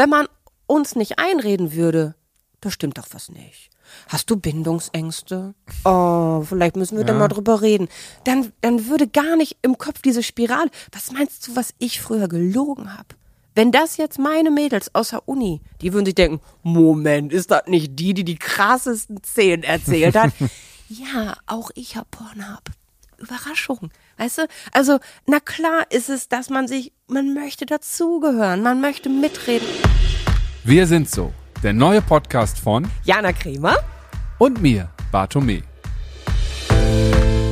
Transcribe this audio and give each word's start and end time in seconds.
wenn 0.00 0.08
man 0.08 0.28
uns 0.66 0.96
nicht 0.96 1.18
einreden 1.18 1.74
würde, 1.74 2.14
da 2.62 2.70
stimmt 2.70 2.96
doch 2.96 3.08
was 3.12 3.28
nicht. 3.28 3.68
Hast 4.08 4.30
du 4.30 4.36
Bindungsängste? 4.36 5.54
Oh, 5.84 6.40
vielleicht 6.40 6.74
müssen 6.76 6.96
wir 6.96 7.04
ja. 7.04 7.08
da 7.08 7.18
mal 7.18 7.28
drüber 7.28 7.60
reden. 7.60 7.86
Dann, 8.24 8.50
dann 8.62 8.88
würde 8.88 9.06
gar 9.06 9.36
nicht 9.36 9.58
im 9.60 9.76
Kopf 9.76 10.00
diese 10.00 10.22
Spirale. 10.22 10.70
Was 10.92 11.12
meinst 11.12 11.46
du, 11.46 11.54
was 11.54 11.74
ich 11.78 12.00
früher 12.00 12.28
gelogen 12.28 12.96
habe? 12.96 13.08
Wenn 13.54 13.72
das 13.72 13.98
jetzt 13.98 14.18
meine 14.18 14.50
Mädels 14.50 14.94
aus 14.94 15.10
der 15.10 15.28
Uni, 15.28 15.60
die 15.82 15.92
würden 15.92 16.06
sich 16.06 16.14
denken, 16.14 16.40
Moment, 16.62 17.30
ist 17.30 17.50
das 17.50 17.66
nicht 17.66 17.98
die, 17.98 18.14
die 18.14 18.24
die 18.24 18.36
krassesten 18.36 19.22
Szenen 19.22 19.64
erzählt 19.64 20.16
hat? 20.16 20.32
ja, 20.88 21.36
auch 21.46 21.70
ich 21.74 21.96
hab 21.96 22.10
Pornhub. 22.10 22.70
Überraschung. 23.20 23.90
Weißt 24.16 24.38
du? 24.38 24.46
Also, 24.72 24.98
na 25.26 25.40
klar 25.40 25.86
ist 25.90 26.08
es, 26.08 26.28
dass 26.28 26.50
man 26.50 26.66
sich, 26.66 26.92
man 27.06 27.34
möchte 27.34 27.66
dazugehören, 27.66 28.62
man 28.62 28.80
möchte 28.80 29.08
mitreden. 29.08 29.68
Wir 30.64 30.86
sind 30.86 31.08
so. 31.08 31.32
Der 31.62 31.72
neue 31.74 32.00
Podcast 32.00 32.58
von 32.58 32.88
Jana 33.04 33.32
Kremer 33.32 33.76
und 34.38 34.62
mir, 34.62 34.88
Bartome. 35.12 35.62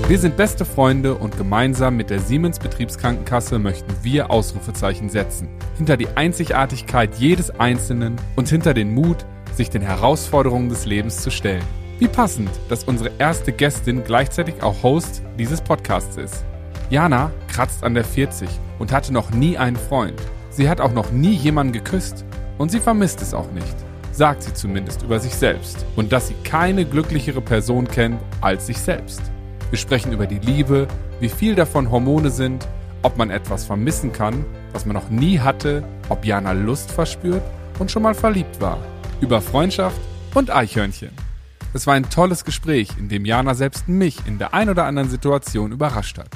Wir 0.08 0.18
sind 0.18 0.38
beste 0.38 0.64
Freunde 0.64 1.14
und 1.14 1.36
gemeinsam 1.36 1.96
mit 1.96 2.08
der 2.08 2.20
Siemens 2.20 2.58
Betriebskrankenkasse 2.58 3.58
möchten 3.58 3.92
wir 4.02 4.30
Ausrufezeichen 4.30 5.10
setzen. 5.10 5.50
Hinter 5.76 5.98
die 5.98 6.08
Einzigartigkeit 6.08 7.16
jedes 7.16 7.50
Einzelnen 7.50 8.16
und 8.34 8.48
hinter 8.48 8.72
den 8.72 8.94
Mut, 8.94 9.26
sich 9.54 9.68
den 9.68 9.82
Herausforderungen 9.82 10.70
des 10.70 10.86
Lebens 10.86 11.20
zu 11.20 11.30
stellen. 11.30 11.62
Wie 11.98 12.08
passend, 12.08 12.50
dass 12.68 12.84
unsere 12.84 13.10
erste 13.18 13.52
Gästin 13.52 14.04
gleichzeitig 14.04 14.62
auch 14.62 14.82
Host 14.82 15.22
dieses 15.38 15.60
Podcasts 15.60 16.16
ist. 16.16 16.44
Jana 16.90 17.30
kratzt 17.48 17.84
an 17.84 17.94
der 17.94 18.04
40 18.04 18.48
und 18.78 18.92
hatte 18.92 19.12
noch 19.12 19.30
nie 19.30 19.58
einen 19.58 19.76
Freund. 19.76 20.20
Sie 20.50 20.68
hat 20.68 20.80
auch 20.80 20.92
noch 20.92 21.10
nie 21.10 21.32
jemanden 21.32 21.72
geküsst 21.72 22.24
und 22.56 22.70
sie 22.70 22.80
vermisst 22.80 23.20
es 23.22 23.34
auch 23.34 23.50
nicht 23.52 23.76
sagt 24.18 24.42
sie 24.42 24.52
zumindest 24.52 25.02
über 25.02 25.20
sich 25.20 25.34
selbst. 25.34 25.86
Und 25.96 26.12
dass 26.12 26.28
sie 26.28 26.34
keine 26.42 26.84
glücklichere 26.84 27.40
Person 27.40 27.86
kennt 27.86 28.20
als 28.40 28.66
sich 28.66 28.78
selbst. 28.78 29.22
Wir 29.70 29.78
sprechen 29.78 30.12
über 30.12 30.26
die 30.26 30.40
Liebe, 30.40 30.88
wie 31.20 31.28
viel 31.28 31.54
davon 31.54 31.90
Hormone 31.90 32.30
sind, 32.30 32.66
ob 33.02 33.16
man 33.16 33.30
etwas 33.30 33.64
vermissen 33.64 34.12
kann, 34.12 34.44
was 34.72 34.84
man 34.84 34.94
noch 34.94 35.08
nie 35.08 35.38
hatte, 35.38 35.84
ob 36.08 36.24
Jana 36.24 36.52
Lust 36.52 36.90
verspürt 36.90 37.42
und 37.78 37.90
schon 37.90 38.02
mal 38.02 38.14
verliebt 38.14 38.60
war. 38.60 38.78
Über 39.20 39.40
Freundschaft 39.40 40.00
und 40.34 40.50
Eichhörnchen. 40.50 41.27
Es 41.74 41.86
war 41.86 41.92
ein 41.94 42.08
tolles 42.08 42.46
Gespräch, 42.46 42.88
in 42.98 43.10
dem 43.10 43.26
Jana 43.26 43.54
selbst 43.54 43.88
mich 43.88 44.26
in 44.26 44.38
der 44.38 44.54
ein 44.54 44.70
oder 44.70 44.86
anderen 44.86 45.10
Situation 45.10 45.70
überrascht 45.70 46.16
hat. 46.16 46.30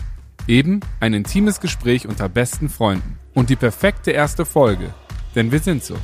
Eben 0.47 0.80
ein 1.00 1.14
intimes 1.14 1.58
Gespräch 1.58 2.06
unter 2.06 2.28
besten 2.28 2.69
Freunden. 2.69 3.19
Und 3.33 3.48
die 3.48 3.56
perfekte 3.56 4.11
erste 4.11 4.44
Folge. 4.44 4.92
Denn 5.34 5.50
wir 5.50 5.61
sind 5.61 5.83
so. 5.83 5.97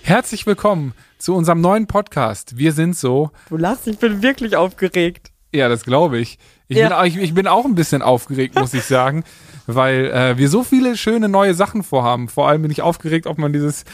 Herzlich 0.00 0.46
willkommen 0.46 0.94
zu 1.18 1.34
unserem 1.34 1.60
neuen 1.60 1.88
Podcast. 1.88 2.56
Wir 2.56 2.72
sind 2.72 2.96
so. 2.96 3.30
Du 3.50 3.58
lachst, 3.58 3.86
ich 3.86 3.98
bin 3.98 4.22
wirklich 4.22 4.56
aufgeregt. 4.56 5.30
Ja, 5.52 5.68
das 5.68 5.84
glaube 5.84 6.18
ich. 6.18 6.38
Ich, 6.68 6.78
ja. 6.78 7.02
bin, 7.02 7.06
ich, 7.06 7.16
ich, 7.18 7.34
bin 7.34 7.46
auch 7.46 7.66
ein 7.66 7.74
bisschen 7.74 8.00
aufgeregt, 8.00 8.54
muss 8.54 8.72
ich 8.72 8.84
sagen, 8.84 9.24
weil 9.74 10.06
äh, 10.06 10.38
wir 10.38 10.48
so 10.48 10.64
viele 10.64 10.96
schöne 10.96 11.28
neue 11.28 11.54
Sachen 11.54 11.82
vorhaben. 11.82 12.28
Vor 12.28 12.48
allem 12.48 12.62
bin 12.62 12.70
ich 12.70 12.82
aufgeregt, 12.82 13.26
ob 13.26 13.38
man 13.38 13.52
dieses 13.52 13.84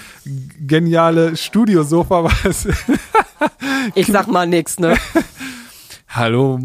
geniale 0.61 1.37
Studiosofa 1.37 2.25
was. 2.25 2.69
ich 3.95 4.07
sag 4.07 4.29
mal 4.29 4.47
nix, 4.47 4.79
ne? 4.79 4.97
Hallo, 6.17 6.59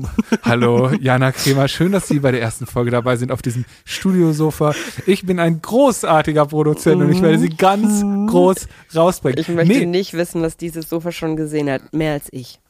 hallo, 0.43 0.91
Jana 1.01 1.33
Kremer. 1.33 1.67
Schön, 1.67 1.91
dass 1.91 2.07
Sie 2.07 2.21
bei 2.21 2.31
der 2.31 2.41
ersten 2.41 2.65
Folge 2.65 2.89
dabei 2.89 3.17
sind 3.17 3.33
auf 3.33 3.41
diesem 3.41 3.65
Studiosofa. 3.83 4.73
Ich 5.05 5.25
bin 5.25 5.41
ein 5.41 5.61
großartiger 5.61 6.45
Produzent 6.45 7.01
und 7.01 7.11
ich 7.11 7.21
werde 7.21 7.37
Sie 7.37 7.49
ganz 7.49 8.01
groß 8.31 8.69
rausbringen. 8.95 9.39
Ich 9.39 9.49
möchte 9.49 9.73
nee. 9.73 9.85
nicht 9.85 10.13
wissen, 10.13 10.41
was 10.41 10.55
dieses 10.55 10.87
Sofa 10.87 11.11
schon 11.11 11.35
gesehen 11.35 11.69
hat. 11.69 11.93
Mehr 11.93 12.13
als 12.13 12.29
ich. 12.31 12.61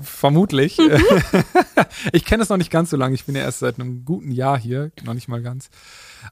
Vermutlich. 0.00 0.78
ich 2.12 2.24
kenne 2.24 2.44
es 2.44 2.48
noch 2.48 2.56
nicht 2.56 2.70
ganz 2.70 2.88
so 2.88 2.96
lange. 2.96 3.14
Ich 3.14 3.26
bin 3.26 3.36
ja 3.36 3.42
erst 3.42 3.58
seit 3.58 3.78
einem 3.78 4.06
guten 4.06 4.32
Jahr 4.32 4.58
hier. 4.58 4.92
Noch 5.04 5.12
nicht 5.12 5.28
mal 5.28 5.42
ganz. 5.42 5.68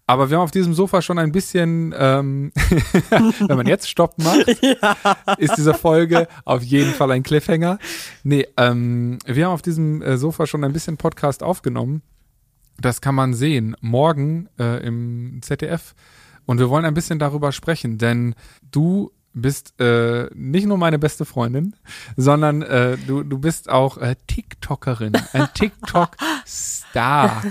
Aber 0.06 0.30
wir 0.30 0.36
haben 0.36 0.44
auf 0.44 0.50
diesem 0.50 0.74
Sofa 0.74 1.02
schon 1.02 1.18
ein 1.18 1.32
bisschen, 1.32 1.94
ähm, 1.96 2.52
wenn 3.10 3.56
man 3.56 3.66
jetzt 3.66 3.88
Stopp 3.88 4.18
macht, 4.18 4.46
ja. 4.62 4.96
ist 5.38 5.56
diese 5.56 5.74
Folge 5.74 6.28
auf 6.44 6.62
jeden 6.62 6.92
Fall 6.92 7.10
ein 7.12 7.22
Cliffhanger. 7.22 7.78
Nee, 8.22 8.46
ähm, 8.56 9.18
wir 9.26 9.46
haben 9.46 9.52
auf 9.52 9.62
diesem 9.62 10.02
äh, 10.02 10.16
Sofa 10.16 10.46
schon 10.46 10.64
ein 10.64 10.72
bisschen 10.72 10.96
Podcast 10.96 11.42
aufgenommen. 11.42 12.02
Das 12.80 13.00
kann 13.00 13.14
man 13.14 13.34
sehen 13.34 13.76
morgen 13.80 14.48
äh, 14.58 14.84
im 14.86 15.40
ZDF. 15.42 15.94
Und 16.46 16.58
wir 16.58 16.70
wollen 16.70 16.84
ein 16.84 16.94
bisschen 16.94 17.18
darüber 17.18 17.52
sprechen, 17.52 17.98
denn 17.98 18.34
du 18.70 19.10
bist 19.34 19.78
äh, 19.80 20.28
nicht 20.34 20.66
nur 20.66 20.78
meine 20.78 20.98
beste 20.98 21.24
Freundin, 21.24 21.76
sondern 22.16 22.62
äh, 22.62 22.96
du, 23.06 23.22
du 23.22 23.38
bist 23.38 23.68
auch 23.68 23.98
äh, 23.98 24.16
TikTokerin, 24.26 25.12
ein 25.32 25.48
TikTok-Star. 25.54 27.42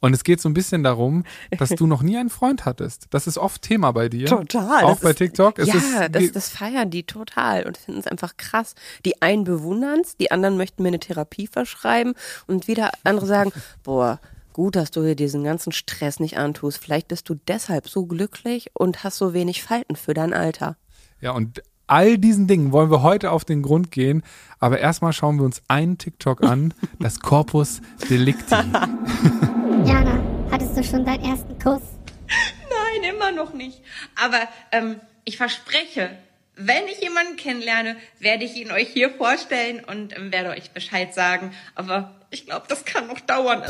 Und 0.00 0.14
es 0.14 0.24
geht 0.24 0.40
so 0.40 0.48
ein 0.48 0.54
bisschen 0.54 0.82
darum, 0.82 1.24
dass 1.58 1.70
du 1.70 1.86
noch 1.86 2.02
nie 2.02 2.16
einen 2.16 2.30
Freund 2.30 2.64
hattest. 2.64 3.06
Das 3.10 3.26
ist 3.26 3.38
oft 3.38 3.62
Thema 3.62 3.92
bei 3.92 4.08
dir. 4.08 4.26
Total. 4.26 4.84
Auch 4.84 5.00
bei 5.00 5.10
ist, 5.10 5.18
TikTok. 5.18 5.58
Es 5.58 5.68
ja, 5.68 5.74
ist, 5.74 6.14
das, 6.14 6.32
das 6.32 6.48
feiern 6.48 6.90
die 6.90 7.04
total 7.04 7.64
und 7.64 7.76
finden 7.76 8.00
es 8.00 8.06
einfach 8.06 8.36
krass. 8.36 8.74
Die 9.04 9.20
einen 9.22 9.44
bewundern 9.44 10.00
es, 10.00 10.16
die 10.16 10.30
anderen 10.30 10.56
möchten 10.56 10.82
mir 10.82 10.88
eine 10.88 11.00
Therapie 11.00 11.46
verschreiben 11.46 12.14
und 12.46 12.68
wieder 12.68 12.90
andere 13.04 13.26
sagen, 13.26 13.52
boah, 13.82 14.20
gut, 14.52 14.76
dass 14.76 14.90
du 14.90 15.02
dir 15.02 15.16
diesen 15.16 15.44
ganzen 15.44 15.72
Stress 15.72 16.20
nicht 16.20 16.38
antust. 16.38 16.78
Vielleicht 16.78 17.08
bist 17.08 17.28
du 17.28 17.34
deshalb 17.34 17.88
so 17.88 18.06
glücklich 18.06 18.70
und 18.72 19.04
hast 19.04 19.18
so 19.18 19.34
wenig 19.34 19.62
Falten 19.62 19.96
für 19.96 20.14
dein 20.14 20.32
Alter. 20.32 20.76
Ja, 21.24 21.30
und 21.30 21.62
all 21.86 22.18
diesen 22.18 22.48
Dingen 22.48 22.70
wollen 22.70 22.90
wir 22.90 23.02
heute 23.02 23.30
auf 23.30 23.46
den 23.46 23.62
Grund 23.62 23.90
gehen. 23.90 24.22
Aber 24.58 24.78
erstmal 24.78 25.14
schauen 25.14 25.38
wir 25.38 25.46
uns 25.46 25.62
einen 25.68 25.96
TikTok 25.96 26.44
an, 26.44 26.74
das 27.00 27.20
Corpus 27.20 27.80
Delicti. 28.10 28.54
Jana, 29.86 30.22
hattest 30.50 30.76
du 30.76 30.84
schon 30.84 31.06
deinen 31.06 31.24
ersten 31.24 31.58
Kuss? 31.58 31.80
Nein, 32.28 33.10
immer 33.10 33.32
noch 33.32 33.54
nicht. 33.54 33.80
Aber 34.22 34.36
ähm, 34.70 35.00
ich 35.24 35.38
verspreche, 35.38 36.10
wenn 36.56 36.86
ich 36.92 37.00
jemanden 37.00 37.36
kennenlerne, 37.36 37.96
werde 38.18 38.44
ich 38.44 38.54
ihn 38.56 38.70
euch 38.70 38.88
hier 38.88 39.08
vorstellen 39.08 39.80
und 39.82 40.14
ähm, 40.18 40.30
werde 40.30 40.50
euch 40.50 40.72
Bescheid 40.72 41.14
sagen. 41.14 41.52
Aber 41.74 42.14
ich 42.28 42.44
glaube, 42.44 42.66
das 42.68 42.84
kann 42.84 43.06
noch 43.06 43.20
dauern. 43.20 43.62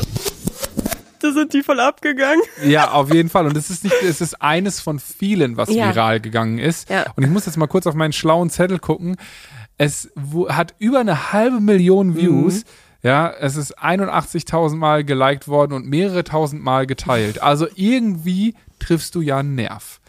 Da 1.20 1.32
sind 1.32 1.52
die 1.52 1.62
voll 1.62 1.80
abgegangen. 1.80 2.42
Ja, 2.64 2.92
auf 2.92 3.12
jeden 3.12 3.28
Fall. 3.28 3.46
Und 3.46 3.56
es 3.56 3.70
ist 3.70 3.84
nicht, 3.84 3.96
es 4.02 4.20
ist 4.20 4.40
eines 4.42 4.80
von 4.80 4.98
vielen, 4.98 5.56
was 5.56 5.70
ja. 5.70 5.88
viral 5.88 6.20
gegangen 6.20 6.58
ist. 6.58 6.90
Ja. 6.90 7.06
Und 7.16 7.24
ich 7.24 7.30
muss 7.30 7.46
jetzt 7.46 7.56
mal 7.56 7.66
kurz 7.66 7.86
auf 7.86 7.94
meinen 7.94 8.12
schlauen 8.12 8.50
Zettel 8.50 8.78
gucken. 8.78 9.16
Es 9.76 10.10
hat 10.48 10.74
über 10.78 11.00
eine 11.00 11.32
halbe 11.32 11.60
Million 11.60 12.16
Views. 12.16 12.64
Mhm. 12.64 12.68
Ja, 13.02 13.30
es 13.30 13.56
ist 13.56 13.78
81.000 13.78 14.76
Mal 14.76 15.04
geliked 15.04 15.46
worden 15.46 15.74
und 15.74 15.86
mehrere 15.86 16.24
tausend 16.24 16.62
Mal 16.62 16.86
geteilt. 16.86 17.42
Also 17.42 17.66
irgendwie 17.74 18.54
triffst 18.78 19.14
du 19.14 19.20
ja 19.20 19.38
einen 19.38 19.54
Nerv, 19.54 20.00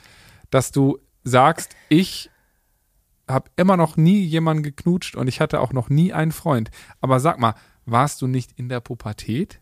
dass 0.49 0.71
du 0.71 0.99
sagst, 1.25 1.75
ich 1.89 2.29
habe 3.27 3.49
immer 3.57 3.75
noch 3.75 3.97
nie 3.97 4.21
jemanden 4.21 4.63
geknutscht 4.63 5.15
und 5.15 5.27
ich 5.27 5.41
hatte 5.41 5.59
auch 5.59 5.73
noch 5.73 5.89
nie 5.89 6.13
einen 6.13 6.31
Freund. 6.31 6.71
Aber 7.01 7.19
sag 7.19 7.39
mal, 7.39 7.55
warst 7.85 8.21
du 8.21 8.27
nicht 8.27 8.51
in 8.57 8.69
der 8.69 8.79
Pubertät? 8.79 9.59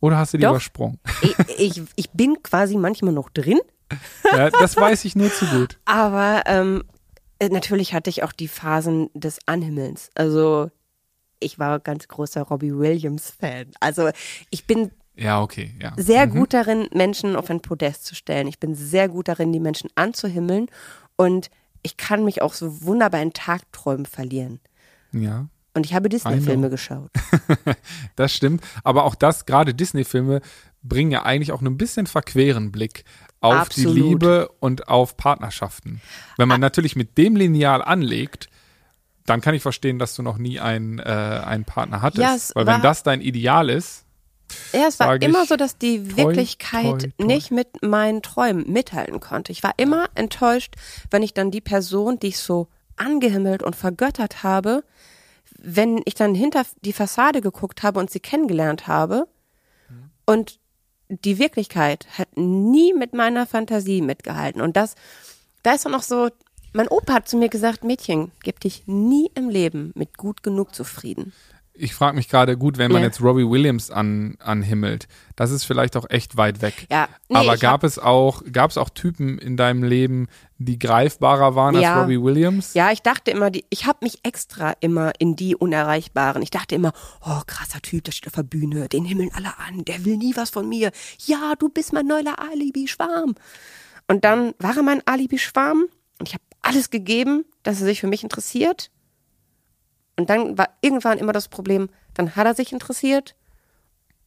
Oder 0.00 0.18
hast 0.18 0.34
du 0.34 0.38
die 0.38 0.42
Doch, 0.42 0.50
übersprungen? 0.50 0.98
Ich, 1.22 1.36
ich, 1.58 1.82
ich, 1.96 2.10
bin 2.10 2.42
quasi 2.42 2.76
manchmal 2.76 3.14
noch 3.14 3.30
drin. 3.30 3.60
Ja, 4.24 4.50
das 4.50 4.76
weiß 4.76 5.04
ich 5.04 5.16
nur 5.16 5.32
zu 5.32 5.46
gut. 5.46 5.78
Aber 5.84 6.42
ähm, 6.46 6.84
äh, 7.38 7.48
natürlich 7.48 7.94
hatte 7.94 8.10
ich 8.10 8.22
auch 8.22 8.32
die 8.32 8.48
Phasen 8.48 9.10
des 9.14 9.38
Anhimmelns. 9.46 10.10
Also 10.14 10.70
ich 11.40 11.58
war 11.58 11.80
ganz 11.80 12.08
großer 12.08 12.42
Robbie 12.42 12.76
Williams-Fan. 12.76 13.72
Also 13.80 14.10
ich 14.50 14.66
bin 14.66 14.90
ja, 15.16 15.40
okay, 15.40 15.74
ja. 15.80 15.92
sehr 15.96 16.26
mhm. 16.26 16.32
gut 16.32 16.52
darin, 16.52 16.88
Menschen 16.92 17.36
auf 17.36 17.48
ein 17.48 17.60
Podest 17.60 18.04
zu 18.04 18.14
stellen. 18.14 18.48
Ich 18.48 18.60
bin 18.60 18.74
sehr 18.74 19.08
gut 19.08 19.28
darin, 19.28 19.52
die 19.52 19.60
Menschen 19.60 19.88
anzuhimmeln. 19.94 20.66
Und 21.16 21.50
ich 21.82 21.96
kann 21.96 22.24
mich 22.24 22.42
auch 22.42 22.52
so 22.52 22.82
wunderbar 22.82 23.22
in 23.22 23.32
Tagträumen 23.32 24.06
verlieren. 24.06 24.60
Ja. 25.12 25.48
Und 25.76 25.84
ich 25.84 25.92
habe 25.92 26.08
Disney-Filme 26.08 26.70
geschaut. 26.70 27.10
das 28.16 28.32
stimmt. 28.32 28.64
Aber 28.82 29.04
auch 29.04 29.14
das, 29.14 29.44
gerade 29.44 29.74
Disney-Filme, 29.74 30.40
bringen 30.82 31.10
ja 31.10 31.24
eigentlich 31.24 31.52
auch 31.52 31.60
einen 31.60 31.76
bisschen 31.76 32.06
verqueren 32.06 32.72
Blick 32.72 33.04
auf 33.40 33.54
Absolut. 33.54 33.94
die 33.94 34.00
Liebe 34.00 34.48
und 34.58 34.88
auf 34.88 35.18
Partnerschaften. 35.18 36.00
Wenn 36.38 36.48
man 36.48 36.62
ah. 36.62 36.66
natürlich 36.66 36.96
mit 36.96 37.18
dem 37.18 37.36
Lineal 37.36 37.82
anlegt, 37.82 38.48
dann 39.26 39.42
kann 39.42 39.54
ich 39.54 39.60
verstehen, 39.60 39.98
dass 39.98 40.14
du 40.14 40.22
noch 40.22 40.38
nie 40.38 40.60
einen, 40.60 40.98
äh, 40.98 41.02
einen 41.02 41.66
Partner 41.66 42.00
hattest. 42.00 42.22
Ja, 42.22 42.54
Weil 42.54 42.66
wenn 42.66 42.80
das 42.80 43.02
dein 43.02 43.20
Ideal 43.20 43.68
ist. 43.68 44.06
Ja, 44.72 44.86
es 44.88 44.98
war 44.98 45.20
immer 45.20 45.44
so, 45.44 45.56
dass 45.56 45.76
die 45.76 46.02
toi, 46.02 46.16
Wirklichkeit 46.16 47.02
toi, 47.02 47.10
toi. 47.18 47.26
nicht 47.26 47.50
mit 47.50 47.82
meinen 47.82 48.22
Träumen 48.22 48.72
mithalten 48.72 49.20
konnte. 49.20 49.52
Ich 49.52 49.62
war 49.62 49.74
immer 49.76 50.06
enttäuscht, 50.14 50.76
wenn 51.10 51.22
ich 51.22 51.34
dann 51.34 51.50
die 51.50 51.60
Person, 51.60 52.18
die 52.18 52.28
ich 52.28 52.38
so 52.38 52.68
angehimmelt 52.96 53.62
und 53.62 53.76
vergöttert 53.76 54.42
habe, 54.42 54.82
wenn 55.58 56.00
ich 56.04 56.14
dann 56.14 56.34
hinter 56.34 56.64
die 56.82 56.92
Fassade 56.92 57.40
geguckt 57.40 57.82
habe 57.82 58.00
und 58.00 58.10
sie 58.10 58.20
kennengelernt 58.20 58.86
habe 58.86 59.26
mhm. 59.88 60.10
und 60.26 60.60
die 61.08 61.38
Wirklichkeit 61.38 62.06
hat 62.18 62.36
nie 62.36 62.92
mit 62.92 63.14
meiner 63.14 63.46
Fantasie 63.46 64.02
mitgehalten. 64.02 64.60
Und 64.60 64.76
das, 64.76 64.96
da 65.62 65.72
ist 65.72 65.86
auch 65.86 66.02
so 66.02 66.30
Mein 66.72 66.88
Opa 66.88 67.14
hat 67.14 67.28
zu 67.28 67.36
mir 67.36 67.48
gesagt, 67.48 67.84
Mädchen, 67.84 68.32
gib 68.42 68.60
dich 68.60 68.86
nie 68.86 69.30
im 69.34 69.48
Leben 69.48 69.92
mit 69.94 70.18
gut 70.18 70.42
genug 70.42 70.74
zufrieden. 70.74 71.32
Ich 71.78 71.94
frage 71.94 72.16
mich 72.16 72.28
gerade, 72.28 72.56
gut, 72.56 72.78
wenn 72.78 72.90
man 72.90 73.02
Ja. 73.02 73.08
jetzt 73.08 73.20
Robbie 73.20 73.48
Williams 73.48 73.90
an, 73.90 74.36
anhimmelt, 74.40 75.08
das 75.36 75.50
ist 75.50 75.64
vielleicht 75.64 75.96
auch 75.96 76.06
echt 76.08 76.36
weit 76.36 76.62
weg. 76.62 76.86
Ja, 76.90 77.08
nee, 77.28 77.36
Aber 77.36 77.56
gab 77.58 77.84
es 77.84 77.98
auch, 77.98 78.42
gab 78.50 78.70
es 78.70 78.78
auch 78.78 78.88
Typen 78.90 79.38
in 79.38 79.56
deinem 79.56 79.82
Leben, 79.82 80.28
die 80.58 80.78
greifbarer 80.78 81.54
waren 81.54 81.78
Ja. 81.78 81.92
als 81.94 82.02
Robbie 82.02 82.22
Williams? 82.22 82.72
Ja, 82.74 82.90
ich 82.92 83.02
dachte 83.02 83.30
immer, 83.30 83.50
die, 83.50 83.64
ich 83.68 83.84
habe 83.86 83.98
mich 84.02 84.20
extra 84.22 84.72
immer 84.80 85.12
in 85.18 85.36
die 85.36 85.54
Unerreichbaren. 85.54 86.40
Ich 86.42 86.50
dachte 86.50 86.74
immer, 86.74 86.92
oh, 87.20 87.40
krasser 87.46 87.82
Typ, 87.82 88.04
der 88.04 88.12
steht 88.12 88.28
auf 88.28 88.34
der 88.34 88.42
Bühne, 88.42 88.88
den 88.88 89.04
himmeln 89.04 89.30
alle 89.34 89.58
an, 89.58 89.84
der 89.84 90.04
will 90.04 90.16
nie 90.16 90.34
was 90.36 90.50
von 90.50 90.68
mir. 90.68 90.90
Ja, 91.26 91.54
du 91.58 91.68
bist 91.68 91.92
mein 91.92 92.06
neuer 92.06 92.38
Alibi-Schwarm. 92.50 93.34
Und 94.08 94.24
dann 94.24 94.54
war 94.58 94.76
er 94.76 94.82
mein 94.82 95.02
Alibi-Schwarm 95.06 95.84
und 96.18 96.28
ich 96.28 96.32
habe 96.34 96.44
alles 96.62 96.90
gegeben, 96.90 97.44
dass 97.64 97.80
er 97.80 97.86
sich 97.86 98.00
für 98.00 98.06
mich 98.06 98.22
interessiert. 98.22 98.90
Und 100.16 100.30
dann 100.30 100.56
war 100.56 100.68
irgendwann 100.80 101.18
immer 101.18 101.32
das 101.32 101.48
Problem, 101.48 101.88
dann 102.14 102.36
hat 102.36 102.46
er 102.46 102.54
sich 102.54 102.72
interessiert. 102.72 103.34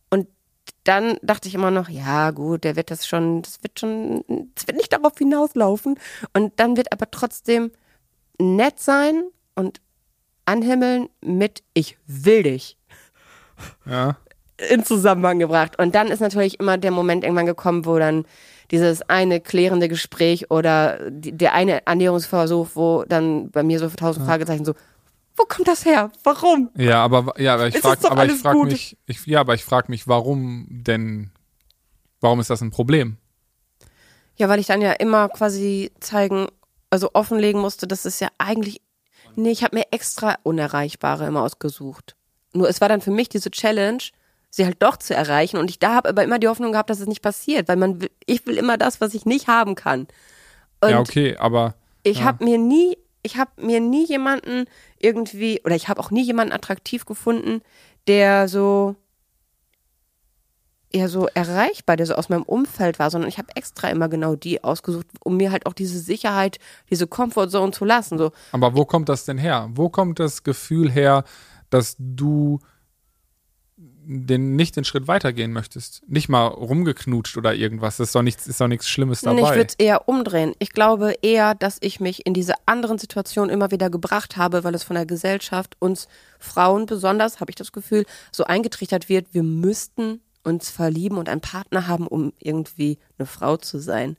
Und 0.09 0.27
dann 0.83 1.18
dachte 1.24 1.47
ich 1.47 1.56
immer 1.56 1.71
noch, 1.71 1.89
ja 1.89 2.31
gut, 2.31 2.63
der 2.63 2.75
wird 2.75 2.91
das 2.91 3.07
schon, 3.07 3.41
das 3.41 3.63
wird 3.63 3.80
schon, 3.80 4.24
das 4.56 4.68
wird 4.68 4.77
nicht 4.77 4.94
darauf 4.94 5.18
hinauslaufen. 5.18 6.00
Und 6.33 6.59
dann 6.59 6.77
wird 6.77 6.91
aber 6.91 7.09
trotzdem 7.09 7.71
nett 8.39 8.80
sein 8.80 9.24
und 9.56 9.81
anhimmeln 10.45 11.09
mit 11.21 11.63
ich 11.74 11.97
will 12.07 12.44
dich 12.44 12.77
Ja. 13.86 14.18
in 14.69 14.83
Zusammenhang 14.83 15.39
gebracht. 15.39 15.77
Und 15.80 15.95
dann 15.95 16.07
ist 16.07 16.21
natürlich 16.21 16.59
immer 16.59 16.77
der 16.77 16.91
Moment 16.91 17.24
irgendwann 17.24 17.45
gekommen, 17.45 17.86
wo 17.86 17.97
dann 17.97 18.25
dieses 18.71 19.01
eine 19.03 19.41
klärende 19.41 19.89
Gespräch 19.89 20.51
oder 20.51 21.09
die, 21.09 21.31
der 21.31 21.53
eine 21.53 21.88
Annäherungsversuch, 21.88 22.69
wo 22.75 23.03
dann 23.07 23.50
bei 23.51 23.63
mir 23.63 23.80
so 23.80 23.89
tausend 23.89 24.25
Fragezeichen 24.25 24.65
so, 24.65 24.74
wo 25.39 25.45
kommt 25.45 25.68
das 25.68 25.86
her? 25.86 26.12
Warum? 26.24 26.69
Ja, 26.75 27.03
aber 27.03 27.39
ja, 27.39 27.53
aber 27.53 27.68
ich 27.68 27.77
frage, 27.77 28.12
aber 28.12 28.25
ich 28.25 28.33
frage 28.33 28.65
mich, 28.65 28.97
ich, 29.06 29.25
ja, 29.25 29.39
aber 29.39 29.53
ich 29.53 29.63
frage 29.63 29.89
mich, 29.89 30.07
warum 30.07 30.68
denn, 30.69 31.31
warum 32.19 32.41
ist 32.41 32.50
das 32.50 32.62
ein 32.62 32.71
Problem? 32.71 33.18
Ja, 34.36 34.50
weil 34.50 34.59
ich 34.59 34.68
dann 34.68 34.81
ja 34.81 34.91
immer 34.91 35.30
quasi 35.30 35.91
zeigen, 36.01 36.47
also 36.89 37.12
offenlegen 37.13 37.62
musste, 37.62 37.88
dass 37.88 38.03
es 38.03 38.19
ja 38.19 38.27
eigentlich, 38.38 38.81
nee, 39.36 39.51
ich 39.51 39.63
habe 39.63 39.77
mir 39.77 39.86
extra 39.91 40.36
Unerreichbare 40.44 41.25
immer 41.25 41.44
ausgesucht. 41.44 42.15
Nur 42.53 42.68
es 42.68 42.81
war 42.81 42.89
dann 42.89 43.01
für 43.01 43.12
mich 43.12 43.30
diese 43.30 43.50
Challenge, 43.50 44.03
sie 44.50 44.65
halt 44.65 44.81
doch 44.81 44.97
zu 44.97 45.15
erreichen 45.15 45.57
und 45.57 45.69
ich 45.69 45.80
da 45.80 45.95
habe 45.95 46.09
aber 46.09 46.24
immer 46.24 46.39
die 46.39 46.47
Hoffnung 46.47 46.74
gehabt, 46.74 46.89
dass 46.89 47.00
es 47.00 47.07
nicht 47.07 47.21
passiert, 47.21 47.69
weil 47.69 47.77
man 47.77 48.01
will, 48.01 48.12
ich 48.25 48.45
will 48.45 48.57
immer 48.57 48.77
das, 48.77 49.00
was 49.00 49.13
ich 49.13 49.25
nicht 49.25 49.47
haben 49.47 49.75
kann. 49.75 50.07
Und 50.81 50.89
ja, 50.89 51.00
okay, 51.00 51.38
aber 51.38 51.75
ich 52.03 52.19
ja. 52.19 52.25
habe 52.25 52.44
mir 52.44 52.57
nie, 52.57 52.97
ich 53.29 53.37
habe 53.37 53.51
mir 53.57 53.79
nie 53.79 54.05
jemanden 54.07 54.65
irgendwie, 54.97 55.61
oder 55.63 55.75
ich 55.75 55.87
habe 55.87 55.99
auch 55.99 56.09
nie 56.09 56.23
jemanden 56.23 56.53
attraktiv 56.53 57.05
gefunden, 57.05 57.61
der 58.07 58.47
so 58.47 58.95
eher 60.91 61.09
so 61.09 61.27
erreichbar, 61.27 61.95
der 61.97 62.07
so 62.07 62.15
aus 62.15 62.29
meinem 62.29 62.41
Umfeld 62.41 62.97
war, 62.97 63.11
sondern 63.11 63.29
ich 63.29 63.37
habe 63.37 63.55
extra 63.55 63.89
immer 63.89 64.09
genau 64.09 64.35
die 64.35 64.63
ausgesucht, 64.63 65.05
um 65.23 65.37
mir 65.37 65.51
halt 65.51 65.67
auch 65.67 65.73
diese 65.73 65.99
Sicherheit, 65.99 66.57
diese 66.89 67.05
Comfortzone 67.05 67.71
zu 67.71 67.85
lassen. 67.85 68.17
So, 68.17 68.31
Aber 68.51 68.75
wo 68.75 68.85
kommt 68.85 69.07
das 69.07 69.25
denn 69.25 69.37
her? 69.37 69.69
Wo 69.73 69.89
kommt 69.89 70.19
das 70.19 70.43
Gefühl 70.43 70.89
her, 70.89 71.23
dass 71.69 71.95
du 71.99 72.59
den 74.06 74.56
nicht 74.56 74.75
den 74.75 74.84
Schritt 74.84 75.07
weitergehen 75.07 75.51
möchtest? 75.51 76.01
Nicht 76.07 76.30
mal 76.30 76.48
rumgeknutscht 76.48 77.38
oder 77.38 77.54
irgendwas. 77.54 77.98
Das 77.98 78.10
ist 78.10 78.16
doch 78.16 78.22
nichts, 78.22 78.48
ist 78.48 78.60
doch 78.60 78.68
nichts 78.68 78.90
Schlimmes 78.90 79.24
Nee, 79.24 79.31
ich 79.31 79.38
dabei. 79.38 79.56
würde 79.56 79.69
es 79.69 79.75
eher 79.75 80.07
umdrehen. 80.07 80.54
Ich 80.60 80.72
glaube 80.72 81.16
eher, 81.22 81.56
dass 81.56 81.78
ich 81.81 82.00
mich 82.00 82.25
in 82.25 82.34
diese 82.34 82.54
anderen 82.66 82.98
Situationen 82.98 83.50
immer 83.50 83.72
wieder 83.72 83.90
gebracht 83.90 84.38
habe, 84.38 84.63
weil 84.63 84.75
es 84.75 84.84
von 84.84 84.96
der 84.96 85.06
Gesellschaft 85.06 85.75
uns 85.80 86.07
Frauen 86.40 86.86
besonders, 86.86 87.40
habe 87.40 87.51
ich 87.51 87.56
das 87.56 87.72
Gefühl, 87.72 88.06
so 88.31 88.46
eingetrichtert 88.46 89.10
wird, 89.10 89.34
wir 89.34 89.44
müssten 89.44 90.22
uns 90.44 90.69
verlieben 90.69 91.18
und 91.18 91.30
einen 91.30 91.42
Partner 91.42 91.88
haben, 91.88 92.07
um 92.07 92.34
irgendwie 92.40 92.98
eine 93.18 93.25
Frau 93.25 93.57
zu 93.57 93.80
sein. 93.80 94.18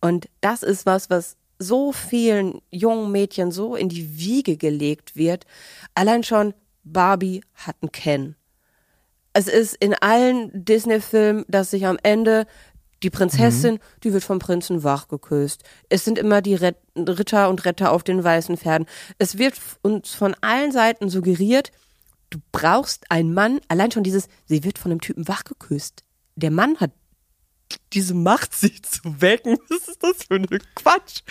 Und 0.00 0.28
das 0.40 0.62
ist 0.62 0.86
was, 0.86 1.10
was 1.10 1.36
so 1.58 1.92
vielen 1.92 2.60
jungen 2.70 3.12
Mädchen 3.12 3.52
so 3.52 3.76
in 3.76 3.88
die 3.88 4.18
Wiege 4.18 4.56
gelegt 4.56 5.14
wird. 5.14 5.44
Allein 5.94 6.24
schon 6.24 6.54
Barbie 6.84 7.42
hat 7.54 7.76
einen 7.82 7.92
Ken 7.92 8.34
es 9.32 9.46
ist 9.48 9.74
in 9.76 9.94
allen 9.94 10.50
Disney-Filmen, 10.64 11.44
dass 11.48 11.70
sich 11.70 11.86
am 11.86 11.98
Ende 12.02 12.46
die 13.02 13.10
Prinzessin, 13.10 13.78
die 14.04 14.12
wird 14.12 14.24
vom 14.24 14.38
Prinzen 14.38 14.84
wach 14.84 15.08
geküsst. 15.08 15.62
Es 15.88 16.04
sind 16.04 16.18
immer 16.18 16.42
die 16.42 16.54
Ret 16.54 16.76
Ritter 16.96 17.48
und 17.48 17.64
Retter 17.64 17.92
auf 17.92 18.02
den 18.02 18.22
weißen 18.22 18.56
Pferden. 18.58 18.86
Es 19.18 19.38
wird 19.38 19.54
uns 19.82 20.10
von 20.10 20.34
allen 20.42 20.70
Seiten 20.70 21.08
suggeriert, 21.08 21.70
du 22.28 22.38
brauchst 22.52 23.10
einen 23.10 23.32
Mann, 23.32 23.60
allein 23.68 23.90
schon 23.90 24.02
dieses, 24.02 24.28
sie 24.46 24.64
wird 24.64 24.78
von 24.78 24.90
einem 24.90 25.00
Typen 25.00 25.26
wach 25.28 25.44
geküsst. 25.44 26.04
Der 26.36 26.50
Mann 26.50 26.78
hat 26.78 26.90
diese 27.94 28.14
Macht, 28.14 28.54
sie 28.58 28.80
zu 28.82 29.00
wecken. 29.20 29.56
Was 29.70 29.88
ist 29.88 30.02
das 30.02 30.24
für 30.24 30.34
eine 30.34 30.46
Quatsch? 30.74 31.22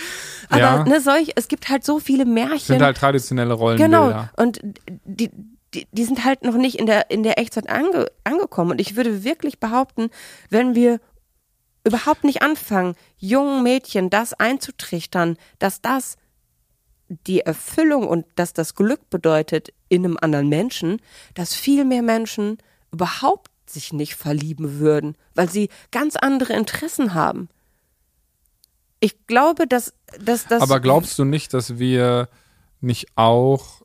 Aber 0.50 0.60
Ja. 0.60 0.84
ne, 0.86 1.02
solch, 1.02 1.34
es 1.36 1.48
gibt 1.48 1.70
halt 1.70 1.84
so 1.86 2.00
viele 2.00 2.26
Märchen. 2.26 2.60
sind 2.60 2.82
halt 2.82 2.98
traditionelle 2.98 3.54
Rollenbilder. 3.54 4.32
Genau. 4.36 4.44
Und 4.44 4.60
die, 5.06 5.30
die, 5.74 5.88
die 5.92 6.04
sind 6.04 6.26
halt 6.26 6.44
noch 6.44 6.56
nicht 6.56 6.80
in 6.80 6.86
der, 6.86 7.12
in 7.12 7.24
der 7.24 7.38
Echtzeit 7.38 7.70
ange, 7.70 8.08
angekommen. 8.24 8.72
Und 8.72 8.82
ich 8.82 8.96
würde 8.96 9.24
wirklich 9.24 9.60
behaupten, 9.60 10.10
wenn 10.50 10.76
wir 10.76 11.00
überhaupt 11.84 12.24
nicht 12.24 12.42
anfangen, 12.42 12.96
jungen 13.18 13.64
Mädchen 13.64 14.10
das 14.10 14.34
einzutrichtern, 14.34 15.38
dass 15.60 15.82
das 15.82 16.18
die 17.08 17.42
Erfüllung 17.42 18.08
und 18.08 18.26
dass 18.36 18.54
das 18.54 18.76
Glück 18.76 19.10
bedeutet 19.10 19.74
in 19.88 20.06
einem 20.06 20.18
anderen 20.22 20.50
Menschen, 20.50 21.02
dass 21.34 21.56
viel 21.56 21.86
mehr 21.86 22.04
Menschen 22.04 22.58
überhaupt 22.92 23.50
sich 23.66 23.94
nicht 23.94 24.16
verlieben 24.16 24.80
würden, 24.80 25.16
weil 25.36 25.50
sie 25.50 25.70
ganz 25.92 26.16
andere 26.16 26.54
Interessen 26.54 27.14
haben. 27.14 27.50
Ich 29.00 29.28
glaube, 29.28 29.66
dass, 29.66 29.94
dass 30.20 30.46
das. 30.46 30.62
Aber 30.62 30.80
glaubst 30.80 31.18
du 31.18 31.26
nicht, 31.26 31.54
dass 31.54 31.80
wir 31.80 32.30
nicht 32.82 33.08
auch 33.16 33.82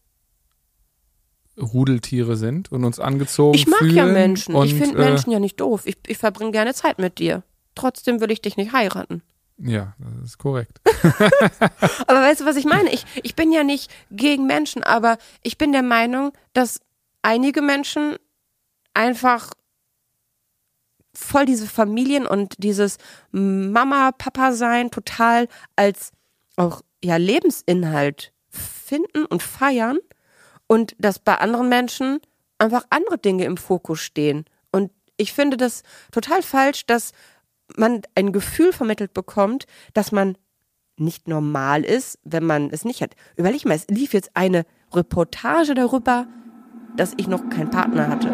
Rudeltiere 1.60 2.36
sind 2.36 2.72
und 2.72 2.84
uns 2.84 2.98
angezogen 2.98 3.54
Ich 3.54 3.66
mag 3.66 3.78
fühlen? 3.78 3.94
ja 3.94 4.06
Menschen. 4.06 4.54
Und, 4.54 4.66
ich 4.66 4.74
finde 4.74 4.98
äh, 4.98 5.04
Menschen 5.04 5.30
ja 5.30 5.38
nicht 5.38 5.60
doof. 5.60 5.82
Ich, 5.86 5.96
ich 6.06 6.18
verbringe 6.18 6.50
gerne 6.50 6.74
Zeit 6.74 6.98
mit 6.98 7.18
dir. 7.18 7.42
Trotzdem 7.74 8.20
will 8.20 8.30
ich 8.30 8.42
dich 8.42 8.56
nicht 8.56 8.72
heiraten. 8.72 9.22
Ja, 9.58 9.94
das 9.98 10.30
ist 10.30 10.38
korrekt. 10.38 10.80
Aber 12.06 12.20
weißt 12.20 12.40
du, 12.40 12.44
was 12.44 12.56
ich 12.56 12.64
meine? 12.64 12.92
Ich, 12.92 13.04
ich 13.22 13.36
bin 13.36 13.52
ja 13.52 13.62
nicht 13.62 13.90
gegen 14.10 14.46
Menschen, 14.46 14.82
aber 14.82 15.16
ich 15.44 15.58
bin 15.58 15.70
der 15.70 15.82
Meinung, 15.82 16.32
dass 16.54 16.80
einige 17.22 17.62
Menschen 17.62 18.16
einfach 18.94 19.50
voll 21.14 21.46
diese 21.46 21.68
Familien 21.68 22.26
und 22.26 22.56
dieses 22.58 22.98
Mama-Papa-Sein 23.30 24.90
total 24.90 25.46
als 25.76 26.10
auch 26.56 26.82
ja 27.02 27.16
Lebensinhalt 27.16 28.32
finden 28.48 29.24
und 29.24 29.42
feiern 29.42 29.98
und 30.66 30.94
dass 30.98 31.18
bei 31.18 31.36
anderen 31.36 31.68
Menschen 31.68 32.20
einfach 32.58 32.84
andere 32.90 33.18
Dinge 33.18 33.44
im 33.44 33.56
Fokus 33.56 34.00
stehen. 34.00 34.44
Und 34.70 34.90
ich 35.16 35.32
finde 35.32 35.56
das 35.56 35.82
total 36.12 36.42
falsch, 36.42 36.86
dass 36.86 37.12
man 37.76 38.02
ein 38.14 38.32
Gefühl 38.32 38.72
vermittelt 38.72 39.14
bekommt, 39.14 39.66
dass 39.92 40.12
man 40.12 40.36
nicht 40.96 41.26
normal 41.28 41.82
ist, 41.82 42.20
wenn 42.24 42.44
man 42.44 42.70
es 42.70 42.84
nicht 42.84 43.02
hat. 43.02 43.16
Überleg 43.36 43.64
mal, 43.64 43.74
es 43.74 43.88
lief 43.88 44.12
jetzt 44.12 44.30
eine 44.34 44.64
Reportage 44.92 45.74
darüber, 45.74 46.28
dass 46.96 47.14
ich 47.16 47.26
noch 47.26 47.50
keinen 47.50 47.70
Partner 47.70 48.06
hatte. 48.08 48.30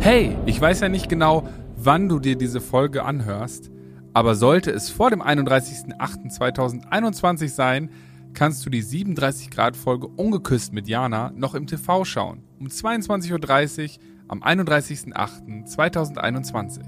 Hey, 0.00 0.36
ich 0.46 0.60
weiß 0.60 0.78
ja 0.80 0.88
nicht 0.88 1.08
genau, 1.08 1.48
wann 1.76 2.08
du 2.08 2.20
dir 2.20 2.36
diese 2.36 2.60
Folge 2.60 3.04
anhörst, 3.04 3.72
aber 4.12 4.36
sollte 4.36 4.70
es 4.70 4.90
vor 4.90 5.10
dem 5.10 5.20
31.08.2021 5.20 7.48
sein, 7.48 7.90
kannst 8.36 8.64
du 8.66 8.70
die 8.70 8.82
37 8.82 9.50
Grad 9.50 9.76
Folge 9.76 10.06
Ungeküsst 10.06 10.72
mit 10.74 10.86
Jana 10.86 11.32
noch 11.34 11.54
im 11.54 11.66
TV 11.66 12.04
schauen. 12.04 12.44
Um 12.60 12.68
22.30 12.68 13.96
Uhr 13.96 14.02
am 14.28 14.42
31.08.2021. 14.42 16.82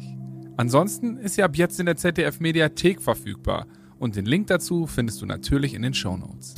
Ansonsten 0.59 1.17
ist 1.17 1.37
sie 1.37 1.43
ab 1.43 1.57
jetzt 1.57 1.81
in 1.81 1.87
der 1.87 1.97
ZDF 1.97 2.40
Mediathek 2.40 3.00
verfügbar 3.00 3.67
und 3.99 4.14
den 4.14 4.26
Link 4.26 4.49
dazu 4.49 4.87
findest 4.87 5.23
du 5.23 5.26
natürlich 5.26 5.73
in 5.73 5.81
den 5.81 5.95
Shownotes. 5.95 6.55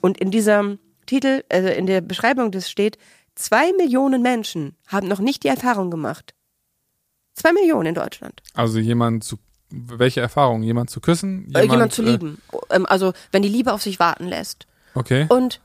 Und 0.00 0.16
in 0.18 0.30
diesem 0.30 0.78
Titel, 1.04 1.44
also 1.50 1.68
in 1.68 1.84
der 1.84 2.00
Beschreibung 2.00 2.50
des 2.50 2.70
steht, 2.70 2.96
zwei 3.34 3.74
Millionen 3.74 4.22
Menschen 4.22 4.74
haben 4.86 5.06
noch 5.06 5.20
nicht 5.20 5.44
die 5.44 5.48
Erfahrung 5.48 5.90
gemacht. 5.90 6.34
Zwei 7.34 7.52
Millionen 7.52 7.88
in 7.88 7.94
Deutschland. 7.94 8.42
Also 8.54 8.78
jemand 8.78 9.24
zu, 9.24 9.36
welche 9.70 10.20
Erfahrung? 10.20 10.62
Jemand 10.62 10.90
zu 10.90 11.00
küssen? 11.00 11.46
Jemand, 11.46 11.56
äh, 11.56 11.72
jemand 11.72 11.92
zu 11.92 12.02
lieben. 12.02 12.40
Ähm, 12.70 12.86
also 12.86 13.12
wenn 13.32 13.42
die 13.42 13.48
Liebe 13.48 13.72
auf 13.72 13.82
sich 13.82 13.98
warten 13.98 14.26
lässt. 14.26 14.66
okay. 14.94 15.26
Und 15.28 15.60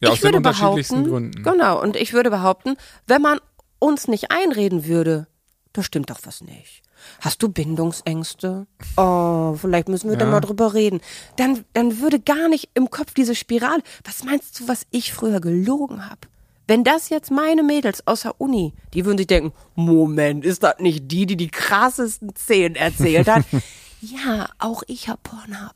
Ja, 0.00 0.08
aus 0.10 0.16
ich 0.16 0.20
den 0.20 0.24
würde 0.28 0.38
unterschiedlichsten 0.38 1.04
behaupten, 1.04 1.10
Gründen. 1.32 1.42
Genau, 1.42 1.80
und 1.80 1.96
ich 1.96 2.12
würde 2.12 2.30
behaupten, 2.30 2.76
wenn 3.06 3.22
man 3.22 3.38
uns 3.78 4.08
nicht 4.08 4.30
einreden 4.30 4.86
würde, 4.86 5.26
da 5.72 5.82
stimmt 5.82 6.10
doch 6.10 6.20
was 6.24 6.40
nicht. 6.40 6.82
Hast 7.20 7.42
du 7.42 7.48
Bindungsängste? 7.48 8.66
Oh, 8.96 9.54
vielleicht 9.60 9.88
müssen 9.88 10.08
wir 10.08 10.16
da 10.16 10.24
mal 10.24 10.40
drüber 10.40 10.72
reden. 10.72 11.00
Dann, 11.36 11.64
dann 11.74 12.00
würde 12.00 12.18
gar 12.18 12.48
nicht 12.48 12.70
im 12.74 12.88
Kopf 12.90 13.12
diese 13.14 13.34
Spirale. 13.34 13.82
Was 14.04 14.24
meinst 14.24 14.58
du, 14.58 14.68
was 14.68 14.86
ich 14.90 15.12
früher 15.12 15.40
gelogen 15.40 16.08
habe? 16.08 16.20
Wenn 16.66 16.84
das 16.84 17.08
jetzt 17.10 17.30
meine 17.30 17.62
Mädels 17.62 18.06
aus 18.06 18.22
der 18.22 18.40
Uni, 18.40 18.72
die 18.94 19.04
würden 19.04 19.18
sich 19.18 19.26
denken, 19.26 19.52
Moment, 19.74 20.44
ist 20.44 20.62
das 20.62 20.78
nicht 20.78 21.10
die, 21.10 21.26
die 21.26 21.36
die 21.36 21.48
krassesten 21.50 22.34
Szenen 22.36 22.74
erzählt 22.76 23.28
hat? 23.28 23.44
ja, 24.00 24.48
auch 24.58 24.82
ich 24.86 25.08
hab 25.08 25.22
Pornhub. 25.22 25.74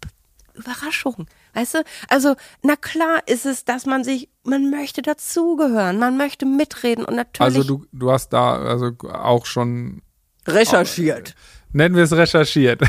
Überraschung. 0.54 1.26
Weißt 1.54 1.74
du? 1.74 1.84
Also, 2.08 2.34
na 2.62 2.74
klar 2.74 3.20
ist 3.26 3.46
es, 3.46 3.64
dass 3.64 3.86
man 3.86 4.02
sich, 4.02 4.28
man 4.42 4.70
möchte 4.70 5.02
dazugehören, 5.02 5.98
man 6.00 6.16
möchte 6.16 6.46
mitreden 6.46 7.04
und 7.04 7.14
natürlich 7.14 7.40
Also 7.56 7.62
du, 7.62 7.86
du 7.92 8.10
hast 8.10 8.30
da 8.30 8.56
also 8.58 8.90
auch 9.12 9.46
schon, 9.46 10.02
recherchiert. 10.46 11.34
nennen 11.72 11.94
wir 11.94 12.02
es 12.02 12.12
recherchiert. 12.12 12.82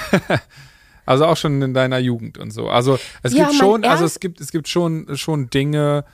also 1.05 1.25
auch 1.25 1.37
schon 1.37 1.61
in 1.61 1.73
deiner 1.75 1.99
Jugend 1.99 2.37
und 2.39 2.51
so. 2.51 2.69
Also 2.69 2.97
es 3.21 3.33
Ja, 3.33 3.45
gibt 3.45 3.57
schon, 3.59 3.83
also 3.85 4.05
es 4.05 4.19
gibt, 4.19 4.41
es 4.41 4.51
gibt 4.51 4.67
schon, 4.67 5.15
schon 5.15 5.49
Dinge, 5.51 6.05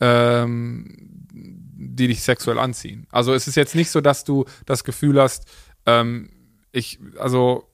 ähm, 0.00 1.13
die 1.94 2.06
dich 2.08 2.22
sexuell 2.22 2.58
anziehen. 2.58 3.06
Also 3.10 3.34
es 3.34 3.46
ist 3.48 3.56
jetzt 3.56 3.74
nicht 3.74 3.90
so, 3.90 4.00
dass 4.00 4.24
du 4.24 4.44
das 4.66 4.84
Gefühl 4.84 5.20
hast, 5.20 5.44
ähm, 5.86 6.30
ich, 6.72 6.98
also 7.18 7.68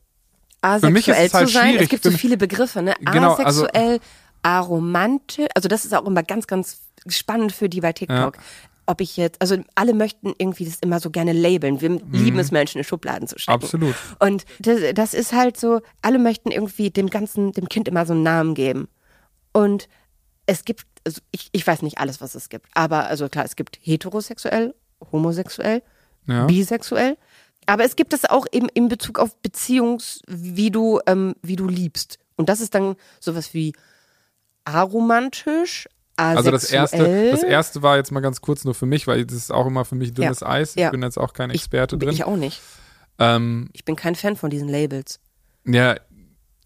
asexuell 0.63 0.93
mich 0.93 1.09
ist 1.09 1.19
es 1.19 1.35
halt 1.35 1.49
zu 1.49 1.53
sein. 1.55 1.71
schwierig. 1.71 1.83
Es 1.85 1.89
gibt 1.89 2.03
Für 2.03 2.11
so 2.13 2.19
viele 2.19 2.37
Begriffe, 2.37 2.83
ne? 2.83 2.95
Genau, 3.01 3.35
also- 3.35 3.65
Asexuell, 3.67 4.01
aromantisch. 4.43 5.49
Also 5.55 5.69
das 5.69 5.85
ist 5.85 5.95
auch 5.95 6.07
immer 6.07 6.23
ganz, 6.23 6.47
ganz 6.47 6.81
spannend 7.07 7.53
für 7.53 7.69
die 7.69 7.81
bei 7.81 7.93
TikTok. 7.93 8.37
Ob 8.87 9.01
ich 9.01 9.17
jetzt, 9.17 9.41
also 9.41 9.57
alle 9.77 9.95
möchten 9.95 10.33
irgendwie 10.39 10.65
das 10.65 10.79
immer 10.81 10.99
so 10.99 11.11
gerne 11.11 11.33
labeln. 11.33 11.81
Wir 11.81 11.91
lieben 12.11 12.39
es, 12.41 12.51
Menschen 12.51 12.79
in 12.79 12.85
Schubladen 12.85 13.29
zu 13.29 13.39
stecken. 13.39 13.59
Mhm. 13.59 13.65
Absolut. 13.65 13.95
Und 14.19 14.45
das, 14.59 14.81
das 14.95 15.15
ist 15.15 15.33
halt 15.33 15.59
so, 15.61 15.81
alle 16.03 16.19
möchten 16.19 16.51
irgendwie 16.51 16.91
dem 16.91 17.09
ganzen, 17.09 17.53
dem 17.53 17.69
Kind 17.69 17.87
immer 17.87 18.05
so 18.05 18.15
einen 18.15 18.25
Namen 18.25 18.55
geben. 18.55 18.89
Und 19.53 19.89
es 20.47 20.65
gibt, 20.65 20.87
also 21.07 21.21
ich, 21.31 21.49
ich 21.53 21.67
weiß 21.67 21.83
nicht 21.83 21.99
alles, 21.99 22.21
was 22.21 22.35
es 22.35 22.49
gibt, 22.49 22.67
aber 22.75 23.07
also 23.07 23.29
klar, 23.29 23.45
es 23.45 23.57
gibt 23.57 23.79
heterosexuell, 23.83 24.75
homosexuell, 25.13 25.83
Ja. 26.27 26.47
bisexuell. 26.47 27.17
Aber 27.67 27.85
es 27.85 27.95
gibt 27.97 28.13
es 28.15 28.25
auch 28.25 28.47
eben 28.53 28.69
in 28.75 28.89
Bezug 28.89 29.19
auf 29.19 29.37
Beziehungs, 29.43 30.23
wie 30.27 30.71
du, 30.71 31.01
ähm, 31.07 31.35
wie 31.43 31.57
du 31.57 31.69
liebst. 31.69 32.19
Und 32.37 32.49
das 32.49 32.61
ist 32.61 32.75
dann 32.75 32.97
sowas 33.21 33.55
wie 33.55 33.73
aromantisch, 34.65 35.89
asexuell. 36.17 36.37
Also 36.37 36.51
das 36.51 36.71
erste, 36.71 37.31
das 37.31 37.43
erste 37.43 37.83
war 37.83 37.97
jetzt 37.97 38.13
mal 38.13 38.21
ganz 38.21 38.41
kurz 38.41 38.65
nur 38.65 38.75
für 38.75 38.87
mich, 38.87 39.07
weil 39.07 39.25
das 39.25 39.37
ist 39.37 39.53
auch 39.53 39.67
immer 39.67 39.85
für 39.85 39.95
mich 39.95 40.13
dünnes 40.15 40.41
Ja. 40.41 40.49
Eis. 40.49 40.71
Ich 40.71 40.77
Ja. 40.83 40.91
bin 40.91 41.03
jetzt 41.03 41.19
auch 41.19 41.33
kein 41.33 41.51
Experte 41.51 41.97
ich, 41.97 42.01
drin. 42.03 42.13
Ich 42.15 42.25
auch 42.25 42.37
nicht. 42.37 42.61
Ähm, 43.19 43.69
Ich 43.73 43.85
bin 43.85 43.97
kein 43.97 44.15
Fan 44.15 44.37
von 44.37 44.51
diesen 44.51 44.69
Labels. 44.69 45.21
ja, 45.65 45.97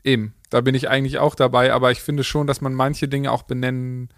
eben. 0.02 0.34
Da 0.50 0.60
bin 0.60 0.76
ich 0.76 0.88
eigentlich 0.88 1.18
auch 1.18 1.34
dabei, 1.34 1.72
aber 1.72 1.90
ich 1.90 2.00
finde 2.00 2.22
schon, 2.22 2.46
dass 2.46 2.60
man 2.60 2.74
manche 2.74 3.08
Dinge 3.08 3.32
auch 3.32 3.42
benennen, 3.42 4.08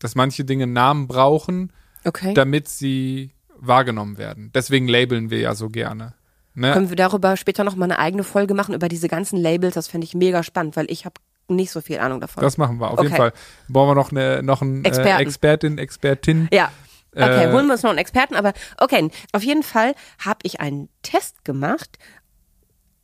dass 0.00 0.16
manche 0.16 0.44
Dinge 0.44 0.66
Namen 0.66 1.06
brauchen, 1.06 1.72
Okay. 2.04 2.34
damit 2.34 2.66
sie 2.68 3.30
wahrgenommen 3.56 4.18
werden. 4.18 4.50
Deswegen 4.54 4.88
labeln 4.88 5.30
wir 5.30 5.38
ja 5.38 5.54
so 5.54 5.68
gerne. 5.68 6.14
Ne? 6.54 6.72
Können 6.72 6.88
wir 6.88 6.96
darüber 6.96 7.36
später 7.36 7.62
noch 7.62 7.76
mal 7.76 7.84
eine 7.84 7.98
eigene 7.98 8.24
Folge 8.24 8.54
machen 8.54 8.74
über 8.74 8.88
diese 8.88 9.06
ganzen 9.06 9.38
Labels? 9.38 9.74
Das 9.74 9.86
fände 9.86 10.04
ich 10.06 10.14
mega 10.14 10.42
spannend, 10.42 10.76
weil 10.76 10.90
ich 10.90 11.04
habe 11.04 11.14
nicht 11.48 11.70
so 11.70 11.80
viel 11.80 11.98
Ahnung 11.98 12.20
davon. 12.20 12.42
Das 12.42 12.58
machen 12.58 12.78
wir 12.80 12.86
auf 12.90 12.94
Okay. 12.98 13.04
jeden 13.04 13.16
Fall. 13.16 13.32
Brauchen 13.68 13.90
wir 13.90 13.94
noch 13.94 14.10
eine 14.10 14.42
noch 14.42 14.62
einen 14.62 14.84
äh. 14.84 14.88
Expertin, 15.18 15.78
Expertin. 15.78 16.48
Ja. 16.52 16.70
Okay, 17.12 17.44
Äh, 17.48 17.52
holen 17.52 17.66
wir 17.66 17.72
uns 17.72 17.82
noch 17.82 17.90
einen 17.90 17.98
Experten, 17.98 18.36
aber 18.36 18.52
okay, 18.78 19.10
auf 19.32 19.42
jeden 19.42 19.64
Fall 19.64 19.94
habe 20.24 20.38
ich 20.44 20.60
einen 20.60 20.88
Test 21.02 21.44
gemacht, 21.44 21.98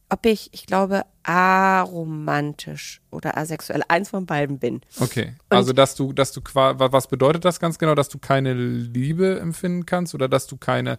ob 0.08 0.24
ich, 0.26 0.50
ich 0.52 0.66
glaube, 0.66 1.02
aromantisch 1.22 3.00
oder 3.10 3.36
asexuell, 3.36 3.82
eins 3.88 4.10
von 4.10 4.26
beiden 4.26 4.58
bin. 4.58 4.80
Okay. 5.00 5.34
Also 5.48 5.72
dass 5.72 5.94
du, 5.94 6.12
dass 6.12 6.32
du 6.32 6.40
was 6.54 7.08
bedeutet 7.08 7.44
das 7.44 7.58
ganz 7.60 7.78
genau, 7.78 7.94
dass 7.94 8.08
du 8.08 8.18
keine 8.18 8.54
Liebe 8.54 9.40
empfinden 9.40 9.86
kannst 9.86 10.14
oder 10.14 10.28
dass 10.28 10.46
du 10.46 10.56
keine 10.56 10.98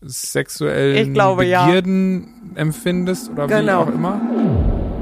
sexuellen 0.00 1.14
glaube, 1.14 1.44
ja. 1.46 1.66
Begierden 1.66 2.52
empfindest 2.54 3.30
oder 3.30 3.48
wie 3.48 3.54
Genau. 3.54 3.82
auch 3.82 3.88
immer? 3.88 4.20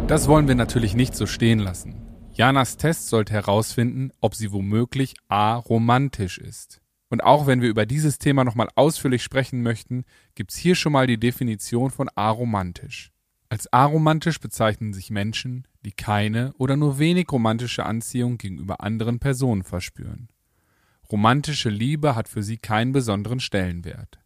Das 0.06 0.28
wollen 0.28 0.48
wir 0.48 0.54
natürlich 0.54 0.94
nicht 0.94 1.14
so 1.14 1.26
stehen 1.26 1.58
lassen. 1.58 1.94
Janas 2.34 2.76
Test 2.78 3.08
sollte 3.08 3.34
herausfinden, 3.34 4.10
ob 4.20 4.34
sie 4.34 4.52
womöglich 4.52 5.14
aromantisch 5.28 6.38
ist. 6.38 6.80
Und 7.10 7.22
auch 7.22 7.46
wenn 7.46 7.60
wir 7.60 7.68
über 7.68 7.84
dieses 7.84 8.18
Thema 8.18 8.42
nochmal 8.42 8.68
ausführlich 8.74 9.22
sprechen 9.22 9.62
möchten, 9.62 10.04
gibt's 10.34 10.56
hier 10.56 10.74
schon 10.74 10.92
mal 10.92 11.06
die 11.06 11.20
Definition 11.20 11.90
von 11.90 12.08
aromantisch. 12.14 13.11
Als 13.52 13.70
aromantisch 13.70 14.40
bezeichnen 14.40 14.94
sich 14.94 15.10
Menschen, 15.10 15.68
die 15.84 15.92
keine 15.92 16.54
oder 16.54 16.74
nur 16.74 16.98
wenig 16.98 17.30
romantische 17.30 17.84
Anziehung 17.84 18.38
gegenüber 18.38 18.80
anderen 18.80 19.18
Personen 19.18 19.62
verspüren. 19.62 20.28
Romantische 21.10 21.68
Liebe 21.68 22.16
hat 22.16 22.28
für 22.28 22.42
sie 22.42 22.56
keinen 22.56 22.92
besonderen 22.92 23.40
Stellenwert. 23.40 24.20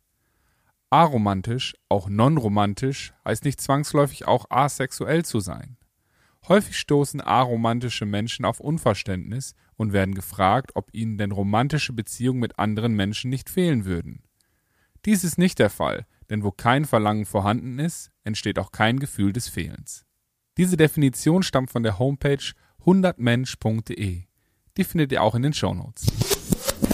Aromantisch, 0.91 1.75
auch 1.89 2.09
non-romantisch, 2.09 3.15
heißt 3.25 3.45
nicht 3.45 3.61
zwangsläufig 3.61 4.29
auch 4.29 4.49
asexuell 4.49 5.25
zu 5.25 5.41
sein. 5.41 5.77
Häufig 6.47 6.79
stoßen 6.79 7.21
aromantische 7.21 8.07
Menschen 8.07 8.45
auf 8.45 8.61
Unverständnis 8.61 9.57
und 9.75 9.93
werden 9.93 10.15
gefragt, 10.15 10.71
ob 10.77 10.95
ihnen 10.95 11.19
denn 11.19 11.33
romantische 11.33 11.93
Beziehungen 11.93 12.39
mit 12.39 12.61
anderen 12.61 12.95
Menschen 12.95 13.31
nicht 13.31 13.51
fehlen 13.51 13.87
würden. 13.87 14.23
Dies 15.05 15.25
ist 15.25 15.37
nicht 15.37 15.59
der 15.59 15.71
Fall, 15.71 16.07
denn 16.31 16.45
wo 16.45 16.53
kein 16.53 16.85
Verlangen 16.85 17.27
vorhanden 17.27 17.81
ist, 17.81 18.13
entsteht 18.27 18.59
auch 18.59 18.73
kein 18.73 18.99
Gefühl 18.99 19.33
des 19.33 19.49
Fehlens. 19.49 20.05
Diese 20.59 20.77
Definition 20.77 21.43
stammt 21.43 21.71
von 21.71 21.83
der 21.83 21.99
Homepage 21.99 22.39
100mensch.de. 22.85 24.23
Die 24.77 24.85
findet 24.85 25.13
ihr 25.13 25.23
auch 25.23 25.35
in 25.35 25.43
den 25.43 25.53
Shownotes. 25.53 26.07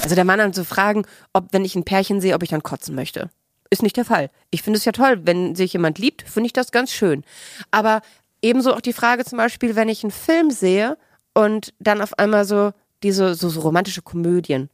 Also 0.02 0.14
der 0.14 0.24
Mann 0.24 0.38
dann 0.38 0.52
zu 0.52 0.64
fragen, 0.64 1.04
ob, 1.32 1.52
wenn 1.52 1.64
ich 1.64 1.74
ein 1.74 1.84
Pärchen 1.84 2.20
sehe, 2.20 2.34
ob 2.34 2.42
ich 2.42 2.48
dann 2.50 2.62
kotzen 2.62 2.94
möchte. 2.94 3.30
Ist 3.70 3.82
nicht 3.82 3.96
der 3.96 4.04
Fall. 4.04 4.30
Ich 4.50 4.62
finde 4.62 4.78
es 4.78 4.84
ja 4.84 4.92
toll, 4.92 5.20
wenn 5.24 5.54
sich 5.54 5.72
jemand 5.72 5.98
liebt, 5.98 6.22
finde 6.22 6.46
ich 6.46 6.52
das 6.52 6.72
ganz 6.72 6.92
schön. 6.92 7.24
Aber 7.70 8.02
ebenso 8.42 8.74
auch 8.74 8.80
die 8.80 8.92
Frage 8.92 9.24
zum 9.24 9.38
Beispiel, 9.38 9.76
wenn 9.76 9.88
ich 9.88 10.04
einen 10.04 10.10
Film 10.10 10.50
sehe 10.50 10.98
und 11.34 11.72
dann 11.78 12.02
auf 12.02 12.18
einmal 12.18 12.44
so 12.44 12.72
diese 13.02 13.34
so, 13.34 13.48
so 13.48 13.60
romantische 13.60 14.02
Komödien, 14.02 14.68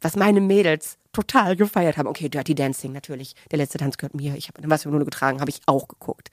was 0.00 0.16
meine 0.16 0.40
Mädels 0.40 0.98
total 1.12 1.56
gefeiert 1.56 1.96
haben. 1.96 2.06
Okay, 2.06 2.28
Dirty 2.28 2.54
Dancing 2.54 2.92
natürlich. 2.92 3.34
Der 3.50 3.58
letzte 3.58 3.78
Tanz 3.78 3.98
gehört 3.98 4.14
mir. 4.14 4.34
Ich 4.36 4.48
habe 4.48 4.58
was 4.70 4.84
für 4.84 4.90
nur 4.90 5.04
getragen, 5.04 5.40
habe 5.40 5.50
ich 5.50 5.60
auch 5.66 5.88
geguckt. 5.88 6.30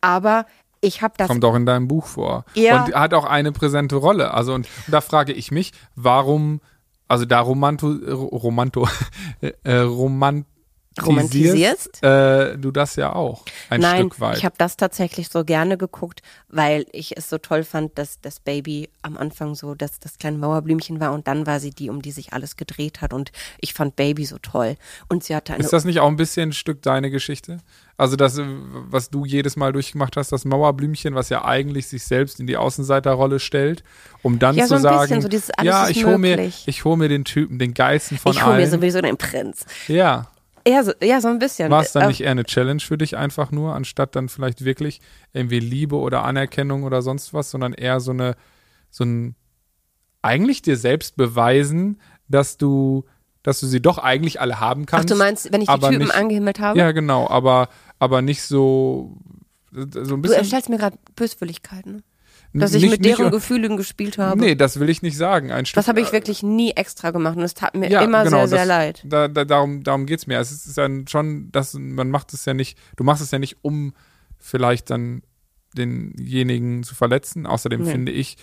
Aber 0.00 0.46
ich 0.80 1.02
habe 1.02 1.14
das 1.16 1.28
Kommt 1.28 1.44
auch 1.44 1.54
in 1.54 1.66
deinem 1.66 1.88
Buch 1.88 2.06
vor. 2.06 2.44
Ja. 2.54 2.84
Und 2.84 2.94
hat 2.94 3.14
auch 3.14 3.24
eine 3.24 3.52
präsente 3.52 3.96
Rolle. 3.96 4.32
Also, 4.32 4.54
und, 4.54 4.68
und 4.86 4.92
da 4.92 5.00
frage 5.00 5.32
ich 5.32 5.50
mich, 5.50 5.72
warum, 5.94 6.60
also 7.08 7.24
da 7.24 7.40
romanto, 7.40 7.88
romanto, 7.88 8.88
äh, 9.62 9.78
romantisierst 9.78 10.55
Romantisierst? 11.04 12.02
äh, 12.02 12.56
du 12.56 12.70
das 12.70 12.96
ja 12.96 13.12
auch 13.14 13.44
ein 13.70 13.80
Nein, 13.80 13.98
Stück 14.02 14.20
weit. 14.20 14.38
ich 14.38 14.44
habe 14.44 14.54
das 14.58 14.76
tatsächlich 14.76 15.28
so 15.28 15.44
gerne 15.44 15.76
geguckt, 15.76 16.22
weil 16.48 16.86
ich 16.92 17.16
es 17.16 17.28
so 17.28 17.38
toll 17.38 17.64
fand, 17.64 17.98
dass 17.98 18.20
das 18.20 18.40
Baby 18.40 18.88
am 19.02 19.16
Anfang 19.16 19.54
so 19.54 19.74
das, 19.74 19.98
das 20.00 20.18
kleine 20.18 20.38
Mauerblümchen 20.38 21.00
war 21.00 21.12
und 21.12 21.26
dann 21.28 21.46
war 21.46 21.60
sie 21.60 21.70
die, 21.70 21.90
um 21.90 22.02
die 22.02 22.12
sich 22.12 22.32
alles 22.32 22.56
gedreht 22.56 23.00
hat 23.02 23.12
und 23.12 23.32
ich 23.60 23.74
fand 23.74 23.96
Baby 23.96 24.24
so 24.24 24.38
toll. 24.38 24.76
Und 25.08 25.24
sie 25.24 25.34
hatte 25.34 25.54
eine 25.54 25.62
Ist 25.62 25.72
das 25.72 25.84
nicht 25.84 26.00
auch 26.00 26.08
ein 26.08 26.16
bisschen 26.16 26.50
ein 26.50 26.52
Stück 26.52 26.82
deine 26.82 27.10
Geschichte? 27.10 27.58
Also 27.98 28.16
das, 28.16 28.36
äh, 28.36 28.44
was 28.46 29.08
du 29.10 29.24
jedes 29.24 29.56
Mal 29.56 29.72
durchgemacht 29.72 30.16
hast, 30.18 30.30
das 30.30 30.44
Mauerblümchen, 30.44 31.14
was 31.14 31.30
ja 31.30 31.44
eigentlich 31.44 31.86
sich 31.88 32.04
selbst 32.04 32.40
in 32.40 32.46
die 32.46 32.56
Außenseiterrolle 32.58 33.40
stellt, 33.40 33.82
um 34.22 34.38
dann 34.38 34.54
Ja, 34.54 34.64
zu 34.66 34.68
so 34.68 34.74
ein 34.76 34.82
bisschen 34.82 35.08
sagen, 35.08 35.22
so 35.22 35.28
dieses 35.28 35.50
ja, 35.62 35.88
ich 35.88 36.04
hole 36.04 36.18
mir, 36.18 36.38
ich 36.66 36.84
hole 36.84 36.96
mir 36.98 37.08
den 37.08 37.24
Typen, 37.24 37.58
den 37.58 37.72
geilsten 37.72 38.18
von 38.18 38.32
ich 38.32 38.42
hole 38.44 38.56
mir 38.56 38.62
allen. 38.62 38.70
sowieso 38.70 39.00
den 39.00 39.16
Prinz. 39.16 39.64
ja, 39.88 40.26
Ja, 40.66 40.82
so, 40.82 40.92
ja, 41.02 41.20
so 41.20 41.28
ein 41.28 41.38
bisschen. 41.38 41.70
war 41.70 41.82
es 41.82 41.92
dann 41.92 42.04
Äh, 42.04 42.08
nicht 42.08 42.22
eher 42.22 42.32
eine 42.32 42.44
Challenge 42.44 42.80
für 42.80 42.98
dich 42.98 43.16
einfach 43.16 43.52
nur, 43.52 43.74
anstatt 43.74 44.16
dann 44.16 44.28
vielleicht 44.28 44.64
wirklich 44.64 45.00
irgendwie 45.32 45.60
Liebe 45.60 45.96
oder 45.96 46.24
Anerkennung 46.24 46.82
oder 46.82 47.02
sonst 47.02 47.32
was, 47.32 47.50
sondern 47.50 47.72
eher 47.72 48.00
so 48.00 48.10
eine, 48.10 48.34
so 48.90 49.04
ein, 49.04 49.36
eigentlich 50.22 50.62
dir 50.62 50.76
selbst 50.76 51.16
beweisen, 51.16 52.00
dass 52.28 52.56
du, 52.56 53.04
dass 53.44 53.60
du 53.60 53.66
sie 53.66 53.80
doch 53.80 53.98
eigentlich 53.98 54.40
alle 54.40 54.58
haben 54.58 54.82
Ach, 54.82 54.86
kannst. 54.86 55.10
du 55.10 55.14
meinst, 55.14 55.52
wenn 55.52 55.62
ich 55.62 55.68
die 55.68 55.78
Typen 55.78 55.98
nicht, 55.98 56.14
angehimmelt 56.14 56.58
habe? 56.58 56.76
Ja, 56.78 56.90
genau, 56.90 57.28
aber, 57.28 57.68
aber 58.00 58.20
nicht 58.22 58.42
so, 58.42 59.16
so 59.70 59.80
ein 59.80 59.90
du 59.90 60.16
bisschen. 60.22 60.38
erstellst 60.38 60.68
mir 60.68 60.78
gerade 60.78 60.98
Böswilligkeiten. 61.14 62.02
Dass 62.60 62.74
ich 62.74 62.82
nicht- 62.82 62.90
mit 62.92 63.04
deren 63.04 63.24
nicht, 63.24 63.32
Gefühlen 63.32 63.76
gespielt 63.76 64.18
habe. 64.18 64.40
Nee, 64.40 64.54
das 64.54 64.78
will 64.80 64.88
ich 64.88 65.02
nicht 65.02 65.16
sagen. 65.16 65.50
Ein 65.52 65.66
Stück, 65.66 65.76
das 65.76 65.88
habe 65.88 66.00
ich 66.00 66.12
wirklich 66.12 66.42
nie 66.42 66.72
extra 66.72 67.10
gemacht 67.10 67.36
und 67.36 67.42
es 67.42 67.54
tat 67.54 67.74
mir 67.74 67.90
ja, 67.90 68.00
immer 68.02 68.24
genau, 68.24 68.38
sehr, 68.38 68.48
sehr 68.48 68.58
das, 68.60 68.68
leid. 68.68 69.02
Da, 69.04 69.28
da, 69.28 69.44
darum 69.44 69.82
darum 69.82 70.06
geht's 70.06 70.26
mir. 70.26 70.38
Es 70.38 70.50
ist 70.52 70.76
dann 70.78 71.06
schon, 71.08 71.50
dass 71.52 71.74
man 71.74 72.10
macht 72.10 72.32
es 72.32 72.44
ja 72.44 72.54
nicht, 72.54 72.78
du 72.96 73.04
machst 73.04 73.22
es 73.22 73.30
ja 73.30 73.38
nicht, 73.38 73.56
um 73.62 73.92
vielleicht 74.38 74.90
dann 74.90 75.22
denjenigen 75.76 76.82
zu 76.82 76.94
verletzen. 76.94 77.46
Außerdem 77.46 77.82
Nee. 77.82 77.90
finde 77.90 78.12
ich, 78.12 78.36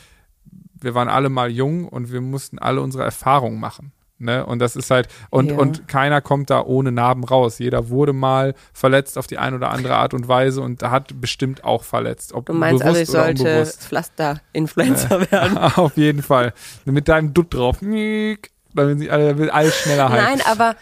wir 0.79 0.93
waren 0.93 1.07
alle 1.07 1.29
mal 1.29 1.49
jung 1.49 1.87
und 1.87 2.11
wir 2.11 2.21
mussten 2.21 2.59
alle 2.59 2.81
unsere 2.81 3.03
Erfahrungen 3.03 3.59
machen. 3.59 3.91
Ne? 4.23 4.45
Und 4.45 4.59
das 4.59 4.75
ist 4.75 4.89
halt, 4.89 5.07
und, 5.29 5.51
Ja. 5.51 5.57
und 5.57 5.87
keiner 5.87 6.21
kommt 6.21 6.49
da 6.49 6.61
ohne 6.63 6.91
Narben 6.91 7.23
raus. 7.23 7.59
Jeder 7.59 7.89
wurde 7.89 8.13
mal 8.13 8.55
verletzt 8.73 9.17
auf 9.17 9.27
die 9.27 9.37
eine 9.37 9.55
oder 9.57 9.69
andere 9.71 9.95
Art 9.95 10.13
und 10.13 10.27
Weise 10.27 10.61
und 10.61 10.81
hat 10.83 11.19
bestimmt 11.21 11.63
auch 11.63 11.83
verletzt. 11.83 12.33
Ob 12.33 12.45
Du 12.47 12.53
meinst 12.53 12.83
also, 12.83 12.99
ich 12.99 13.09
sollte. 13.09 13.65
Pflaster-Influencer 13.65 15.19
werden? 15.31 15.57
Auf 15.57 15.97
jeden 15.97 16.23
Fall. 16.23 16.53
Mit 16.85 17.07
deinem 17.07 17.33
Dutt 17.33 17.53
drauf. 17.53 17.77
Dann 17.81 18.99
will 18.99 19.09
alle- 19.11 19.53
alles 19.53 19.75
schneller 19.81 20.09
halten. 20.09 20.25
Nein, 20.39 20.41
aber 20.47 20.75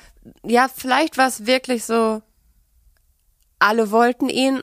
ja, 0.46 0.68
vielleicht 0.74 1.18
war 1.18 1.28
es 1.28 1.46
wirklich 1.46 1.84
so, 1.84 2.22
alle 3.60 3.92
wollten 3.92 4.30
ihn 4.30 4.62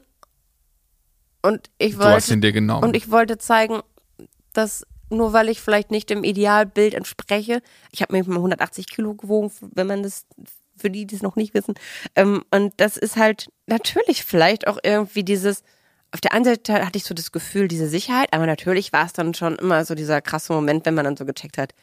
und 1.43 1.71
ich 1.79 1.95
Du 1.95 2.01
hast 2.01 2.13
wollte 2.13 2.33
ihn 2.35 2.41
dir 2.41 2.53
genommen. 2.53 2.85
und 2.85 2.97
ich 2.97 3.11
wollte 3.11 3.39
zeigen, 3.39 3.81
dass 4.53 4.87
nur 5.11 5.33
weil 5.33 5.49
ich 5.49 5.61
vielleicht 5.61 5.91
nicht 5.91 6.11
dem 6.11 6.25
Idealbild 6.25 6.95
entspreche, 6.95 7.61
ich 7.93 8.03
habe 8.03 8.13
mir 8.13 8.25
mal 8.25 8.37
180 8.37 8.89
Kilo 8.89 9.15
gewogen, 9.15 9.51
wenn 9.61 9.87
man 9.87 10.03
das 10.03 10.27
für 10.77 10.91
die, 10.91 11.07
die 11.07 11.17
es 11.17 11.23
noch 11.23 11.37
nicht 11.37 11.55
wissen, 11.55 11.75
ähm, 12.15 12.45
und 12.51 12.73
das 12.77 12.97
ist 12.97 13.17
halt 13.17 13.51
natürlich 13.67 14.25
vielleicht 14.25 14.67
auch 14.67 14.79
irgendwie 14.83 15.25
dieses 15.25 15.63
auf 16.11 16.21
der 16.21 16.33
einen 16.33 16.45
Seite 16.45 16.87
hatte 16.87 16.97
ich 16.97 17.05
so 17.05 17.15
das 17.15 17.33
Gefühl, 17.33 17.69
diese 17.69 17.89
Sicherheit, 17.89 18.33
aber 18.33 18.47
natürlich 18.47 18.93
war 18.93 19.05
es 19.05 19.13
dann 19.13 19.35
schon 19.35 19.57
immer 19.57 19.85
so 19.85 19.95
dieser 19.95 20.23
krasse 20.23 20.53
Moment, 20.53 20.87
wenn 20.87 20.95
man 20.95 21.05
dann 21.05 21.17
so 21.17 21.27
gecheckt 21.27 21.59
hat, 21.59 21.75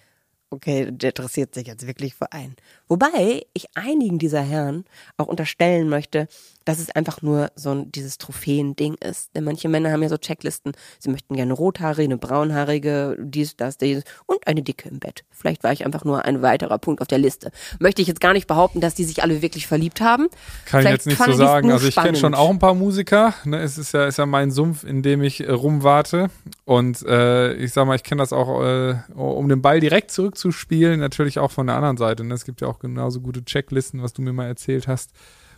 okay, 0.50 0.90
der 0.92 1.10
interessiert 1.10 1.54
sich 1.54 1.68
jetzt 1.68 1.86
wirklich 1.86 2.16
für 2.16 2.32
einen. 2.32 2.56
Wobei 2.88 3.46
ich 3.54 3.68
einigen 3.76 4.18
dieser 4.18 4.42
Herren 4.42 4.86
auch 5.18 5.28
unterstellen 5.28 5.90
möchte, 5.90 6.28
dass 6.66 6.80
es 6.80 6.90
einfach 6.90 7.22
nur 7.22 7.52
so 7.56 7.72
ein, 7.72 7.92
dieses 7.92 8.18
Trophäen-Ding 8.18 8.96
ist. 8.96 9.36
Denn 9.36 9.44
manche 9.44 9.70
Männer 9.70 9.92
haben 9.92 10.02
ja 10.04 10.10
so 10.10 10.18
Checklisten. 10.18 10.74
Sie 11.00 11.10
möchten 11.10 11.36
gerne 11.36 11.54
rothaarige, 11.54 12.04
eine 12.04 12.18
braunhaarige, 12.18 13.18
dies, 13.20 13.56
das, 13.56 13.78
dies 13.78 14.04
und 14.26 14.46
eine 14.48 14.64
dicke 14.64 14.90
im 14.90 15.00
Bett. 15.00 15.24
Vielleicht 15.30 15.64
war 15.64 15.72
ich 15.72 15.86
einfach 15.86 16.04
nur 16.04 16.26
ein 16.26 16.42
weiterer 16.42 16.80
Punkt 16.80 17.02
auf 17.02 17.08
der 17.08 17.20
Liste. 17.20 17.52
Möchte 17.80 18.02
ich 18.02 18.08
jetzt 18.08 18.20
gar 18.20 18.34
nicht 18.34 18.48
behaupten, 18.48 18.82
dass 18.82 18.96
die 18.96 19.04
sich 19.04 19.22
alle 19.22 19.42
wirklich 19.42 19.68
verliebt 19.68 20.02
haben. 20.02 20.28
Kann 20.66 20.82
ich 20.82 20.88
Vielleicht 20.88 20.92
jetzt 20.92 21.06
nicht 21.06 21.24
so 21.24 21.34
sagen. 21.34 21.72
Also 21.72 21.88
ich 21.88 21.96
kenne 21.96 22.18
schon 22.18 22.34
auch 22.34 22.50
ein 22.50 22.60
paar 22.60 22.74
Musiker. 22.74 23.34
Ne? 23.46 23.60
Es 23.60 23.78
ist 23.78 23.94
ja, 23.94 24.06
ist 24.06 24.18
ja 24.18 24.26
mein 24.26 24.52
Sumpf, 24.52 24.84
in 24.84 25.04
dem 25.04 25.22
ich 25.22 25.42
äh, 25.42 25.52
rumwarte. 25.52 26.30
Und 26.66 27.04
äh, 27.04 27.54
ich 27.54 27.74
sag 27.74 27.86
mal, 27.86 27.96
ich 27.96 28.04
kenne 28.04 28.22
das 28.22 28.34
auch, 28.34 28.64
äh, 28.64 28.96
um 29.14 29.48
den 29.50 29.62
Ball 29.62 29.80
direkt 29.80 30.10
zurückzuspielen, 30.12 31.00
natürlich 31.00 31.38
auch 31.38 31.52
von 31.52 31.68
der 31.68 31.76
anderen 31.76 31.98
Seite. 31.98 32.24
Ne? 32.24 32.34
Es 32.34 32.46
gibt 32.46 32.62
ja 32.62 32.68
auch 32.68 32.80
genauso 32.80 33.22
gute 33.22 33.46
Checklisten, 33.46 34.02
was 34.02 34.14
du 34.14 34.24
mir 34.24 34.34
mal 34.34 34.48
erzählt 34.48 34.88
hast. 34.88 35.12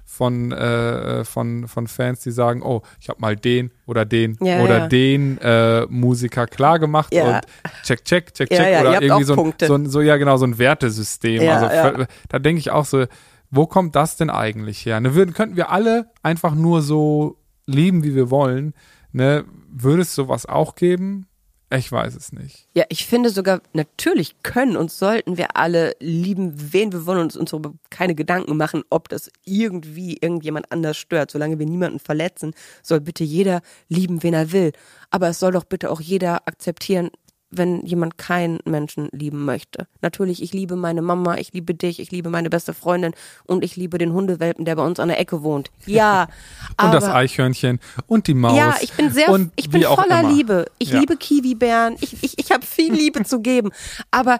Von, 0.09 0.53
äh, 0.53 1.25
von, 1.25 1.67
von 1.67 1.85
Fans, 1.87 2.21
die 2.21 2.31
sagen, 2.31 2.63
oh, 2.63 2.81
ich 2.99 3.09
habe 3.09 3.19
mal 3.19 3.35
den 3.35 3.71
oder 3.85 4.05
den 4.05 4.37
Ja, 4.41 4.61
oder 4.63 4.77
ja. 4.79 4.87
den 4.87 5.37
äh, 5.39 5.85
Musiker 5.89 6.47
klar 6.47 6.79
gemacht 6.79 7.13
Ja. 7.13 7.35
und 7.35 7.41
check, 7.83 8.05
check, 8.05 8.33
check, 8.33 8.49
check 8.49 8.79
oder 8.81 9.01
irgendwie 9.01 9.25
so 9.25 9.33
ein, 9.43 9.53
so 9.61 9.75
ein, 9.75 9.89
so, 9.89 9.99
ja 10.01 10.15
genau, 10.15 10.37
so 10.37 10.45
ein 10.45 10.57
Wertesystem. 10.57 11.47
Also 11.47 12.05
da 12.29 12.39
denke 12.39 12.59
ich 12.59 12.71
auch 12.71 12.85
so, 12.85 13.05
wo 13.51 13.67
kommt 13.67 13.95
das 13.97 14.15
denn 14.15 14.29
eigentlich 14.29 14.85
her? 14.85 15.01
Ne, 15.01 15.13
würden, 15.13 15.33
könnten 15.33 15.57
wir 15.57 15.71
alle 15.71 16.09
einfach 16.23 16.55
nur 16.55 16.81
so 16.81 17.37
lieben, 17.65 18.03
wie 18.05 18.15
wir 18.15 18.29
wollen, 18.31 18.73
ne? 19.11 19.43
Würde 19.69 20.03
es 20.03 20.15
sowas 20.15 20.45
auch 20.45 20.75
geben? 20.75 21.27
Ich 21.69 21.91
weiß 21.91 22.15
es 22.15 22.31
nicht. 22.31 22.69
Ja, 22.73 22.85
ich 22.87 23.05
finde 23.05 23.29
sogar, 23.29 23.61
natürlich 23.73 24.41
können 24.41 24.77
und 24.77 24.89
sollten 24.89 25.37
wir 25.37 25.57
alle 25.57 25.95
lieben, 25.99 26.53
wen 26.71 26.93
wir 26.93 27.05
wollen 27.05 27.19
und 27.19 27.35
uns 27.35 27.51
darüber 27.51 27.73
keine 27.89 28.15
Gedanken 28.15 28.55
machen, 28.55 28.83
ob 28.89 29.09
das 29.09 29.29
irgendwie 29.43 30.17
irgendjemand 30.21 30.71
anders 30.71 30.95
stört. 30.95 31.29
Solange 31.29 31.59
wir 31.59 31.65
niemanden 31.65 31.99
verletzen, 31.99 32.53
soll 32.83 33.01
bitte 33.01 33.25
jeder 33.25 33.61
lieben, 33.89 34.23
wen 34.23 34.33
er 34.33 34.53
will. 34.53 34.71
Aber 35.09 35.27
es 35.27 35.39
soll 35.39 35.51
doch 35.51 35.65
bitte 35.65 35.91
auch 35.91 35.99
jeder 35.99 36.47
akzeptieren, 36.47 37.09
wenn 37.49 37.85
jemand 37.85 38.17
keinen 38.17 38.59
Menschen 38.65 39.07
lieben 39.13 39.45
möchte. 39.45 39.87
Natürlich, 40.01 40.41
ich 40.43 40.53
liebe 40.53 40.75
meine 40.75 41.01
Mama, 41.01 41.37
ich 41.37 41.53
liebe 41.53 41.73
dich, 41.73 41.99
ich 41.99 42.11
liebe 42.11 42.29
meine 42.29 42.49
beste 42.49 42.73
Freundin 42.73 43.13
und 43.45 43.63
ich 43.63 43.75
liebe 43.77 43.97
den 43.97 44.11
Hundewelpen, 44.11 44.65
der 44.65 44.75
bei 44.75 44.83
uns 44.85 44.99
an 44.99 45.07
der 45.07 45.19
Ecke 45.19 45.43
wohnt. 45.43 45.71
Ja, 45.85 46.23
Und 46.71 46.73
aber 46.77 46.91
das 46.93 47.05
Eichhörnchen 47.05 47.79
und 48.07 48.27
die 48.27 48.33
Maus. 48.33 48.57
ja, 48.57 48.75
ich 48.81 48.91
bin 48.93 49.09
sehr, 49.11 49.29
und 49.29 49.51
ich 49.55 49.69
bin 49.69 49.83
voller. 49.83 50.23
Liebe. 50.23 50.65
Ich 50.77 50.89
Ja. 50.91 50.99
liebe 50.99 51.15
Kiwibären. 51.15 51.95
Ich, 52.01 52.21
ich, 52.21 52.37
ich 52.37 52.51
habe 52.51 52.65
viel 52.65 52.93
Liebe 52.97 53.23
zu 53.23 53.39
geben. 53.41 53.71
Aber 54.11 54.39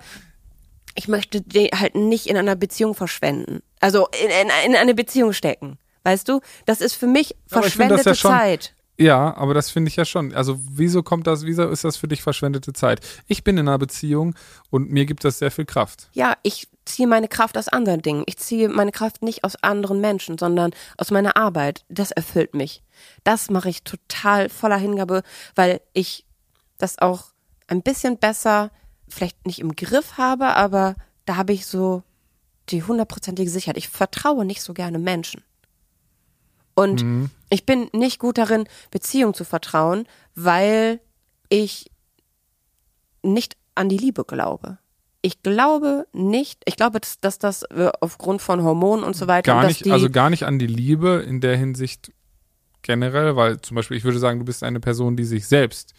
ich 0.95 1.07
möchte 1.07 1.41
die 1.41 1.67
halt 1.67 1.95
nicht 1.95 2.27
in 2.27 2.35
einer 2.37 2.55
Beziehung 2.55 2.93
verschwenden. 2.95 3.61
Also 3.79 4.07
in, 4.21 4.29
in, 4.29 4.71
in 4.71 4.75
eine 4.75 4.93
Beziehung 4.95 5.31
stecken. 5.31 5.77
Weißt 6.03 6.27
du? 6.27 6.41
Das 6.65 6.81
ist 6.81 6.95
für 6.95 7.07
mich 7.07 7.31
ich 7.31 7.37
find 7.37 7.51
das 7.51 7.59
verschwendete 7.61 8.09
ja 8.09 8.15
schon- 8.15 8.31
Zeit. 8.31 8.73
Ja, 8.99 9.35
aber 9.37 9.53
das 9.53 9.69
finde 9.69 9.89
ich 9.89 9.95
ja 9.95 10.05
schon. 10.05 10.33
Also 10.33 10.59
wieso 10.71 11.03
kommt 11.03 11.27
das, 11.27 11.45
wieso 11.45 11.69
ist 11.69 11.83
das 11.83 11.97
für 11.97 12.07
dich 12.07 12.23
verschwendete 12.23 12.73
Zeit? 12.73 12.99
Ich 13.27 13.43
bin 13.43 13.57
in 13.57 13.67
einer 13.67 13.77
Beziehung 13.77 14.33
und 14.71 14.89
mir 14.89 15.05
gibt 15.05 15.23
das 15.23 15.37
sehr 15.37 15.51
viel 15.51 15.65
Kraft. 15.65 16.09
Ja, 16.13 16.35
ich 16.41 16.67
ziehe 16.85 17.07
meine 17.07 17.27
Kraft 17.27 17.57
aus 17.57 17.67
anderen 17.67 18.01
Dingen. 18.01 18.23
Ich 18.25 18.37
ziehe 18.37 18.69
meine 18.69 18.91
Kraft 18.91 19.21
nicht 19.21 19.43
aus 19.43 19.55
anderen 19.61 20.01
Menschen, 20.01 20.37
sondern 20.39 20.71
aus 20.97 21.11
meiner 21.11 21.37
Arbeit. 21.37 21.85
Das 21.89 22.11
erfüllt 22.11 22.55
mich. 22.55 22.81
Das 23.23 23.51
mache 23.51 23.69
ich 23.69 23.83
total 23.83 24.49
voller 24.49 24.77
Hingabe, 24.77 25.21
weil 25.53 25.81
ich 25.93 26.25
das 26.79 26.97
auch 26.97 27.25
ein 27.67 27.83
bisschen 27.83 28.17
besser, 28.17 28.71
vielleicht 29.07 29.45
nicht 29.45 29.59
im 29.59 29.75
Griff 29.75 30.17
habe, 30.17 30.47
aber 30.55 30.95
da 31.25 31.35
habe 31.35 31.53
ich 31.53 31.67
so 31.67 32.03
die 32.69 32.83
hundertprozentige 32.83 33.49
Sicherheit. 33.49 33.77
Ich 33.77 33.89
vertraue 33.89 34.43
nicht 34.43 34.61
so 34.61 34.73
gerne 34.73 34.97
Menschen. 34.97 35.43
Und 36.77 37.31
ich 37.49 37.65
bin 37.65 37.89
nicht 37.91 38.19
gut 38.19 38.37
darin, 38.37 38.65
Beziehungen 38.91 39.33
zu 39.33 39.45
vertrauen, 39.45 40.07
weil 40.35 40.99
ich 41.49 41.89
nicht 43.23 43.57
an 43.73 43.89
die 43.89 43.97
Liebe 43.97 44.23
glaube. 44.23 44.77
Ich 45.23 45.41
glaube 45.41 46.05
nicht, 46.13 46.61
ich 46.65 46.75
glaube, 46.75 46.99
dass, 46.99 47.19
dass 47.19 47.39
das 47.39 47.63
äh, 47.63 47.89
aufgrund 47.99 48.43
von 48.43 48.61
Hormonen 48.61 49.03
und 49.03 49.15
so 49.15 49.25
weiter, 49.25 49.53
Gar 49.53 49.65
nicht, 49.65 49.89
also 49.89 50.11
gar 50.11 50.29
nicht 50.29 50.43
an 50.43 50.59
die 50.59 50.67
Liebe 50.67 51.25
in 51.27 51.41
der 51.41 51.57
Hinsicht 51.57 52.11
generell, 52.83 53.35
weil 53.35 53.59
zum 53.59 53.73
Beispiel 53.73 53.97
ich 53.97 54.03
würde 54.03 54.19
sagen, 54.19 54.37
du 54.37 54.45
bist 54.45 54.61
eine 54.61 54.79
Person, 54.79 55.17
die 55.17 55.23
sich 55.23 55.47
selbst 55.47 55.95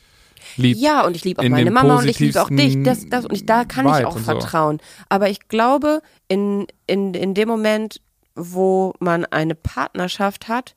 liebt. 0.57 0.79
ja, 0.79 1.05
und 1.05 1.17
ich 1.17 1.25
liebe 1.25 1.41
auch 1.41 1.45
in 1.45 1.51
meine 1.51 1.73
Mama 1.73 1.99
und 1.99 2.07
ich 2.07 2.21
liebe 2.21 2.41
auch 2.41 2.51
dich, 2.51 2.81
das, 2.85 3.05
das, 3.09 3.25
und 3.25 3.33
ich, 3.33 3.45
da 3.45 3.65
kann 3.65 3.87
ich 3.87 3.95
Vibe 3.95 4.07
auch 4.07 4.15
und 4.15 4.25
so. 4.25 4.31
vertrauen. 4.31 4.79
Aber 5.09 5.29
ich 5.29 5.49
glaube, 5.49 6.03
in, 6.29 6.69
in, 6.87 7.15
in 7.15 7.35
dem 7.35 7.49
Moment, 7.49 8.01
wo 8.39 8.95
man 9.01 9.25
eine 9.25 9.55
Partnerschaft 9.55 10.49
hat, 10.49 10.77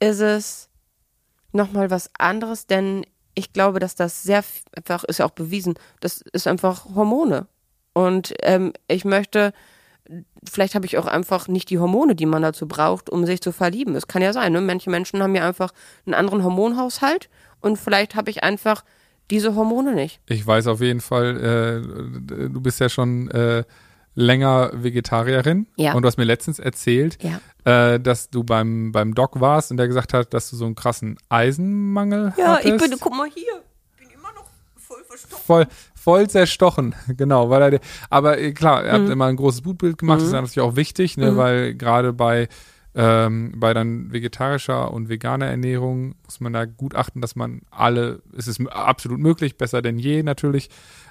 ist 0.00 0.20
es 0.20 0.68
nochmal 1.52 1.90
was 1.90 2.10
anderes, 2.18 2.66
denn 2.66 3.04
ich 3.34 3.52
glaube, 3.52 3.78
dass 3.78 3.94
das 3.94 4.22
sehr 4.22 4.44
einfach, 4.76 5.04
ist 5.04 5.18
ja 5.18 5.26
auch 5.26 5.30
bewiesen, 5.30 5.74
das 6.00 6.22
ist 6.32 6.46
einfach 6.46 6.86
Hormone. 6.94 7.46
Und 7.92 8.34
ähm, 8.42 8.72
ich 8.88 9.04
möchte, 9.04 9.52
vielleicht 10.48 10.74
habe 10.74 10.86
ich 10.86 10.98
auch 10.98 11.06
einfach 11.06 11.48
nicht 11.48 11.70
die 11.70 11.78
Hormone, 11.78 12.14
die 12.14 12.26
man 12.26 12.42
dazu 12.42 12.66
braucht, 12.66 13.10
um 13.10 13.26
sich 13.26 13.40
zu 13.40 13.52
verlieben. 13.52 13.94
Es 13.94 14.08
kann 14.08 14.22
ja 14.22 14.32
sein, 14.32 14.52
ne? 14.52 14.60
Manche 14.60 14.90
Menschen 14.90 15.22
haben 15.22 15.34
ja 15.34 15.46
einfach 15.46 15.72
einen 16.06 16.14
anderen 16.14 16.42
Hormonhaushalt 16.42 17.28
und 17.60 17.78
vielleicht 17.78 18.14
habe 18.14 18.30
ich 18.30 18.42
einfach 18.42 18.84
diese 19.30 19.54
Hormone 19.54 19.94
nicht. 19.94 20.20
Ich 20.28 20.46
weiß 20.46 20.66
auf 20.66 20.80
jeden 20.80 21.00
Fall, 21.00 21.82
äh, 21.82 22.48
du 22.48 22.60
bist 22.60 22.80
ja 22.80 22.88
schon 22.88 23.30
äh, 23.30 23.64
länger 24.14 24.70
Vegetarierin. 24.74 25.66
Ja. 25.76 25.94
Und 25.94 26.02
du 26.02 26.06
hast 26.06 26.16
mir 26.18 26.24
letztens 26.24 26.58
erzählt, 26.58 27.18
Ja. 27.22 27.40
äh, 27.94 27.98
dass 28.00 28.30
du 28.30 28.44
beim, 28.44 28.92
beim 28.92 29.14
Doc 29.14 29.40
warst 29.40 29.70
und 29.70 29.76
der 29.76 29.88
gesagt 29.88 30.14
hat, 30.14 30.32
dass 30.34 30.50
du 30.50 30.56
so 30.56 30.66
einen 30.66 30.74
krassen 30.74 31.16
Eisenmangel 31.28 32.32
Ja, 32.36 32.56
hattest. 32.56 32.84
ich 32.84 32.90
bin, 32.90 32.98
guck 33.00 33.16
mal 33.16 33.28
hier, 33.28 33.44
bin 33.98 34.08
immer 34.10 34.32
noch 34.34 34.46
voll 34.76 35.02
verstopft. 35.08 35.44
voll, 35.44 35.66
voll 35.94 36.28
zerstochen, 36.30 36.94
genau, 37.16 37.50
weil 37.50 37.74
er, 37.74 37.80
aber 38.10 38.38
äh, 38.38 38.52
klar, 38.52 38.84
er 38.84 38.98
Mhm. 38.98 39.04
hat 39.04 39.10
immer 39.12 39.26
ein 39.26 39.36
großes 39.36 39.62
Blutbild 39.62 39.98
gemacht, 39.98 40.18
das 40.20 40.26
ist 40.28 40.32
natürlich 40.32 40.60
auch 40.60 40.76
wichtig, 40.76 41.16
ne, 41.16 41.36
weil 41.36 41.74
gerade 41.74 42.12
bei 42.12 42.48
ähm, 42.96 43.54
bei 43.56 43.74
dann 43.74 44.12
vegetarischer 44.12 44.92
und 44.92 45.08
veganer 45.08 45.46
Ernährung 45.46 46.14
muss 46.26 46.38
man 46.38 46.52
da 46.52 46.64
gut 46.64 46.94
achten, 46.94 47.20
dass 47.20 47.34
man 47.34 47.62
alle, 47.72 48.22
es 48.36 48.46
ist 48.46 48.64
absolut 48.70 49.18
möglich, 49.18 49.56
besser 49.58 49.82
denn 49.82 49.98
je 49.98 50.22
natürlich, 50.22 50.70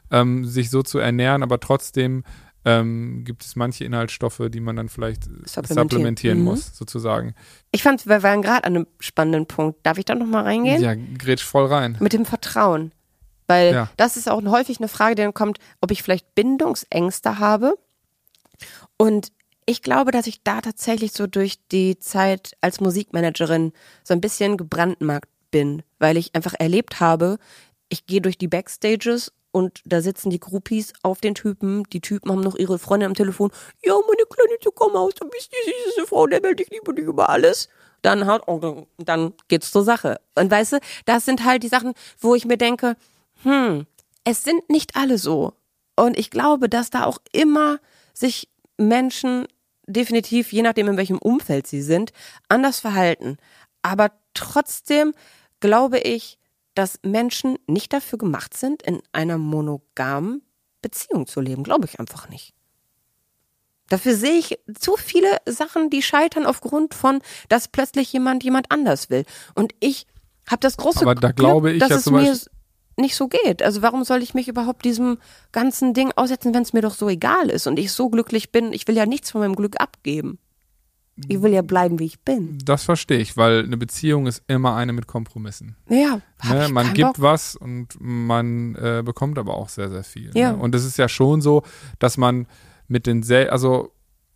ähm, 0.10 0.46
sich 0.46 0.70
so 0.70 0.82
zu 0.82 1.00
ernähren, 1.00 1.44
aber 1.44 1.60
trotzdem 1.60 2.24
ähm, 2.66 3.24
gibt 3.26 3.44
es 3.44 3.56
manche 3.56 3.84
Inhaltsstoffe, 3.84 4.42
die 4.50 4.60
man 4.60 4.76
dann 4.76 4.90
vielleicht 4.90 5.24
Supplementieren. 5.24 5.66
supplementieren 5.90 6.38
Mhm. 6.40 6.44
muss, 6.46 6.76
sozusagen. 6.78 7.36
Ich 7.72 7.84
fand, 7.84 8.06
wir 8.06 8.24
waren 8.24 8.42
gerade 8.42 8.64
an 8.66 8.76
einem 8.76 8.88
spannenden 9.00 9.46
Punkt. 9.46 9.80
Darf 9.86 9.98
ich 9.98 10.06
da 10.06 10.16
noch 10.16 10.26
mal 10.26 10.44
reingehen? 10.44 10.82
Ja, 10.82 10.94
grätsch 10.96 11.44
voll 11.44 11.66
rein. 11.66 11.98
Mit 12.00 12.14
dem 12.14 12.26
Vertrauen. 12.26 12.92
Weil 13.48 13.74
Ja. 13.74 13.90
das 13.98 14.16
ist 14.16 14.30
auch 14.30 14.42
häufig 14.44 14.78
eine 14.80 14.88
Frage, 14.88 15.16
die 15.16 15.22
dann 15.24 15.34
kommt, 15.34 15.60
ob 15.82 15.92
ich 15.92 16.02
vielleicht 16.04 16.34
Bindungsängste 16.36 17.40
habe. 17.40 17.76
Und 18.98 19.32
ich 19.66 19.82
glaube, 19.82 20.12
dass 20.12 20.28
ich 20.28 20.44
da 20.44 20.62
tatsächlich 20.62 21.12
so 21.14 21.28
durch 21.28 21.58
die 21.72 21.98
Zeit 22.00 22.56
als 22.62 22.80
Musikmanagerin 22.82 23.74
so 24.04 24.14
ein 24.14 24.22
bisschen 24.22 24.58
gebrandmarkt 24.58 25.30
bin, 25.52 25.84
weil 26.00 26.18
ich 26.18 26.36
einfach 26.36 26.54
erlebt 26.58 27.00
habe, 27.00 27.38
ich 27.90 28.06
gehe 28.06 28.22
durch 28.22 28.38
die 28.38 28.48
Backstages 28.48 29.32
und 29.54 29.82
da 29.86 30.02
sitzen 30.02 30.32
die 30.32 30.40
Groupies 30.40 30.94
auf 31.04 31.22
den 31.22 31.36
Typen. 31.36 31.84
Die 31.94 32.02
Typen 32.02 32.32
haben 32.32 32.42
noch 32.42 32.56
ihre 32.56 32.80
Freunde 32.80 33.06
am 33.06 33.14
Telefon. 33.14 33.52
Ja, 33.84 33.94
meine 33.94 34.26
Kleine, 34.28 34.58
du 34.60 34.72
komm 34.72 34.96
aus, 34.96 35.14
du 35.14 35.30
bist 35.30 35.52
die 35.52 35.72
süßeste 35.72 36.08
Frau 36.08 36.26
der 36.26 36.42
Welt, 36.42 36.60
ich 36.60 36.72
liebe 36.72 36.94
dich 36.96 37.06
über 37.06 37.30
alles. 37.30 37.70
Dann 38.02 38.26
haut, 38.26 38.42
oh, 38.48 38.88
dann 38.98 39.34
geht's 39.50 39.72
zur 39.72 39.84
Sache. 39.84 40.20
Und 40.34 40.50
weißt 40.50 40.74
du, 40.74 40.80
das 41.06 41.26
sind 41.26 41.46
halt 41.46 41.62
die 41.62 41.68
Sachen, 41.68 41.94
wo 42.20 42.34
ich 42.34 42.46
mir 42.46 42.58
denke, 42.58 42.98
hm, 43.44 43.86
es 44.24 44.44
sind 44.44 44.68
nicht 44.70 44.96
alle 44.96 45.20
so. 45.20 45.54
Und 45.96 46.18
ich 46.18 46.32
glaube, 46.32 46.68
dass 46.68 46.90
da 46.90 47.06
auch 47.06 47.20
immer 47.32 47.78
sich 48.14 48.50
Menschen 48.78 49.48
definitiv, 49.86 50.52
je 50.52 50.64
nachdem 50.64 50.88
in 50.88 50.98
welchem 50.98 51.20
Umfeld 51.20 51.68
sie 51.68 51.84
sind, 51.84 52.12
anders 52.50 52.80
verhalten. 52.80 53.38
Aber 53.84 54.12
trotzdem 54.34 55.14
glaube 55.60 56.00
ich, 56.00 56.40
dass 56.76 57.00
Menschen 57.04 57.58
nicht 57.68 57.94
dafür 57.94 58.18
gemacht 58.18 58.56
sind, 58.56 58.82
in 58.82 59.02
einer 59.12 59.38
monogamen 59.38 60.42
Beziehung 60.82 61.28
zu 61.28 61.42
leben. 61.42 61.64
Glaube 61.64 61.86
ich 61.86 62.00
einfach 62.00 62.30
nicht. 62.30 62.54
Dafür 63.90 64.16
sehe 64.16 64.40
ich 64.40 64.60
zu 64.80 64.96
viele 64.98 65.38
Sachen, 65.46 65.90
die 65.90 66.02
scheitern 66.02 66.46
aufgrund 66.46 66.94
von, 66.94 67.22
dass 67.50 67.68
plötzlich 67.68 68.12
jemand 68.12 68.44
jemand 68.44 68.72
anders 68.72 69.10
will. 69.10 69.26
Und 69.56 69.74
ich 69.80 70.08
habe 70.50 70.62
das 70.62 70.78
große 70.78 71.02
Aber 71.02 71.16
da 71.16 71.28
Glück, 71.28 71.36
glaube 71.36 71.74
ich 71.74 71.80
dass 71.80 71.90
ja 71.90 71.96
es 71.98 72.04
zum 72.04 72.16
mir 72.16 72.38
nicht 72.98 73.16
so 73.16 73.28
geht. 73.28 73.64
Also 73.64 73.82
warum 73.82 74.04
soll 74.04 74.22
ich 74.22 74.34
mich 74.34 74.48
überhaupt 74.48 74.86
diesem 74.86 75.18
ganzen 75.52 75.94
Ding 75.94 76.12
aussetzen, 76.16 76.54
wenn 76.54 76.64
es 76.64 76.74
mir 76.74 76.82
doch 76.82 76.96
so 76.96 77.10
egal 77.10 77.50
ist 77.50 77.68
und 77.68 77.78
ich 77.78 77.92
so 77.92 78.10
glücklich 78.10 78.52
bin? 78.52 78.74
Ich 78.74 78.88
will 78.88 78.96
ja 78.96 79.06
nichts 79.06 79.32
von 79.32 79.42
meinem 79.42 79.56
Glück 79.56 79.80
abgeben. 79.80 80.40
Ich 81.28 81.42
will 81.42 81.54
ja 81.54 81.62
bleiben, 81.62 82.00
wie 82.00 82.06
ich 82.06 82.22
bin. 82.22 82.58
Das 82.66 82.84
verstehe 82.84 83.20
ich, 83.20 83.38
weil 83.38 83.64
eine 83.64 83.78
Beziehung 83.78 84.26
ist 84.26 84.42
immer 84.48 84.76
eine 84.76 84.94
mit 84.94 85.06
Kompromissen. 85.06 85.76
Ja, 85.88 86.22
Ne? 86.44 86.70
Man 86.70 86.94
gibt 86.94 87.14
Bock. 87.14 87.22
was 87.22 87.56
und 87.56 87.96
man 88.00 88.76
äh, 88.76 89.02
bekommt 89.04 89.38
aber 89.38 89.56
auch 89.56 89.70
sehr, 89.70 89.90
sehr 89.90 90.04
viel. 90.04 90.32
Ja. 90.34 90.52
Ne? 90.52 90.58
Und 90.58 90.76
es 90.76 90.86
ist 90.86 90.98
ja 90.98 91.08
schon 91.08 91.42
so, 91.42 91.64
dass 92.00 92.18
man 92.18 92.48
mit 92.88 93.08
den 93.08 93.24
also 93.50 93.92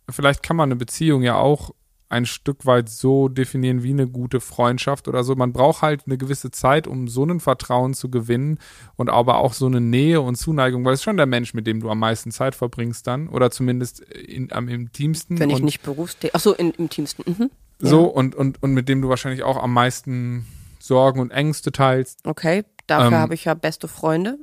vielleicht 0.08 0.42
kann 0.42 0.56
man 0.56 0.68
eine 0.68 0.76
Beziehung 0.76 1.22
ja 1.22 1.36
auch 1.36 1.74
ein 2.10 2.24
Stück 2.26 2.64
weit 2.64 2.88
so 2.88 3.28
definieren 3.28 3.82
wie 3.82 3.90
eine 3.90 4.08
gute 4.08 4.40
Freundschaft 4.40 5.08
oder 5.08 5.24
so. 5.24 5.34
Man 5.34 5.52
braucht 5.52 5.82
halt 5.82 6.04
eine 6.06 6.16
gewisse 6.16 6.50
Zeit, 6.50 6.86
um 6.86 7.06
so 7.08 7.24
ein 7.24 7.40
Vertrauen 7.40 7.92
zu 7.92 8.10
gewinnen 8.10 8.58
und 8.96 9.10
aber 9.10 9.38
auch 9.38 9.52
so 9.52 9.66
eine 9.66 9.80
Nähe 9.80 10.20
und 10.20 10.36
Zuneigung, 10.36 10.84
weil 10.84 10.94
es 10.94 11.00
ist 11.00 11.04
schon 11.04 11.18
der 11.18 11.26
Mensch, 11.26 11.52
mit 11.52 11.66
dem 11.66 11.80
du 11.80 11.90
am 11.90 11.98
meisten 11.98 12.30
Zeit 12.30 12.54
verbringst 12.54 13.06
dann 13.06 13.28
oder 13.28 13.50
zumindest 13.50 14.00
in, 14.00 14.52
am 14.52 14.68
intimsten. 14.68 15.38
Wenn 15.38 15.50
ich 15.50 15.60
nicht 15.60 15.82
berufstätig. 15.82 16.34
Ach 16.34 16.40
so, 16.40 16.54
in, 16.54 16.70
im 16.72 16.88
Teamsten. 16.88 17.24
Mhm. 17.26 17.50
so 17.78 18.04
und, 18.06 18.34
und, 18.34 18.62
und 18.62 18.72
mit 18.72 18.88
dem 18.88 19.02
du 19.02 19.08
wahrscheinlich 19.10 19.42
auch 19.42 19.62
am 19.62 19.72
meisten 19.74 20.46
Sorgen 20.78 21.20
und 21.20 21.30
Ängste 21.30 21.72
teilst. 21.72 22.20
Okay, 22.24 22.64
dafür 22.86 23.08
Ähm. 23.08 23.14
habe 23.14 23.34
ich 23.34 23.44
ja 23.44 23.52
beste 23.54 23.86
Freunde. 23.86 24.38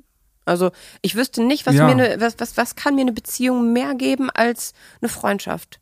Also 0.46 0.70
ich 1.02 1.16
wüsste 1.16 1.44
nicht, 1.44 1.66
was 1.66 1.74
Ja. 1.74 1.86
mir 1.86 1.94
eine, 1.94 2.22
was, 2.22 2.36
was, 2.38 2.56
was 2.58 2.76
kann 2.76 2.94
mir 2.94 3.02
eine 3.02 3.14
Beziehung 3.14 3.74
mehr 3.74 3.96
geben 3.96 4.30
als 4.30 4.74
eine 5.02 5.10
Freundschaft? 5.10 5.80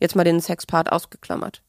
Jetzt 0.00 0.16
mal 0.16 0.24
den 0.24 0.40
Sexpart 0.40 0.90
ausgeklammert. 0.90 1.62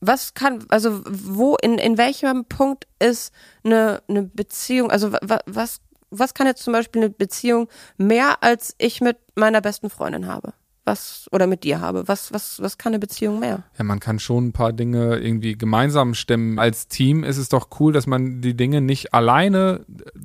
Was 0.00 0.34
kann, 0.34 0.64
also 0.68 1.02
wo, 1.08 1.56
in, 1.56 1.76
in 1.78 1.98
welchem 1.98 2.44
Punkt 2.44 2.86
ist 3.00 3.32
eine, 3.64 4.00
eine 4.06 4.22
Beziehung, 4.22 4.90
also 4.92 5.12
wa, 5.12 5.18
wa- 5.22 5.40
was, 5.46 5.80
was 6.10 6.34
kann 6.34 6.46
jetzt 6.46 6.62
zum 6.62 6.72
Beispiel 6.72 7.02
eine 7.02 7.10
Beziehung 7.10 7.68
mehr 7.96 8.42
als 8.42 8.74
ich 8.78 9.00
mit 9.00 9.16
meiner 9.34 9.60
besten 9.60 9.90
Freundin 9.90 10.28
habe? 10.28 10.52
Was, 10.84 11.26
oder 11.32 11.46
mit 11.46 11.64
dir 11.64 11.80
habe? 11.80 12.08
Was, 12.08 12.32
was, 12.32 12.62
was 12.62 12.78
kann 12.78 12.92
eine 12.92 12.98
Beziehung 12.98 13.40
mehr? 13.40 13.64
Ja, 13.76 13.84
man 13.84 14.00
kann 14.00 14.18
schon 14.18 14.46
ein 14.46 14.52
paar 14.54 14.72
Dinge 14.72 15.18
irgendwie 15.18 15.58
gemeinsam 15.58 16.14
stemmen. 16.14 16.58
Als 16.58 16.88
Team 16.88 17.24
ist 17.24 17.36
es 17.36 17.50
doch 17.50 17.68
cool, 17.78 17.92
dass 17.92 18.06
man 18.06 18.40
die 18.40 18.56
Dinge 18.56 18.80
nicht 18.80 19.12
alleine. 19.12 19.84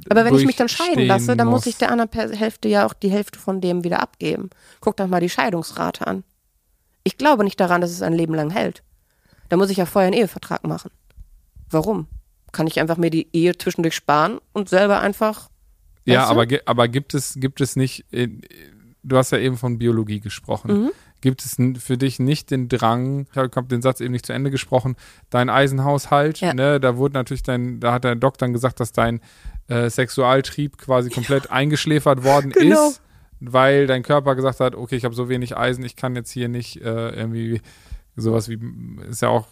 Aber 0.09 0.23
wenn 0.23 0.35
ich 0.35 0.45
mich 0.45 0.55
dann 0.55 0.69
scheiden 0.69 1.05
lasse, 1.05 1.35
dann 1.35 1.47
muss 1.47 1.65
muss. 1.65 1.65
ich 1.65 1.77
der 1.77 1.91
anderen 1.91 2.31
Hälfte 2.31 2.69
ja 2.69 2.85
auch 2.85 2.93
die 2.93 3.09
Hälfte 3.11 3.39
von 3.39 3.59
dem 3.59 3.83
wieder 3.83 4.01
abgeben. 4.01 4.51
Guck 4.79 4.95
doch 4.97 5.07
mal 5.07 5.19
die 5.19 5.29
Scheidungsrate 5.29 6.07
an. 6.07 6.23
Ich 7.03 7.17
glaube 7.17 7.43
nicht 7.43 7.59
daran, 7.59 7.81
dass 7.81 7.91
es 7.91 8.01
ein 8.01 8.13
Leben 8.13 8.33
lang 8.33 8.49
hält. 8.49 8.83
Da 9.49 9.57
muss 9.57 9.69
ich 9.69 9.77
ja 9.77 9.85
vorher 9.85 10.07
einen 10.07 10.17
Ehevertrag 10.19 10.65
machen. 10.65 10.91
Warum? 11.69 12.07
Kann 12.51 12.67
ich 12.67 12.79
einfach 12.79 12.97
mir 12.97 13.09
die 13.09 13.27
Ehe 13.33 13.57
zwischendurch 13.57 13.95
sparen 13.95 14.39
und 14.53 14.69
selber 14.69 15.01
einfach. 15.01 15.49
Ja, 16.05 16.25
aber, 16.25 16.45
aber 16.65 16.87
gibt 16.87 17.13
es, 17.13 17.35
gibt 17.37 17.61
es 17.61 17.75
nicht, 17.75 18.05
äh, 18.11 18.27
du 19.03 19.17
hast 19.17 19.31
ja 19.31 19.37
eben 19.39 19.57
von 19.57 19.77
Biologie 19.79 20.19
gesprochen. 20.19 20.71
Mhm. 20.85 20.91
Gibt 21.21 21.45
es 21.45 21.55
für 21.81 21.97
dich 21.97 22.19
nicht 22.19 22.51
den 22.51 22.67
Drang, 22.67 23.27
ich 23.31 23.37
habe 23.37 23.63
den 23.63 23.81
Satz 23.81 24.01
eben 24.01 24.11
nicht 24.11 24.25
zu 24.25 24.33
Ende 24.33 24.51
gesprochen, 24.51 24.97
dein 25.29 25.49
Eisenhaushalt, 25.49 26.41
Ja. 26.41 26.53
ne, 26.53 26.81
da 26.81 26.97
wurde 26.97 27.13
natürlich 27.13 27.43
dein, 27.43 27.79
da 27.79 27.93
hat 27.93 28.03
dein 28.03 28.19
Doc 28.19 28.37
dann 28.37 28.51
gesagt, 28.51 28.81
dass 28.81 28.91
dein 28.91 29.21
äh, 29.69 29.89
Sexualtrieb 29.89 30.77
quasi 30.77 31.09
komplett 31.09 31.49
eingeschläfert 31.49 32.23
worden 32.25 32.51
Genau. 32.55 32.89
ist, 32.89 33.01
weil 33.39 33.87
dein 33.87 34.03
Körper 34.03 34.35
gesagt 34.35 34.59
hat, 34.59 34.75
okay, 34.75 34.95
ich 34.95 35.05
habe 35.05 35.15
so 35.15 35.29
wenig 35.29 35.57
Eisen, 35.57 35.83
ich 35.83 35.95
kann 35.95 36.15
jetzt 36.15 36.31
hier 36.31 36.47
nicht 36.47 36.81
äh, 36.81 37.09
irgendwie 37.09 37.61
sowas 38.15 38.47
wie, 38.49 38.59
ist 39.09 39.21
ja 39.21 39.29
auch 39.29 39.47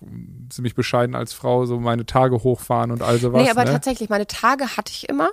ziemlich 0.49 0.75
bescheiden 0.75 1.15
als 1.15 1.33
Frau, 1.33 1.65
so 1.65 1.79
meine 1.79 2.05
Tage 2.05 2.43
hochfahren 2.43 2.91
und 2.91 3.01
all 3.01 3.17
sowas. 3.17 3.43
nee, 3.43 3.49
aber 3.49 3.65
ne? 3.65 3.71
tatsächlich, 3.71 4.09
meine 4.09 4.27
Tage 4.27 4.77
hatte 4.77 4.91
ich 4.91 5.09
immer. 5.09 5.31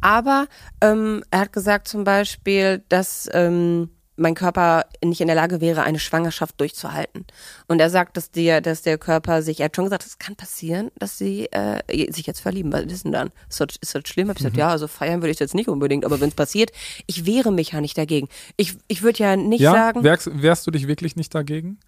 Aber 0.00 0.48
ähm, 0.82 1.22
er 1.30 1.40
hat 1.40 1.52
gesagt 1.52 1.88
zum 1.88 2.04
Beispiel, 2.04 2.82
dass 2.88 3.28
ähm, 3.32 3.90
mein 4.16 4.34
Körper 4.34 4.84
nicht 5.04 5.20
in 5.20 5.26
der 5.26 5.36
Lage 5.36 5.60
wäre, 5.60 5.82
eine 5.82 5.98
Schwangerschaft 5.98 6.60
durchzuhalten. 6.60 7.24
Und 7.66 7.80
er 7.80 7.90
sagt, 7.90 8.16
dass 8.16 8.30
der, 8.30 8.60
dass 8.60 8.82
der 8.82 8.96
Körper 8.98 9.42
sich, 9.42 9.60
er 9.60 9.66
hat 9.66 9.76
schon 9.76 9.86
gesagt, 9.86 10.06
es 10.06 10.18
kann 10.18 10.36
passieren, 10.36 10.90
dass 10.98 11.18
sie 11.18 11.46
äh, 11.52 12.12
sich 12.12 12.26
jetzt 12.26 12.40
verlieben. 12.40 12.72
Was 12.72 12.84
ist 12.84 13.04
denn 13.04 13.12
dann? 13.12 13.30
Ist 13.48 13.60
das, 13.60 13.68
ist 13.80 13.94
das 13.94 14.02
schlimm? 14.06 14.28
Hab 14.28 14.36
ich 14.36 14.42
Mhm. 14.42 14.46
gesagt, 14.48 14.56
ja, 14.56 14.68
also 14.68 14.86
feiern 14.88 15.20
würde 15.22 15.32
ich 15.32 15.40
jetzt 15.40 15.54
nicht 15.54 15.68
unbedingt, 15.68 16.04
aber 16.04 16.20
wenn 16.20 16.28
es 16.28 16.34
passiert, 16.34 16.70
ich 17.06 17.26
wehre 17.26 17.50
mich 17.52 17.72
ja 17.72 17.80
nicht 17.80 17.98
dagegen. 17.98 18.28
Ich, 18.56 18.76
ich 18.88 19.02
würde 19.02 19.18
ja 19.18 19.36
nicht 19.36 19.60
ja, 19.60 19.72
sagen. 19.72 20.04
Wärst, 20.04 20.30
wärst 20.42 20.66
du 20.66 20.70
dich 20.70 20.86
wirklich 20.86 21.16
nicht 21.16 21.34
dagegen? 21.34 21.78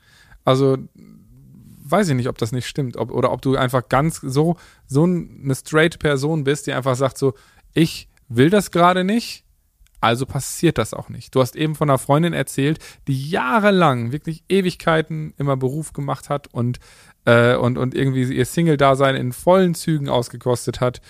Also 0.45 0.79
weiß 1.89 2.09
ich 2.09 2.15
nicht, 2.17 2.29
ob 2.29 2.39
das 2.39 2.51
nicht 2.53 2.67
stimmt, 2.67 2.97
ob, 2.97 3.13
oder 3.13 3.31
ob 3.33 3.43
du 3.43 3.57
einfach 3.57 3.89
ganz 3.89 4.21
so 4.21 4.57
so 4.89 5.05
eine 5.05 5.55
straight 5.55 5.99
Person 6.01 6.43
bist, 6.45 6.67
die 6.67 6.73
einfach 6.73 6.97
sagt 6.97 7.19
so, 7.19 7.35
ich 7.75 8.09
will 8.29 8.51
das 8.51 8.73
gerade 8.73 9.05
nicht, 9.05 9.45
also 10.01 10.27
passiert 10.27 10.79
das 10.79 10.95
auch 10.95 11.09
nicht. 11.09 11.35
Du 11.35 11.41
hast 11.41 11.57
eben 11.57 11.75
von 11.75 11.89
einer 11.89 11.99
Freundin 11.99 12.33
erzählt, 12.33 12.79
die 13.07 13.29
jahrelang, 13.29 14.13
wirklich 14.13 14.45
Ewigkeiten 14.49 15.35
immer 15.39 15.57
Beruf 15.57 15.93
gemacht 15.93 16.29
hat 16.29 16.53
und 16.53 16.79
äh, 17.25 17.57
und 17.57 17.79
und 17.79 17.95
irgendwie 17.95 18.23
ihr 18.23 18.47
Single-Dasein 18.47 19.17
in 19.17 19.33
vollen 19.33 19.75
Zügen 19.75 20.09
ausgekostet 20.09 20.81
hat. 20.81 21.01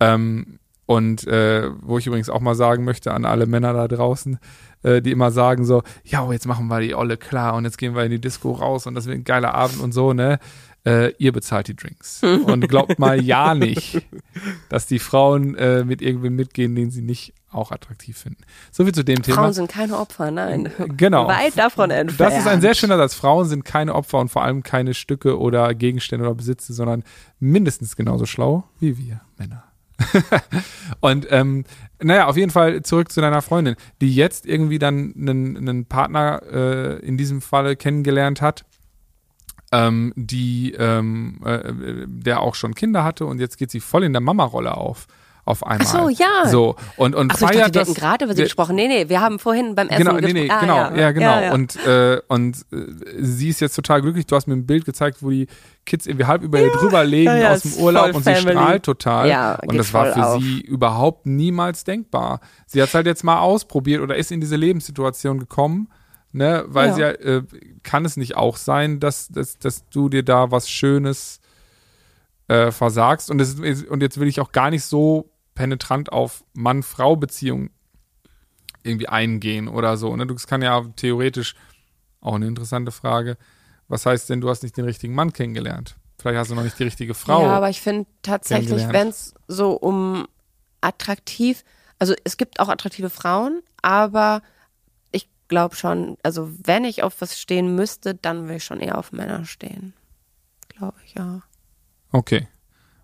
Ähm, 0.00 0.58
und 0.84 1.26
äh, 1.26 1.70
wo 1.80 1.98
ich 1.98 2.06
übrigens 2.06 2.28
auch 2.28 2.40
mal 2.40 2.54
sagen 2.54 2.84
möchte 2.84 3.12
an 3.12 3.24
alle 3.24 3.46
Männer 3.46 3.72
da 3.72 3.88
draußen, 3.88 4.38
äh, 4.82 5.00
die 5.00 5.12
immer 5.12 5.30
sagen 5.30 5.64
so, 5.64 5.82
ja, 6.04 6.30
jetzt 6.32 6.46
machen 6.46 6.66
wir 6.66 6.80
die 6.80 6.94
Olle 6.94 7.16
klar 7.16 7.54
und 7.54 7.64
jetzt 7.64 7.78
gehen 7.78 7.94
wir 7.94 8.04
in 8.04 8.10
die 8.10 8.20
Disco 8.20 8.52
raus 8.52 8.86
und 8.86 8.94
das 8.94 9.06
wird 9.06 9.16
ein 9.16 9.24
geiler 9.24 9.54
Abend 9.54 9.80
und 9.80 9.92
so, 9.92 10.12
ne? 10.12 10.38
Äh, 10.84 11.12
ihr 11.18 11.32
bezahlt 11.32 11.68
die 11.68 11.76
Drinks. 11.76 12.22
Und 12.24 12.68
glaubt 12.68 12.98
mal 12.98 13.22
ja 13.22 13.54
nicht, 13.54 14.04
dass 14.68 14.86
die 14.86 14.98
Frauen 14.98 15.54
äh, 15.54 15.84
mit 15.84 16.02
irgendwem 16.02 16.34
mitgehen, 16.34 16.74
den 16.74 16.90
sie 16.90 17.02
nicht 17.02 17.34
auch 17.52 17.70
attraktiv 17.70 18.18
finden. 18.18 18.42
So 18.70 18.84
viel 18.84 18.94
zu 18.94 19.04
dem 19.04 19.22
Thema. 19.22 19.36
Frauen 19.36 19.52
sind 19.52 19.70
keine 19.70 19.98
Opfer, 19.98 20.30
nein. 20.30 20.70
Genau. 20.96 21.28
Weit 21.28 21.56
davon 21.58 21.90
entfernt. 21.90 22.32
Das 22.32 22.38
ist 22.38 22.46
ein 22.46 22.60
sehr 22.60 22.74
schöner 22.74 22.96
Satz. 22.96 23.14
Frauen 23.14 23.46
sind 23.46 23.64
keine 23.64 23.94
Opfer 23.94 24.18
und 24.18 24.28
vor 24.28 24.42
allem 24.42 24.62
keine 24.62 24.94
Stücke 24.94 25.38
oder 25.38 25.74
Gegenstände 25.74 26.26
oder 26.26 26.34
Besitze, 26.34 26.72
sondern 26.72 27.04
mindestens 27.40 27.96
genauso 27.96 28.26
schlau 28.26 28.64
wie 28.80 28.98
wir 28.98 29.20
Männer. 29.38 29.64
und 31.00 31.26
ähm, 31.30 31.64
naja, 32.00 32.26
auf 32.26 32.36
jeden 32.36 32.50
Fall 32.50 32.82
zurück 32.82 33.12
zu 33.12 33.20
deiner 33.20 33.42
Freundin, 33.42 33.76
die 34.00 34.14
jetzt 34.14 34.46
irgendwie 34.46 34.78
dann 34.78 35.14
einen, 35.16 35.56
einen 35.56 35.86
Partner 35.86 36.42
äh, 36.50 36.98
in 37.06 37.16
diesem 37.16 37.40
Falle 37.40 37.76
kennengelernt 37.76 38.40
hat, 38.40 38.64
ähm, 39.70 40.12
die 40.16 40.72
ähm, 40.72 41.40
äh, 41.44 41.72
der 42.06 42.40
auch 42.40 42.54
schon 42.54 42.74
Kinder 42.74 43.04
hatte 43.04 43.26
und 43.26 43.40
jetzt 43.40 43.56
geht 43.58 43.70
sie 43.70 43.80
voll 43.80 44.04
in 44.04 44.12
der 44.12 44.20
Mama-Rolle 44.20 44.76
auf. 44.76 45.06
Auf 45.44 45.66
einmal. 45.66 45.84
Ach 45.88 45.92
so, 45.92 46.08
ja. 46.08 46.46
So, 46.48 46.76
und, 46.96 47.16
und 47.16 47.32
Ach 47.32 47.36
so, 47.36 47.46
ich 47.46 47.50
feiert 47.50 47.62
dachte, 47.64 47.74
wir 47.74 47.80
das. 47.80 47.88
hätten 47.88 48.00
gerade 48.00 48.24
über 48.26 48.34
sie 48.34 48.42
gesprochen. 48.44 48.76
Nee, 48.76 48.86
nee, 48.86 49.08
wir 49.08 49.20
haben 49.20 49.40
vorhin 49.40 49.74
beim 49.74 49.88
Essen 49.88 50.04
Genau, 50.04 50.20
nee, 50.20 50.32
nee, 50.32 50.42
gespro- 50.46 50.52
Ah, 50.52 50.60
genau, 50.60 51.00
ja, 51.00 51.10
genau. 51.10 51.26
Ja, 51.26 51.42
ja. 51.42 51.52
Und, 51.52 51.76
äh, 51.84 52.20
und 52.28 52.56
äh, 52.70 52.76
sie 53.18 53.48
ist 53.48 53.60
jetzt 53.60 53.74
total 53.74 54.02
glücklich. 54.02 54.26
Du 54.26 54.36
hast 54.36 54.46
mir 54.46 54.54
ein 54.54 54.66
Bild 54.66 54.84
gezeigt, 54.84 55.18
wo 55.20 55.30
die 55.30 55.48
Kids 55.84 56.06
irgendwie 56.06 56.26
halb 56.26 56.42
über 56.42 56.60
ihr 56.60 56.70
drüber 56.70 57.02
legen 57.04 57.26
Ja, 57.26 57.36
ja, 57.36 57.52
aus 57.54 57.62
dem 57.62 57.72
Urlaub 57.74 58.14
und 58.14 58.24
sie 58.24 58.34
Family. 58.34 58.52
strahlt 58.52 58.82
total. 58.84 59.28
Ja, 59.28 59.58
und 59.66 59.76
das 59.76 59.92
war 59.92 60.12
für 60.12 60.24
auf. 60.24 60.40
sie 60.40 60.60
überhaupt 60.60 61.26
niemals 61.26 61.82
denkbar. 61.82 62.38
Sie 62.66 62.80
hat 62.80 62.94
halt 62.94 63.06
jetzt 63.06 63.24
mal 63.24 63.40
ausprobiert 63.40 64.00
oder 64.00 64.14
ist 64.14 64.30
in 64.30 64.40
diese 64.40 64.54
Lebenssituation 64.54 65.40
gekommen, 65.40 65.88
ne, 66.30 66.62
weil 66.68 66.90
Ja. 66.90 66.94
sie 66.94 67.00
ja, 67.00 67.08
äh, 67.10 67.42
kann 67.82 68.04
es 68.04 68.16
nicht 68.16 68.36
auch 68.36 68.56
sein, 68.56 69.00
dass, 69.00 69.26
dass, 69.26 69.58
dass 69.58 69.88
du 69.88 70.08
dir 70.08 70.22
da 70.22 70.52
was 70.52 70.70
Schönes 70.70 71.40
äh, 72.46 72.70
versagst. 72.70 73.28
Und, 73.28 73.38
das, 73.38 73.54
und 73.54 74.02
jetzt 74.02 74.20
will 74.20 74.28
ich 74.28 74.40
auch 74.40 74.52
gar 74.52 74.70
nicht 74.70 74.84
so 74.84 75.30
penetrant 75.62 76.10
auf 76.10 76.44
Mann-Frau-Beziehungen 76.54 77.70
irgendwie 78.82 79.08
eingehen 79.08 79.68
oder 79.68 79.96
so. 79.96 80.16
Ne? 80.16 80.26
Das 80.26 80.48
kann 80.48 80.60
ja 80.60 80.82
theoretisch 80.96 81.54
auch 82.20 82.34
eine 82.34 82.48
interessante 82.48 82.90
Frage. 82.90 83.36
Was 83.86 84.04
heißt 84.04 84.28
denn, 84.28 84.40
du 84.40 84.50
hast 84.50 84.64
nicht 84.64 84.76
den 84.76 84.86
richtigen 84.86 85.14
Mann 85.14 85.32
kennengelernt? 85.32 85.94
Vielleicht 86.18 86.36
hast 86.36 86.50
du 86.50 86.56
noch 86.56 86.64
nicht 86.64 86.80
die 86.80 86.82
richtige 86.82 87.14
Frau. 87.14 87.42
Ja, 87.42 87.50
aber 87.50 87.70
ich 87.70 87.80
finde 87.80 88.06
tatsächlich, 88.22 88.88
wenn 88.88 89.06
es 89.06 89.34
so 89.46 89.74
um 89.74 90.26
attraktiv, 90.80 91.62
also 92.00 92.12
es 92.24 92.36
gibt 92.36 92.58
auch 92.58 92.68
attraktive 92.68 93.08
Frauen, 93.08 93.62
aber 93.82 94.42
ich 95.12 95.28
glaube 95.46 95.76
schon, 95.76 96.16
also 96.24 96.50
wenn 96.64 96.82
ich 96.82 97.04
auf 97.04 97.20
was 97.20 97.38
stehen 97.38 97.76
müsste, 97.76 98.16
dann 98.16 98.48
will 98.48 98.56
ich 98.56 98.64
schon 98.64 98.80
eher 98.80 98.98
auf 98.98 99.12
Männer 99.12 99.44
stehen. 99.44 99.94
Glaube 100.70 100.96
ich, 101.06 101.14
ja. 101.14 101.42
Okay. 102.10 102.48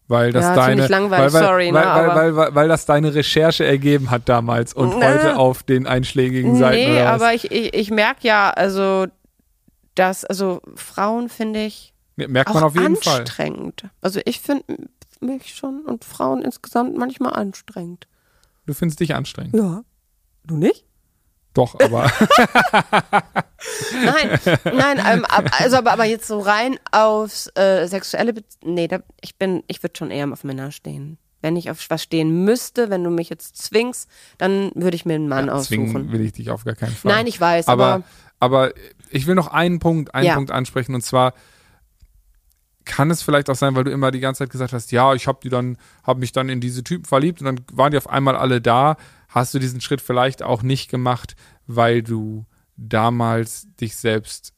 Weil 0.09 0.33
das 0.33 0.45
Ja, 0.45 0.57
deine, 0.57 0.89
weil, 0.89 1.11
weil, 1.11 1.31
sorry, 1.31 1.71
ne, 1.71 1.75
weil, 1.79 1.85
weil, 1.85 1.89
aber- 2.11 2.15
weil, 2.17 2.37
weil, 2.37 2.55
weil 2.55 2.69
das 2.69 2.87
deine 2.87 3.15
Recherche 3.15 3.65
ergeben 3.65 4.11
hat 4.11 4.29
damals 4.29 4.73
und 4.73 4.99
Na. 4.99 5.07
heute 5.07 5.37
auf 5.37 5.63
den 5.63 5.87
einschlägigen 5.87 6.57
Seiten 6.57 6.93
Nee, 6.93 7.01
aber 7.03 7.35
ich, 7.35 7.51
ich, 7.51 7.75
ich 7.75 7.91
merke 7.91 8.27
ja, 8.27 8.51
also, 8.51 9.07
dass, 9.95 10.25
also 10.25 10.61
Frauen 10.75 11.29
finde 11.29 11.65
ich 11.65 11.93
merkt 12.17 12.53
man 12.53 12.65
auf 12.65 12.75
jeden 12.75 12.97
Fall. 12.97 13.21
anstrengend. 13.21 13.85
Also 14.01 14.21
ich 14.25 14.41
finde 14.41 14.65
mich 15.21 15.55
schon 15.55 15.83
und 15.85 16.05
Frauen 16.05 16.43
insgesamt 16.43 16.97
manchmal 16.97 17.35
anstrengend. 17.35 18.09
Du 18.67 18.75
findest 18.75 19.01
dich 19.01 19.15
anstrengend. 19.15 19.55
Ja. 19.55 19.83
Du 20.45 20.57
nicht? 20.57 20.85
Doch, 21.55 21.75
aber 21.81 22.05
Nein, 24.05 24.41
nein, 24.75 25.03
ähm, 25.07 25.25
ab- 25.25 25.51
also 25.59 25.77
aber, 25.79 25.93
aber 25.93 26.05
jetzt 26.05 26.27
so 26.29 26.39
rein 26.41 26.79
aufs 26.93 27.49
äh, 27.57 27.87
sexuelle, 27.87 28.33
Be 28.33 28.45
nee, 28.65 28.87
da, 28.89 29.01
ich 29.21 29.37
bin, 29.37 29.63
ich 29.67 29.83
würde 29.83 29.95
schon 29.97 30.11
eher 30.11 30.31
auf 30.33 30.45
Männer 30.45 30.71
stehen. 30.71 31.19
Wenn 31.41 31.57
ich 31.57 31.71
auf 31.71 31.79
was 31.89 32.03
stehen 32.03 32.45
müsste, 32.45 32.91
wenn 32.91 33.05
du 33.05 33.11
mich 33.11 33.29
jetzt 33.29 33.57
zwingst, 33.63 34.09
dann 34.39 34.73
würde 34.75 34.97
ich 34.97 35.05
mir 35.07 35.15
einen 35.15 35.29
Mann 35.29 35.45
zwingen 35.63 35.87
aussuchen. 35.89 36.13
will 36.13 36.21
ich 36.23 36.33
dich 36.33 36.51
auf 36.51 36.65
gar 36.65 36.75
keinen 36.75 36.95
Fall. 36.95 37.13
Nein, 37.13 37.27
ich 37.27 37.41
weiß, 37.41 37.69
aber, 37.69 37.87
aber, 37.87 38.05
aber 38.41 38.73
ich 39.11 39.27
will 39.27 39.35
noch 39.37 39.49
einen 39.49 39.79
Punkt, 39.79 40.15
einen 40.15 40.27
Ja. 40.27 40.35
Punkt 40.35 40.51
ansprechen 40.51 40.95
und 40.95 41.03
zwar 41.03 41.35
kann 42.85 43.11
es 43.11 43.23
vielleicht 43.23 43.51
auch 43.51 43.55
sein, 43.55 43.77
weil 43.77 43.85
du 43.85 43.91
immer 43.91 44.11
die 44.11 44.21
ganze 44.21 44.41
Zeit 44.45 44.51
gesagt 44.51 44.73
hast, 44.73 44.91
ja, 44.93 45.13
ich 45.15 45.27
habe 45.27 45.39
die 45.43 45.49
dann, 45.51 45.77
habe 46.05 46.21
mich 46.21 46.33
dann 46.33 46.49
in 46.49 46.61
diese 46.61 46.83
Typen 46.83 47.05
verliebt 47.05 47.41
und 47.41 47.45
dann 47.45 47.61
waren 47.73 47.91
die 47.93 47.99
auf 47.99 48.09
einmal 48.09 48.35
alle 48.35 48.61
da. 48.61 48.97
Hast 49.29 49.55
du 49.55 49.59
diesen 49.59 49.81
Schritt 49.81 50.01
vielleicht 50.01 50.43
auch 50.43 50.63
nicht 50.63 50.91
gemacht, 50.91 51.37
weil 51.67 52.03
du 52.03 52.47
damals 52.77 53.67
dich 53.81 53.97
selbst 53.97 54.53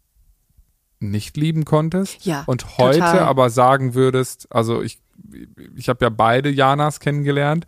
nicht 1.00 1.36
lieben 1.36 1.64
konntest 1.64 2.24
Ja, 2.24 2.44
und 2.46 2.78
heute 2.78 2.98
total. 2.98 3.20
aber 3.20 3.50
sagen 3.50 3.94
würdest, 3.94 4.46
also 4.52 4.82
ich, 4.82 5.00
ich 5.74 5.88
habe 5.88 6.04
ja 6.04 6.10
beide 6.10 6.50
Janas 6.50 7.00
kennengelernt 7.00 7.64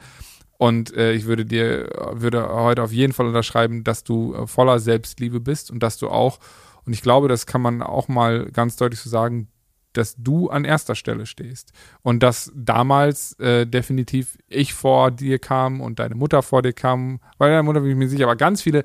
und 0.58 0.94
äh, 0.94 1.12
ich 1.12 1.24
würde 1.24 1.46
dir, 1.46 1.88
würde 2.12 2.48
heute 2.48 2.82
auf 2.82 2.92
jeden 2.92 3.12
Fall 3.12 3.26
unterschreiben, 3.26 3.84
dass 3.84 4.04
du 4.04 4.34
äh, 4.34 4.46
voller 4.46 4.78
Selbstliebe 4.78 5.40
bist 5.40 5.70
und 5.70 5.82
dass 5.82 5.96
du 5.96 6.08
auch, 6.08 6.38
und 6.84 6.92
ich 6.92 7.02
glaube, 7.02 7.28
das 7.28 7.46
kann 7.46 7.62
man 7.62 7.82
auch 7.82 8.08
mal 8.08 8.50
ganz 8.52 8.76
deutlich 8.76 9.00
so 9.00 9.08
sagen, 9.08 9.48
dass 9.92 10.14
du 10.16 10.48
an 10.50 10.64
erster 10.64 10.94
Stelle 10.94 11.26
stehst. 11.26 11.72
Und 12.02 12.22
dass 12.22 12.50
damals 12.54 13.38
äh, 13.38 13.66
definitiv 13.66 14.38
ich 14.48 14.74
vor 14.74 15.10
dir 15.10 15.38
kam 15.38 15.80
und 15.80 15.98
deine 15.98 16.14
Mutter 16.14 16.42
vor 16.42 16.62
dir 16.62 16.72
kam, 16.72 17.20
weil 17.38 17.50
deine 17.50 17.62
Mutter 17.62 17.80
bin 17.80 17.90
ich 17.90 17.96
mir 17.96 18.08
sicher, 18.08 18.24
aber 18.24 18.36
ganz 18.36 18.62
viele 18.62 18.84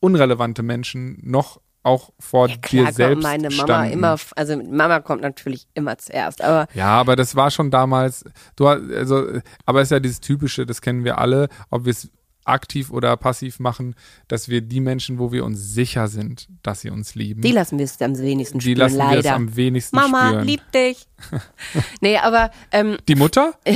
unrelevante 0.00 0.62
Menschen 0.62 1.18
noch 1.22 1.60
auch 1.82 2.10
vor 2.18 2.48
ja, 2.48 2.56
dir 2.56 2.60
klar 2.60 2.84
kommt 2.84 2.94
selbst 2.96 3.22
meine 3.22 3.48
Mama 3.50 3.62
standen. 3.62 3.92
immer, 3.92 4.16
also 4.36 4.56
Mama 4.62 5.00
kommt 5.00 5.22
natürlich 5.22 5.66
immer 5.72 5.96
zuerst, 5.96 6.42
aber 6.42 6.66
Ja, 6.74 6.88
aber 7.00 7.16
das 7.16 7.34
war 7.36 7.50
schon 7.50 7.70
damals, 7.70 8.22
du 8.56 8.68
hast- 8.68 8.82
also, 8.92 9.40
aber 9.64 9.80
es 9.80 9.86
ist 9.86 9.92
ja 9.92 10.00
dieses 10.00 10.20
typische, 10.20 10.66
das 10.66 10.82
kennen 10.82 11.04
wir 11.04 11.16
alle, 11.18 11.48
ob 11.70 11.86
wir 11.86 11.92
es 11.92 12.10
aktiv 12.44 12.90
oder 12.90 13.16
passiv 13.16 13.60
machen, 13.60 13.94
dass 14.28 14.48
wir 14.48 14.60
die 14.60 14.80
Menschen, 14.80 15.18
wo 15.18 15.32
wir 15.32 15.44
uns 15.44 15.74
sicher 15.74 16.08
sind, 16.08 16.48
dass 16.62 16.80
sie 16.80 16.90
uns 16.90 17.14
lieben, 17.14 17.42
die 17.42 17.52
lassen 17.52 17.78
wir 17.78 17.84
es 17.84 18.00
am 18.00 18.18
wenigsten 18.18 18.58
die 18.58 18.72
spüren, 18.72 18.78
lassen 18.78 18.98
wir 18.98 19.18
es 19.18 19.24
leider. 19.24 19.36
am 19.36 19.56
wenigsten 19.56 19.96
Mama 19.96 20.28
spüren. 20.28 20.46
liebt 20.46 20.74
dich. 20.74 21.06
nee, 22.00 22.16
aber 22.18 22.50
ähm, 22.72 22.96
die 23.08 23.14
Mutter? 23.14 23.54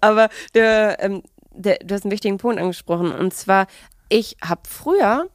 Aber 0.00 0.28
der, 0.54 1.02
ähm, 1.02 1.22
der, 1.52 1.78
du 1.78 1.94
hast 1.94 2.04
einen 2.04 2.12
wichtigen 2.12 2.38
Punkt 2.38 2.60
angesprochen. 2.60 3.12
Und 3.12 3.34
zwar, 3.34 3.66
ich 4.08 4.36
habe 4.42 4.62
früher 4.68 5.28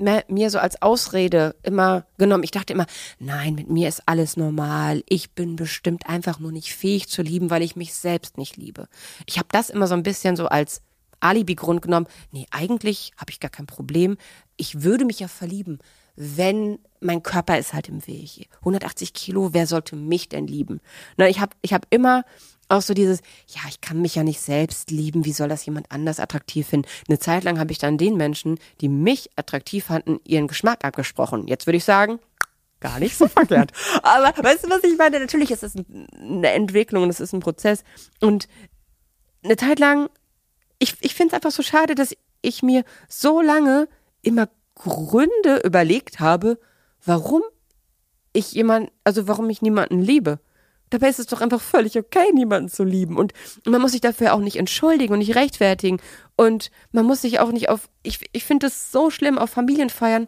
mir 0.00 0.50
so 0.50 0.58
als 0.58 0.80
Ausrede 0.82 1.54
immer 1.62 2.06
genommen. 2.18 2.44
Ich 2.44 2.50
dachte 2.50 2.72
immer, 2.72 2.86
nein, 3.18 3.54
mit 3.54 3.70
mir 3.70 3.88
ist 3.88 4.02
alles 4.06 4.36
normal. 4.36 5.02
Ich 5.08 5.32
bin 5.32 5.56
bestimmt 5.56 6.08
einfach 6.08 6.38
nur 6.38 6.52
nicht 6.52 6.74
fähig 6.74 7.08
zu 7.08 7.22
lieben, 7.22 7.50
weil 7.50 7.62
ich 7.62 7.76
mich 7.76 7.94
selbst 7.94 8.38
nicht 8.38 8.56
liebe. 8.56 8.88
Ich 9.26 9.38
habe 9.38 9.48
das 9.52 9.70
immer 9.70 9.86
so 9.86 9.94
ein 9.94 10.02
bisschen 10.02 10.36
so 10.36 10.46
als 10.46 10.82
Alibi-Grund 11.20 11.82
genommen. 11.82 12.06
Nee, 12.32 12.46
eigentlich 12.50 13.12
habe 13.16 13.30
ich 13.30 13.40
gar 13.40 13.50
kein 13.50 13.66
Problem. 13.66 14.16
Ich 14.56 14.82
würde 14.82 15.04
mich 15.04 15.20
ja 15.20 15.28
verlieben, 15.28 15.78
wenn 16.16 16.78
mein 17.00 17.22
Körper 17.22 17.58
ist 17.58 17.72
halt 17.72 17.88
im 17.88 18.06
Weg. 18.06 18.48
180 18.60 19.14
Kilo, 19.14 19.52
wer 19.52 19.66
sollte 19.66 19.96
mich 19.96 20.28
denn 20.28 20.46
lieben? 20.46 20.80
Na, 21.16 21.28
ich 21.28 21.40
habe 21.40 21.52
ich 21.62 21.72
hab 21.72 21.86
immer 21.90 22.24
auch 22.70 22.82
so 22.82 22.94
dieses, 22.94 23.20
ja, 23.48 23.60
ich 23.68 23.80
kann 23.80 24.00
mich 24.00 24.14
ja 24.14 24.22
nicht 24.22 24.40
selbst 24.40 24.90
lieben, 24.90 25.24
wie 25.24 25.32
soll 25.32 25.48
das 25.48 25.66
jemand 25.66 25.90
anders 25.90 26.20
attraktiv 26.20 26.66
finden? 26.68 26.88
Eine 27.08 27.18
Zeit 27.18 27.44
lang 27.44 27.58
habe 27.58 27.72
ich 27.72 27.78
dann 27.78 27.98
den 27.98 28.16
Menschen, 28.16 28.58
die 28.80 28.88
mich 28.88 29.28
attraktiv 29.36 29.84
fanden, 29.86 30.20
ihren 30.24 30.46
Geschmack 30.48 30.84
abgesprochen. 30.84 31.46
Jetzt 31.48 31.66
würde 31.66 31.76
ich 31.78 31.84
sagen, 31.84 32.18
gar 32.80 32.98
nicht 32.98 33.16
so 33.16 33.26
verkehrt. 33.28 33.72
Aber 34.02 34.32
weißt 34.42 34.64
du, 34.64 34.70
was 34.70 34.84
ich 34.84 34.96
meine? 34.96 35.20
Natürlich 35.20 35.50
ist 35.50 35.62
es 35.62 35.74
ein- 35.74 36.06
eine 36.18 36.50
Entwicklung 36.52 37.02
und 37.02 37.10
es 37.10 37.20
ist 37.20 37.32
ein 37.32 37.40
Prozess. 37.40 37.82
Und 38.20 38.48
eine 39.42 39.56
Zeit 39.56 39.78
lang, 39.78 40.08
ich, 40.78 40.94
ich 41.00 41.14
finde 41.14 41.28
es 41.28 41.34
einfach 41.34 41.50
so 41.50 41.62
schade, 41.62 41.94
dass 41.94 42.14
ich 42.42 42.62
mir 42.62 42.84
so 43.08 43.40
lange 43.40 43.88
immer 44.22 44.48
Gründe 44.74 45.60
überlegt 45.64 46.20
habe, 46.20 46.58
warum 47.04 47.42
ich 48.32 48.52
jemand, 48.52 48.90
also 49.04 49.28
warum 49.28 49.50
ich 49.50 49.60
niemanden 49.60 50.00
liebe. 50.00 50.38
Dabei 50.90 51.08
ist 51.08 51.18
es 51.18 51.26
doch 51.26 51.40
einfach 51.40 51.60
völlig 51.60 51.96
okay, 51.96 52.32
niemanden 52.34 52.68
zu 52.68 52.84
lieben. 52.84 53.16
Und 53.16 53.32
man 53.64 53.80
muss 53.80 53.92
sich 53.92 54.00
dafür 54.00 54.34
auch 54.34 54.40
nicht 54.40 54.56
entschuldigen 54.56 55.12
und 55.12 55.20
nicht 55.20 55.36
rechtfertigen. 55.36 56.00
Und 56.36 56.70
man 56.92 57.06
muss 57.06 57.22
sich 57.22 57.38
auch 57.40 57.52
nicht 57.52 57.68
auf, 57.68 57.88
ich, 58.02 58.28
ich 58.32 58.44
finde 58.44 58.66
es 58.66 58.90
so 58.90 59.10
schlimm, 59.10 59.38
auf 59.38 59.50
Familienfeiern. 59.50 60.26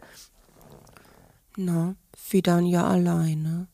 Na, 1.57 1.97
wie 2.31 2.43
dann 2.43 2.65
ja 2.65 2.87
alleine. 2.87 3.67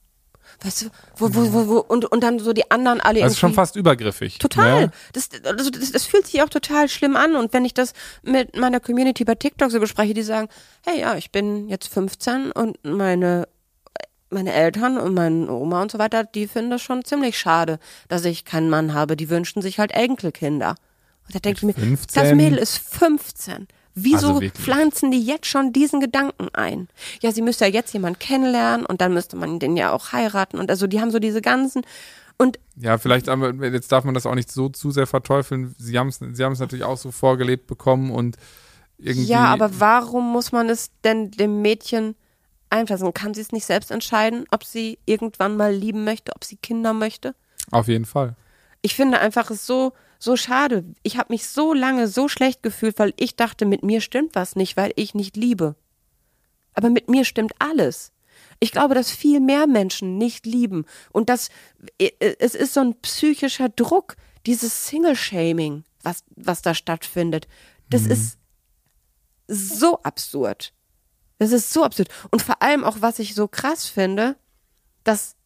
Weißt 0.63 0.83
du, 0.83 0.87
wo, 1.17 1.35
wo, 1.35 1.53
wo, 1.53 1.69
wo, 1.69 1.79
und, 1.79 2.07
und 2.07 2.23
dann 2.23 2.39
so 2.41 2.53
die 2.53 2.71
anderen 2.71 3.01
alle 3.01 3.21
Das 3.21 3.33
ist 3.33 3.39
schon 3.39 3.55
fast 3.55 3.77
übergriffig. 3.77 4.39
Total. 4.39 4.87
Ne? 4.87 4.93
Das, 5.13 5.29
also 5.45 5.71
das, 5.71 5.93
das 5.93 6.05
fühlt 6.05 6.27
sich 6.27 6.43
auch 6.43 6.49
total 6.49 6.89
schlimm 6.89 7.17
an. 7.17 7.37
Und 7.37 7.53
wenn 7.53 7.65
ich 7.65 7.75
das 7.75 7.93
mit 8.23 8.57
meiner 8.57 8.81
Community 8.81 9.25
bei 9.25 9.37
TikTok 9.37 9.71
so 9.71 9.79
bespreche, 9.79 10.15
die 10.15 10.23
sagen, 10.23 10.49
hey, 10.85 11.01
ja, 11.01 11.17
ich 11.17 11.31
bin 11.31 11.69
jetzt 11.69 11.93
15 11.93 12.51
und 12.51 12.77
meine, 12.83 13.47
meine 14.31 14.53
Eltern 14.53 14.99
und 14.99 15.15
meine 15.15 15.51
Oma 15.51 15.83
und 15.83 15.91
so 15.91 15.99
weiter, 15.99 16.25
die 16.25 16.47
finden 16.47 16.71
das 16.71 16.83
schon 16.83 17.05
ziemlich 17.05 17.39
schade, 17.39 17.79
dass 18.09 18.25
ich 18.25 18.45
keinen 18.45 18.71
Mann 18.71 18.95
habe. 18.95 19.17
Die 19.17 19.31
wünschen 19.31 19.63
sich 19.63 19.79
halt 19.79 19.93
Enkelkinder. 19.93 20.75
Und 21.27 21.35
da 21.35 21.39
denke 21.39 21.59
ich 21.59 21.63
mir, 21.65 21.75
15? 21.75 22.23
das 22.23 22.35
Mädel 22.35 22.59
ist 22.59 22.79
15. 22.79 23.69
Wieso 23.95 24.35
Also 24.35 24.41
pflanzen 24.51 25.11
die 25.11 25.23
jetzt 25.23 25.47
schon 25.47 25.73
diesen 25.73 26.01
Gedanken 26.01 26.49
ein? 26.53 26.89
Ja, 27.21 27.33
sie 27.33 27.43
müsste 27.43 27.67
ja 27.67 27.71
jetzt 27.73 27.93
jemanden 27.93 28.19
kennenlernen 28.19 28.87
und 28.87 29.01
dann 29.01 29.13
müsste 29.13 29.37
man 29.37 29.59
den 29.59 29.77
ja 29.77 29.93
auch 29.93 30.13
heiraten. 30.13 30.59
Und 30.59 30.71
also 30.71 30.87
die 30.87 31.01
haben 31.01 31.11
so 31.11 31.19
diese 31.19 31.43
ganzen 31.43 31.83
und 32.39 32.61
Ja, 32.77 32.99
vielleicht, 32.99 33.29
aber 33.29 33.53
jetzt 33.67 33.91
darf 33.91 34.05
man 34.05 34.15
das 34.15 34.25
auch 34.25 34.37
nicht 34.37 34.53
so 34.53 34.69
zu 34.69 34.93
sehr 34.93 35.09
verteufeln. 35.09 35.75
Sie 35.79 35.99
haben 35.99 36.09
es 36.09 36.21
sie 36.33 36.45
haben's 36.45 36.61
natürlich 36.61 36.85
auch 36.85 36.97
so 36.97 37.11
vorgelebt 37.11 37.67
bekommen 37.67 38.13
und 38.13 38.37
irgendwie. 38.97 39.29
Ja, 39.29 39.47
aber 39.47 39.81
warum 39.81 40.31
muss 40.31 40.53
man 40.53 40.69
es 40.69 40.91
denn 41.03 41.33
dem 41.33 41.61
Mädchen 41.63 42.15
einpflanzen? 42.71 43.13
Kann 43.15 43.35
sie 43.35 43.41
es 43.41 43.53
nicht 43.53 43.67
selbst 43.67 43.91
entscheiden, 43.91 44.45
ob 44.51 44.65
sie 44.65 44.99
irgendwann 45.07 45.57
mal 45.57 45.73
lieben 45.73 46.05
möchte, 46.05 46.33
ob 46.35 46.45
sie 46.45 46.57
Kinder 46.57 46.93
möchte? 46.93 47.35
Auf 47.71 47.89
jeden 47.89 48.05
Fall. 48.05 48.37
Ich 48.83 48.95
finde 48.95 49.21
einfach 49.21 49.51
es 49.51 49.67
so 49.67 49.93
so 50.19 50.37
schade. 50.37 50.85
Ich 51.03 51.17
habe 51.17 51.33
mich 51.33 51.47
so 51.47 51.73
lange 51.73 52.09
so 52.09 52.29
schlecht 52.29 52.63
gefühlt, 52.63 52.99
weil 52.99 53.15
ich 53.17 53.37
dachte, 53.37 53.67
mit 53.67 53.85
mir 53.85 54.01
stimmt 54.01 54.35
was 54.35 54.57
nicht, 54.57 54.77
weil 54.77 54.93
ich 54.97 55.15
nicht 55.15 55.37
liebe. 55.37 55.77
Aber 56.75 56.91
mit 56.91 57.09
mir 57.09 57.25
stimmt 57.25 57.53
alles. 57.59 58.13
Ich 58.61 58.73
glaube, 58.73 58.95
dass 58.95 59.11
viel 59.11 59.41
mehr 59.41 59.67
Menschen 59.67 60.19
nicht 60.19 60.47
lieben 60.47 60.87
und 61.13 61.29
dass 61.29 61.51
äh, 61.99 62.11
es 62.39 62.55
ist 62.55 62.75
so 62.75 62.81
ein 62.81 63.01
psychischer 63.01 63.69
Druck, 63.69 64.17
dieses 64.47 64.87
Single-Shaming, 64.87 65.85
was 66.03 66.25
was 66.37 66.63
da 66.63 66.75
stattfindet. 66.75 67.47
Das 67.91 68.07
ist 68.07 68.39
so 69.47 70.03
absurd. 70.03 70.73
Das 71.39 71.53
ist 71.53 71.73
so 71.73 71.85
absurd. 71.85 72.09
Und 72.31 72.43
vor 72.43 72.63
allem 72.63 72.85
auch, 72.85 72.97
was 73.01 73.19
ich 73.19 73.35
so 73.35 73.49
krass 73.49 73.87
finde, 73.87 74.37
dass 75.05 75.37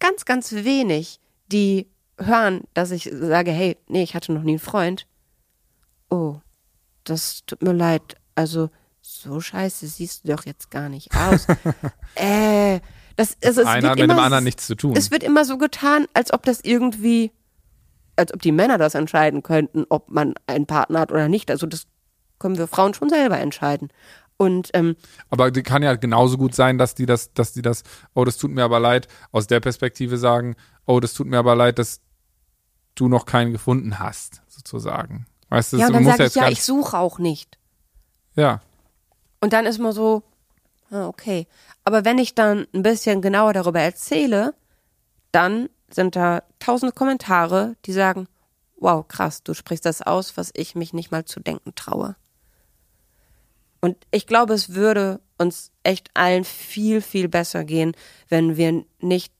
ganz, 0.00 0.24
ganz 0.24 0.52
wenig, 0.52 1.20
die 1.50 1.88
hören, 2.18 2.62
dass 2.74 2.90
ich 2.90 3.10
sage, 3.12 3.50
hey, 3.52 3.76
nee, 3.88 4.02
ich 4.02 4.14
hatte 4.14 4.32
noch 4.32 4.42
nie 4.42 4.52
einen 4.52 4.58
Freund. 4.58 5.06
Oh, 6.10 6.36
das 7.04 7.44
tut 7.46 7.62
mir 7.62 7.72
leid. 7.72 8.16
Also, 8.34 8.70
so 9.00 9.40
scheiße 9.40 9.86
siehst 9.86 10.24
du 10.24 10.34
doch 10.34 10.46
jetzt 10.46 10.70
gar 10.70 10.88
nicht 10.88 11.14
aus. 11.14 11.46
äh, 12.16 12.80
das, 13.14 13.36
also 13.42 13.62
es 13.62 13.66
Einer 13.66 13.82
wird 13.82 13.90
hat 13.90 13.96
mit 13.96 14.04
immer, 14.04 14.14
dem 14.14 14.20
anderen 14.20 14.44
nichts 14.44 14.66
zu 14.66 14.74
tun. 14.74 14.94
Es 14.96 15.10
wird 15.10 15.22
immer 15.22 15.44
so 15.44 15.58
getan, 15.58 16.06
als 16.12 16.32
ob 16.32 16.42
das 16.42 16.60
irgendwie, 16.62 17.30
als 18.16 18.34
ob 18.34 18.42
die 18.42 18.52
Männer 18.52 18.78
das 18.78 18.94
entscheiden 18.94 19.42
könnten, 19.42 19.84
ob 19.88 20.10
man 20.10 20.34
einen 20.46 20.66
Partner 20.66 21.00
hat 21.00 21.12
oder 21.12 21.28
nicht. 21.28 21.50
Also 21.50 21.66
das 21.66 21.86
können 22.38 22.58
wir 22.58 22.66
Frauen 22.66 22.94
schon 22.94 23.08
selber 23.08 23.38
entscheiden. 23.38 23.88
Und 24.38 24.70
ähm, 24.74 24.96
Aber 25.30 25.50
die 25.50 25.62
kann 25.62 25.82
ja 25.82 25.94
genauso 25.94 26.36
gut 26.36 26.54
sein, 26.54 26.76
dass 26.78 26.94
die 26.94 27.06
das, 27.06 27.32
dass 27.32 27.52
die 27.52 27.62
das, 27.62 27.82
oh, 28.14 28.24
das 28.24 28.36
tut 28.36 28.50
mir 28.50 28.64
aber 28.64 28.80
leid, 28.80 29.08
aus 29.32 29.46
der 29.46 29.60
Perspektive 29.60 30.18
sagen, 30.18 30.56
oh, 30.84 31.00
das 31.00 31.14
tut 31.14 31.26
mir 31.26 31.38
aber 31.38 31.54
leid, 31.54 31.78
dass 31.78 32.00
du 32.94 33.08
noch 33.08 33.24
keinen 33.26 33.52
gefunden 33.52 33.98
hast, 33.98 34.42
sozusagen. 34.48 35.26
Weißt 35.48 35.72
du, 35.72 35.76
ja, 35.78 35.88
du 35.88 35.96
und 35.96 36.04
dann 36.04 36.16
sage 36.16 36.24
ich, 36.24 36.34
ja, 36.34 36.48
ich 36.48 36.64
suche 36.64 36.98
auch 36.98 37.18
nicht. 37.18 37.58
ja, 38.34 38.60
Und 39.40 39.52
dann 39.52 39.64
ist 39.64 39.78
man 39.78 39.92
so, 39.92 40.22
ah, 40.90 41.06
okay. 41.06 41.46
Aber 41.84 42.04
wenn 42.04 42.18
ich 42.18 42.34
dann 42.34 42.66
ein 42.74 42.82
bisschen 42.82 43.22
genauer 43.22 43.52
darüber 43.52 43.80
erzähle, 43.80 44.54
dann 45.32 45.68
sind 45.88 46.16
da 46.16 46.42
tausende 46.58 46.92
Kommentare, 46.92 47.76
die 47.84 47.92
sagen, 47.92 48.28
wow, 48.76 49.06
krass, 49.06 49.42
du 49.42 49.54
sprichst 49.54 49.86
das 49.86 50.02
aus, 50.02 50.36
was 50.36 50.50
ich 50.54 50.74
mich 50.74 50.92
nicht 50.92 51.10
mal 51.10 51.24
zu 51.24 51.40
denken 51.40 51.74
traue. 51.74 52.16
Und 53.80 53.96
ich 54.10 54.26
glaube, 54.26 54.54
es 54.54 54.74
würde 54.74 55.20
uns 55.38 55.70
echt 55.82 56.10
allen 56.14 56.44
viel, 56.44 57.00
viel 57.00 57.28
besser 57.28 57.64
gehen, 57.64 57.92
wenn 58.28 58.56
wir 58.56 58.84
nicht 59.00 59.32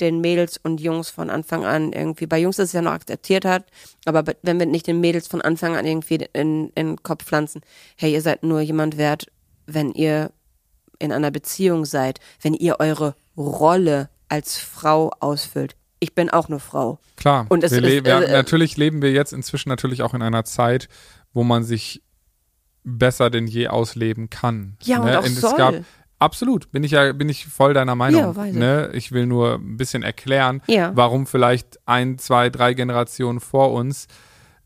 den 0.00 0.20
Mädels 0.20 0.58
und 0.62 0.80
Jungs 0.80 1.10
von 1.10 1.30
Anfang 1.30 1.64
an 1.64 1.92
irgendwie, 1.92 2.26
bei 2.26 2.38
Jungs 2.38 2.58
ist 2.58 2.68
es 2.68 2.72
ja 2.72 2.82
noch 2.82 2.92
akzeptiert 2.92 3.44
hat, 3.44 3.66
aber 4.04 4.24
wenn 4.42 4.58
wir 4.58 4.66
nicht 4.66 4.86
den 4.86 5.00
Mädels 5.00 5.28
von 5.28 5.40
Anfang 5.42 5.76
an 5.76 5.86
irgendwie 5.86 6.26
in, 6.32 6.70
in 6.74 6.86
den 6.88 7.02
Kopf 7.02 7.24
pflanzen, 7.24 7.60
hey, 7.96 8.12
ihr 8.12 8.20
seid 8.22 8.42
nur 8.42 8.60
jemand 8.60 8.96
wert, 8.96 9.26
wenn 9.66 9.92
ihr 9.92 10.32
in 10.98 11.12
einer 11.12 11.30
Beziehung 11.30 11.84
seid, 11.84 12.20
wenn 12.40 12.54
ihr 12.54 12.80
eure 12.80 13.14
Rolle 13.36 14.08
als 14.28 14.58
Frau 14.58 15.10
ausfüllt. 15.20 15.76
Ich 16.00 16.14
bin 16.14 16.30
auch 16.30 16.48
eine 16.48 16.58
Frau. 16.58 16.98
Klar. 17.16 17.46
Und 17.48 17.62
es 17.62 17.70
wir 17.70 17.78
ist, 17.78 17.84
le- 17.84 18.04
wir, 18.04 18.28
äh, 18.28 18.32
natürlich 18.32 18.76
leben 18.76 19.02
wir 19.02 19.12
jetzt 19.12 19.32
inzwischen 19.32 19.68
natürlich 19.68 20.02
auch 20.02 20.14
in 20.14 20.22
einer 20.22 20.44
Zeit, 20.44 20.88
wo 21.32 21.44
man 21.44 21.62
sich 21.64 22.02
besser 22.84 23.30
denn 23.30 23.46
je 23.46 23.68
ausleben 23.68 24.30
kann. 24.30 24.76
Ja, 24.82 24.98
und 25.00 25.06
ne? 25.06 25.18
auch 25.18 25.24
es 25.24 25.40
soll. 25.40 25.56
gab 25.56 25.74
absolut, 26.18 26.70
bin 26.70 26.84
ich 26.84 26.92
ja 26.92 27.12
bin 27.12 27.28
ich 27.28 27.46
voll 27.46 27.74
deiner 27.74 27.94
Meinung. 27.94 28.20
Ja, 28.20 28.36
weiß 28.36 28.52
ich. 28.52 28.58
ne? 28.58 28.90
ich 28.94 29.12
will 29.12 29.26
nur 29.26 29.54
ein 29.54 29.76
bisschen 29.76 30.02
erklären, 30.02 30.62
Ja. 30.66 30.92
warum 30.94 31.26
vielleicht 31.26 31.78
ein, 31.86 32.18
zwei, 32.18 32.48
drei 32.50 32.74
Generationen 32.74 33.40
vor 33.40 33.72
uns 33.72 34.06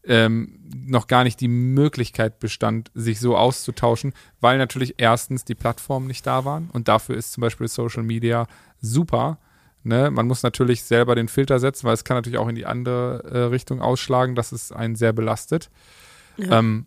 ähm, 0.04 0.60
noch 0.86 1.06
gar 1.08 1.24
nicht 1.24 1.40
die 1.40 1.48
Möglichkeit 1.48 2.38
bestand, 2.38 2.90
sich 2.94 3.18
so 3.20 3.36
auszutauschen, 3.36 4.12
weil 4.40 4.56
natürlich 4.58 4.94
erstens 4.98 5.44
die 5.44 5.54
Plattformen 5.56 6.06
nicht 6.06 6.26
da 6.26 6.44
waren 6.44 6.70
und 6.72 6.88
dafür 6.88 7.16
ist 7.16 7.32
zum 7.32 7.40
Beispiel 7.40 7.68
Social 7.68 8.02
Media 8.04 8.46
super. 8.80 9.38
Ne? 9.82 10.10
Man 10.10 10.26
muss 10.26 10.42
natürlich 10.42 10.84
selber 10.84 11.14
den 11.14 11.28
Filter 11.28 11.58
setzen, 11.58 11.86
weil 11.86 11.94
es 11.94 12.04
kann 12.04 12.16
natürlich 12.16 12.38
auch 12.38 12.48
in 12.48 12.54
die 12.54 12.66
andere 12.66 13.22
äh, 13.24 13.38
Richtung 13.44 13.80
ausschlagen, 13.80 14.34
dass 14.34 14.52
es 14.52 14.72
einen 14.72 14.94
sehr 14.96 15.12
belastet. 15.12 15.70
Ähm, 16.38 16.86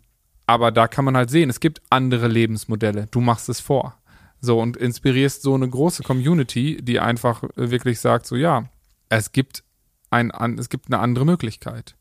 aber 0.49 0.71
da 0.71 0.87
kann 0.87 1.05
man 1.05 1.15
halt 1.15 1.29
sehen, 1.29 1.51
es 1.51 1.59
gibt 1.59 1.79
andere 1.91 2.27
Lebensmodelle. 2.27 3.07
Du 3.11 3.21
machst 3.21 3.49
es 3.49 3.59
vor. 3.59 3.99
So 4.41 4.59
und 4.59 4.77
inspirierst 4.77 5.43
so 5.43 5.53
eine 5.53 5.69
große 5.69 6.01
Community, 6.01 6.81
die 6.81 6.99
einfach 6.99 7.43
wirklich 7.55 7.99
sagt, 7.99 8.25
so 8.25 8.35
ja, 8.35 8.67
es 9.09 9.31
gibt 9.31 9.63
ein, 10.09 10.31
es 10.57 10.69
gibt 10.69 10.87
eine 10.87 10.97
andere 10.97 11.25
Möglichkeit 11.25 11.95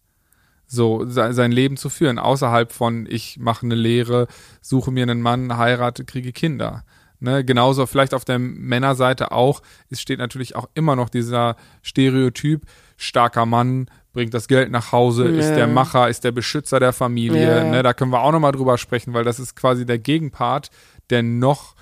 so 0.67 1.05
se- 1.07 1.35
sein 1.35 1.53
Leben 1.53 1.77
zu 1.77 1.91
führen, 1.91 2.19
außerhalb 2.19 2.73
von 2.73 3.07
ich 3.09 3.39
mache 3.39 3.67
eine 3.67 3.75
Lehre, 3.75 4.29
suche 4.63 4.91
mir 4.91 5.03
einen 5.03 5.21
Mann, 5.21 5.57
heirate, 5.59 6.05
kriege 6.05 6.33
Kinder. 6.33 6.85
Ne, 7.21 7.45
genauso 7.45 7.87
vielleicht 7.87 8.15
auf 8.15 8.25
der 8.25 8.39
Männerseite 8.39 9.33
auch, 9.33 9.61
es 9.91 10.01
steht 10.01 10.21
natürlich 10.21 10.55
auch 10.55 10.69
immer 10.75 10.95
noch 10.95 11.09
dieser 11.09 11.57
Stereotyp, 11.83 12.65
starker 12.97 13.45
Mann, 13.45 13.91
bringt 14.13 14.35
das 14.35 14.49
Geld 14.49 14.71
nach 14.71 14.93
Hause, 14.93 15.25
ist 15.27 15.51
Ja. 15.51 15.57
der 15.57 15.67
Macher, 15.67 16.09
ist 16.09 16.25
der 16.25 16.33
Beschützer 16.33 16.81
der 16.81 16.93
Familie. 16.93 17.59
Ja. 17.59 17.65
Ne, 17.65 17.83
da 17.83 17.93
können 17.93 18.11
wir 18.11 18.23
auch 18.23 18.33
nochmal 18.33 18.53
drüber 18.53 18.79
sprechen, 18.79 19.15
weil 19.15 19.25
das 19.25 19.39
ist 19.39 19.55
quasi 19.55 19.85
der 19.87 19.99
Gegenpart, 19.99 20.71
der 21.11 21.23
noch 21.23 21.75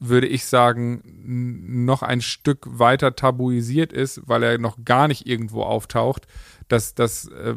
würde 0.00 0.28
ich 0.28 0.46
sagen, 0.46 1.02
noch 1.84 2.02
ein 2.02 2.20
Stück 2.20 2.60
weiter 2.70 3.16
tabuisiert 3.16 3.92
ist, 3.92 4.20
weil 4.26 4.44
er 4.44 4.56
noch 4.58 4.78
gar 4.84 5.08
nicht 5.08 5.26
irgendwo 5.26 5.64
auftaucht, 5.64 6.28
dass, 6.68 6.94
dass, 6.94 7.26
äh, 7.26 7.54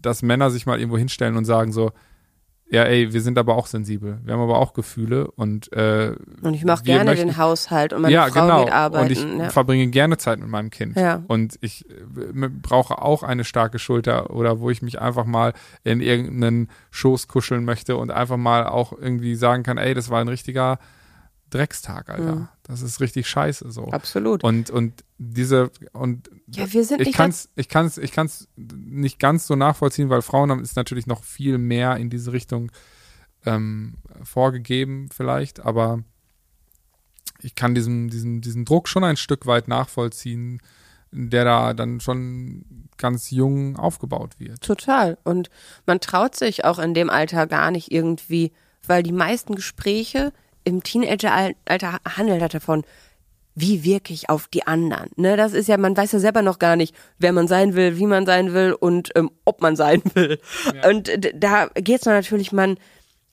dass 0.00 0.22
Männer 0.22 0.50
sich 0.50 0.64
mal 0.64 0.78
irgendwo 0.78 0.96
hinstellen 0.96 1.36
und 1.36 1.44
sagen 1.44 1.72
so, 1.72 1.92
ja, 2.68 2.82
ey, 2.82 3.12
wir 3.12 3.20
sind 3.20 3.38
aber 3.38 3.54
auch 3.56 3.66
sensibel, 3.66 4.18
wir 4.24 4.34
haben 4.34 4.40
aber 4.40 4.58
auch 4.58 4.72
Gefühle 4.72 5.30
und 5.30 5.72
äh, 5.72 6.14
Und 6.42 6.54
ich 6.54 6.64
mache 6.64 6.82
gerne 6.82 7.10
möchten- 7.10 7.28
den 7.28 7.36
Haushalt 7.36 7.92
und 7.92 8.02
meine 8.02 8.14
ja, 8.14 8.26
Frau 8.26 8.40
genau. 8.42 8.64
geht 8.64 8.72
arbeiten. 8.72 9.04
und 9.06 9.12
ich 9.12 9.22
ja. 9.38 9.50
verbringe 9.50 9.86
gerne 9.88 10.16
Zeit 10.18 10.40
mit 10.40 10.48
meinem 10.48 10.70
Kind. 10.70 10.96
Ja. 10.96 11.22
Und 11.28 11.58
ich 11.60 11.88
äh, 11.88 12.48
brauche 12.62 13.00
auch 13.00 13.22
eine 13.22 13.44
starke 13.44 13.78
Schulter 13.78 14.30
oder 14.30 14.58
wo 14.58 14.70
ich 14.70 14.82
mich 14.82 15.00
einfach 15.00 15.26
mal 15.26 15.52
in 15.84 16.00
irgendeinen 16.00 16.68
Schoß 16.90 17.28
kuscheln 17.28 17.64
möchte 17.64 17.96
und 17.96 18.10
einfach 18.10 18.36
mal 18.36 18.66
auch 18.66 18.92
irgendwie 18.92 19.36
sagen 19.36 19.62
kann, 19.62 19.78
ey, 19.78 19.94
das 19.94 20.10
war 20.10 20.20
ein 20.20 20.28
richtiger 20.28 20.78
Dreckstag, 21.50 22.08
Alter. 22.08 22.34
Mhm. 22.34 22.48
Das 22.64 22.82
ist 22.82 23.00
richtig 23.00 23.28
scheiße 23.28 23.70
so. 23.70 23.84
Absolut. 23.86 24.42
Und 24.42 24.70
und 24.70 25.04
diese 25.18 25.70
und 25.92 26.30
ja, 26.48 26.72
wir 26.72 26.84
sind 26.84 27.00
ich 27.00 27.08
nicht 27.08 27.16
kann's 27.16 27.48
ich 27.54 27.68
kann's 27.68 27.98
ich 27.98 28.12
kann's 28.12 28.48
nicht 28.56 29.18
ganz 29.18 29.46
so 29.46 29.54
nachvollziehen, 29.54 30.10
weil 30.10 30.22
Frauen 30.22 30.50
haben 30.50 30.62
ist 30.62 30.76
natürlich 30.76 31.06
noch 31.06 31.22
viel 31.22 31.58
mehr 31.58 31.96
in 31.96 32.10
diese 32.10 32.32
Richtung 32.32 32.72
ähm, 33.44 33.98
vorgegeben 34.24 35.08
vielleicht, 35.14 35.60
aber 35.60 36.02
ich 37.40 37.54
kann 37.54 37.74
diesen 37.74 38.08
diesen 38.08 38.40
diesen 38.40 38.64
Druck 38.64 38.88
schon 38.88 39.04
ein 39.04 39.16
Stück 39.16 39.46
weit 39.46 39.68
nachvollziehen, 39.68 40.60
der 41.12 41.44
da 41.44 41.74
dann 41.74 42.00
schon 42.00 42.88
ganz 42.96 43.30
jung 43.30 43.76
aufgebaut 43.76 44.40
wird. 44.40 44.62
Total. 44.62 45.18
Und 45.22 45.50
man 45.86 46.00
traut 46.00 46.34
sich 46.34 46.64
auch 46.64 46.78
in 46.80 46.94
dem 46.94 47.10
Alter 47.10 47.46
gar 47.46 47.70
nicht 47.70 47.92
irgendwie, 47.92 48.52
weil 48.86 49.02
die 49.02 49.12
meisten 49.12 49.54
Gespräche 49.54 50.32
im 50.66 50.82
Teenageralter 50.82 52.00
handeln 52.16 52.40
halt 52.42 52.54
davon, 52.54 52.82
wie 53.54 53.84
wirke 53.84 54.12
ich 54.12 54.28
auf 54.28 54.48
die 54.48 54.66
anderen. 54.66 55.08
Ne, 55.16 55.36
das 55.36 55.52
ist 55.54 55.68
ja, 55.68 55.78
man 55.78 55.96
weiß 55.96 56.12
ja 56.12 56.18
selber 56.18 56.42
noch 56.42 56.58
gar 56.58 56.76
nicht, 56.76 56.94
wer 57.18 57.32
man 57.32 57.48
sein 57.48 57.74
will, 57.74 57.96
wie 57.98 58.06
man 58.06 58.26
sein 58.26 58.52
will 58.52 58.72
und 58.78 59.10
ähm, 59.14 59.30
ob 59.46 59.62
man 59.62 59.76
sein 59.76 60.02
will. 60.14 60.38
Und 60.86 61.06
d- 61.08 61.32
da 61.34 61.68
geht's 61.74 62.04
natürlich, 62.04 62.52
man 62.52 62.76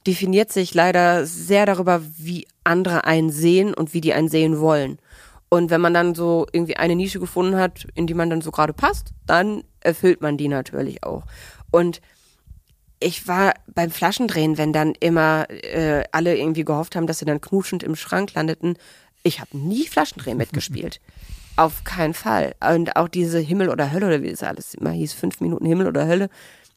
definiert 0.07 0.51
sich 0.51 0.73
leider 0.73 1.25
sehr 1.25 1.65
darüber, 1.65 2.01
wie 2.17 2.47
andere 2.63 3.03
einen 3.05 3.31
sehen 3.31 3.73
und 3.73 3.93
wie 3.93 4.01
die 4.01 4.13
einen 4.13 4.29
sehen 4.29 4.59
wollen. 4.59 4.99
Und 5.49 5.69
wenn 5.69 5.81
man 5.81 5.93
dann 5.93 6.15
so 6.15 6.45
irgendwie 6.51 6.77
eine 6.77 6.95
Nische 6.95 7.19
gefunden 7.19 7.57
hat, 7.57 7.85
in 7.95 8.07
die 8.07 8.13
man 8.13 8.29
dann 8.29 8.41
so 8.41 8.51
gerade 8.51 8.73
passt, 8.73 9.09
dann 9.25 9.63
erfüllt 9.81 10.21
man 10.21 10.37
die 10.37 10.47
natürlich 10.47 11.03
auch. 11.03 11.23
Und 11.69 11.99
ich 13.03 13.27
war 13.27 13.53
beim 13.67 13.91
Flaschendrehen, 13.91 14.57
wenn 14.57 14.73
dann 14.73 14.93
immer 14.99 15.49
äh, 15.49 16.03
alle 16.11 16.37
irgendwie 16.37 16.65
gehofft 16.65 16.95
haben, 16.95 17.07
dass 17.07 17.19
sie 17.19 17.25
dann 17.25 17.41
knutschend 17.41 17.83
im 17.83 17.95
Schrank 17.95 18.33
landeten. 18.33 18.77
Ich 19.23 19.39
habe 19.39 19.57
nie 19.57 19.85
Flaschendrehen 19.87 20.37
mitgespielt. 20.37 20.99
Auf 21.55 21.83
keinen 21.83 22.13
Fall. 22.13 22.55
Und 22.67 22.95
auch 22.95 23.07
diese 23.07 23.39
Himmel 23.39 23.69
oder 23.69 23.91
Hölle 23.91 24.07
oder 24.07 24.23
wie 24.23 24.29
es 24.29 24.41
alles 24.41 24.73
immer 24.73 24.91
hieß, 24.91 25.13
fünf 25.13 25.39
Minuten 25.39 25.65
Himmel 25.65 25.87
oder 25.87 26.07
Hölle. 26.07 26.29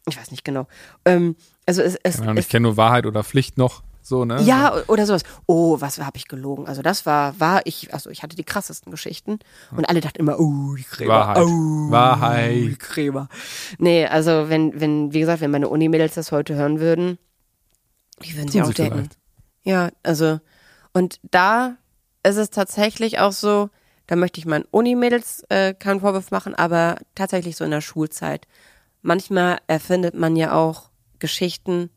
Ich 0.07 0.19
weiß 0.19 0.31
nicht 0.31 0.45
genau. 0.45 0.67
Ähm, 1.05 1.37
also 1.65 1.83
es, 1.83 1.97
es 2.03 2.21
ich 2.21 2.49
kenne 2.49 2.65
nur 2.65 2.77
Wahrheit 2.77 3.07
oder 3.07 3.25
Pflicht 3.25 3.59
noch 3.59 3.83
so, 4.07 4.25
ne? 4.25 4.41
ja, 4.43 4.73
oder 4.87 5.05
sowas. 5.05 5.23
Oh, 5.47 5.81
was 5.81 5.99
habe 5.99 6.17
ich 6.17 6.29
gelogen? 6.29 6.69
Also 6.69 6.81
das 6.81 7.07
war, 7.07 7.39
war 7.41 7.63
ich, 7.65 7.93
also 7.93 8.09
ich 8.09 8.23
hatte 8.23 8.37
die 8.37 8.45
krassesten 8.45 8.93
Geschichten 8.93 9.41
und 9.77 9.89
alle 9.89 10.01
dachten 10.01 10.21
immer, 10.21 10.39
oh, 10.39 10.77
die 10.77 10.85
Krämer. 10.85 11.13
Wahrheit. 11.13 11.45
Oh, 11.45 11.91
Wahrheit. 11.91 12.53
Die 12.53 12.77
Krämer. 12.77 13.29
Nee, 13.79 14.07
also 14.07 14.49
wenn, 14.49 14.81
wenn, 14.81 15.13
wie 15.13 15.19
gesagt, 15.19 15.41
wenn 15.41 15.51
meine 15.51 15.69
Uni-Mädels 15.69 16.15
das 16.15 16.31
heute 16.31 16.55
hören 16.55 16.79
würden, 16.79 17.19
die 18.25 18.37
würden 18.37 18.49
sie 18.49 18.63
auch 18.63 18.73
denken. 18.73 19.11
Ja, 19.65 19.91
also, 20.05 20.39
und 20.93 21.19
da 21.29 21.77
ist 22.23 22.37
es 22.37 22.51
tatsächlich 22.51 23.19
auch 23.19 23.33
so, 23.33 23.71
da 24.07 24.15
möchte 24.15 24.39
ich 24.39 24.47
meinen 24.47 24.67
Uni-Mädels 24.71 25.45
äh, 25.49 25.75
keinen 25.75 25.99
Vorwurf 25.99 26.31
machen, 26.31 26.55
aber 26.55 26.99
tatsächlich 27.17 27.57
so 27.57 27.65
in 27.65 27.73
der 27.73 27.81
Schulzeit. 27.81 28.47
Manchmal 29.03 29.59
erfindet 29.67 30.15
man 30.15 30.37
ja 30.37 30.53
auch 30.53 30.91
Geschichten, 31.19 31.91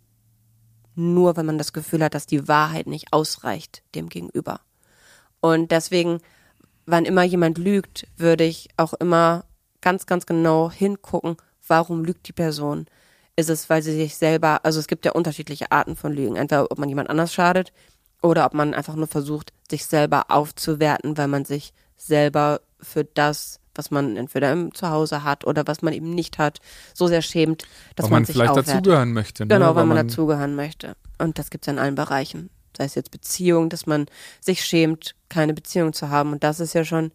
nur 0.99 1.37
wenn 1.37 1.45
man 1.45 1.57
das 1.57 1.73
Gefühl 1.73 2.03
hat, 2.03 2.13
dass 2.13 2.25
die 2.25 2.47
Wahrheit 2.47 2.87
nicht 2.87 3.13
ausreicht 3.13 3.81
dem 3.95 4.09
Gegenüber. 4.09 4.59
Und 5.39 5.71
deswegen, 5.71 6.19
wann 6.85 7.05
immer 7.05 7.23
jemand 7.23 7.57
lügt, 7.57 8.07
würde 8.17 8.43
ich 8.43 8.69
auch 8.77 8.93
immer 8.93 9.45
ganz, 9.81 10.05
ganz 10.05 10.25
genau 10.25 10.69
hingucken, 10.69 11.37
warum 11.67 12.03
lügt 12.03 12.27
die 12.27 12.33
Person. 12.33 12.87
Ist 13.35 13.49
es, 13.49 13.69
weil 13.69 13.81
sie 13.81 13.93
sich 13.95 14.17
selber, 14.17 14.65
also 14.65 14.79
es 14.79 14.87
gibt 14.87 15.05
ja 15.05 15.13
unterschiedliche 15.13 15.71
Arten 15.71 15.95
von 15.95 16.11
Lügen. 16.11 16.35
Entweder 16.35 16.69
ob 16.69 16.77
man 16.77 16.89
jemand 16.89 17.09
anders 17.09 17.33
schadet 17.33 17.71
oder 18.21 18.45
ob 18.45 18.53
man 18.53 18.73
einfach 18.73 18.95
nur 18.95 19.07
versucht, 19.07 19.53
sich 19.69 19.85
selber 19.85 20.25
aufzuwerten, 20.29 21.17
weil 21.17 21.29
man 21.29 21.45
sich 21.45 21.73
selber 21.95 22.59
für 22.81 23.05
das, 23.05 23.58
was 23.75 23.91
man 23.91 24.17
entweder 24.17 24.51
im 24.51 24.73
Zuhause 24.73 25.23
hat 25.23 25.45
oder 25.45 25.65
was 25.67 25.81
man 25.81 25.93
eben 25.93 26.09
nicht 26.11 26.37
hat, 26.37 26.59
so 26.93 27.07
sehr 27.07 27.21
schämt, 27.21 27.63
dass 27.95 28.05
Weil 28.05 28.11
man, 28.11 28.21
man 28.21 28.25
sich 28.25 28.35
vielleicht 28.35 28.51
aufwertet. 28.51 28.75
dazugehören 28.75 29.13
möchte. 29.13 29.43
Ne? 29.43 29.55
Genau, 29.55 29.75
weil 29.75 29.85
man, 29.85 29.97
dazugehören 29.97 30.55
möchte. 30.55 30.95
Und 31.17 31.39
das 31.39 31.49
gibt's 31.49 31.67
ja 31.67 31.73
in 31.73 31.79
allen 31.79 31.95
Bereichen. 31.95 32.49
Sei 32.77 32.85
es 32.85 32.95
jetzt 32.95 33.11
Beziehung, 33.11 33.69
dass 33.69 33.85
man 33.85 34.05
sich 34.41 34.63
schämt, 34.63 35.15
keine 35.27 35.53
Beziehung 35.53 35.93
zu 35.93 36.09
haben. 36.09 36.31
Und 36.33 36.43
das 36.43 36.59
ist 36.59 36.73
ja 36.73 36.85
schon, 36.85 37.11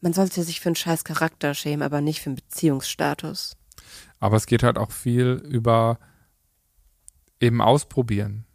man 0.00 0.12
sollte 0.12 0.42
sich 0.42 0.60
für 0.60 0.68
einen 0.68 0.76
scheiß 0.76 1.04
Charakter 1.04 1.54
schämen, 1.54 1.82
aber 1.82 2.00
nicht 2.00 2.20
für 2.20 2.30
einen 2.30 2.36
Beziehungsstatus. 2.36 3.56
Aber 4.20 4.36
es 4.36 4.46
geht 4.46 4.62
halt 4.62 4.78
auch 4.78 4.90
viel 4.90 5.42
über 5.48 5.98
eben 7.40 7.60
ausprobieren. 7.60 8.46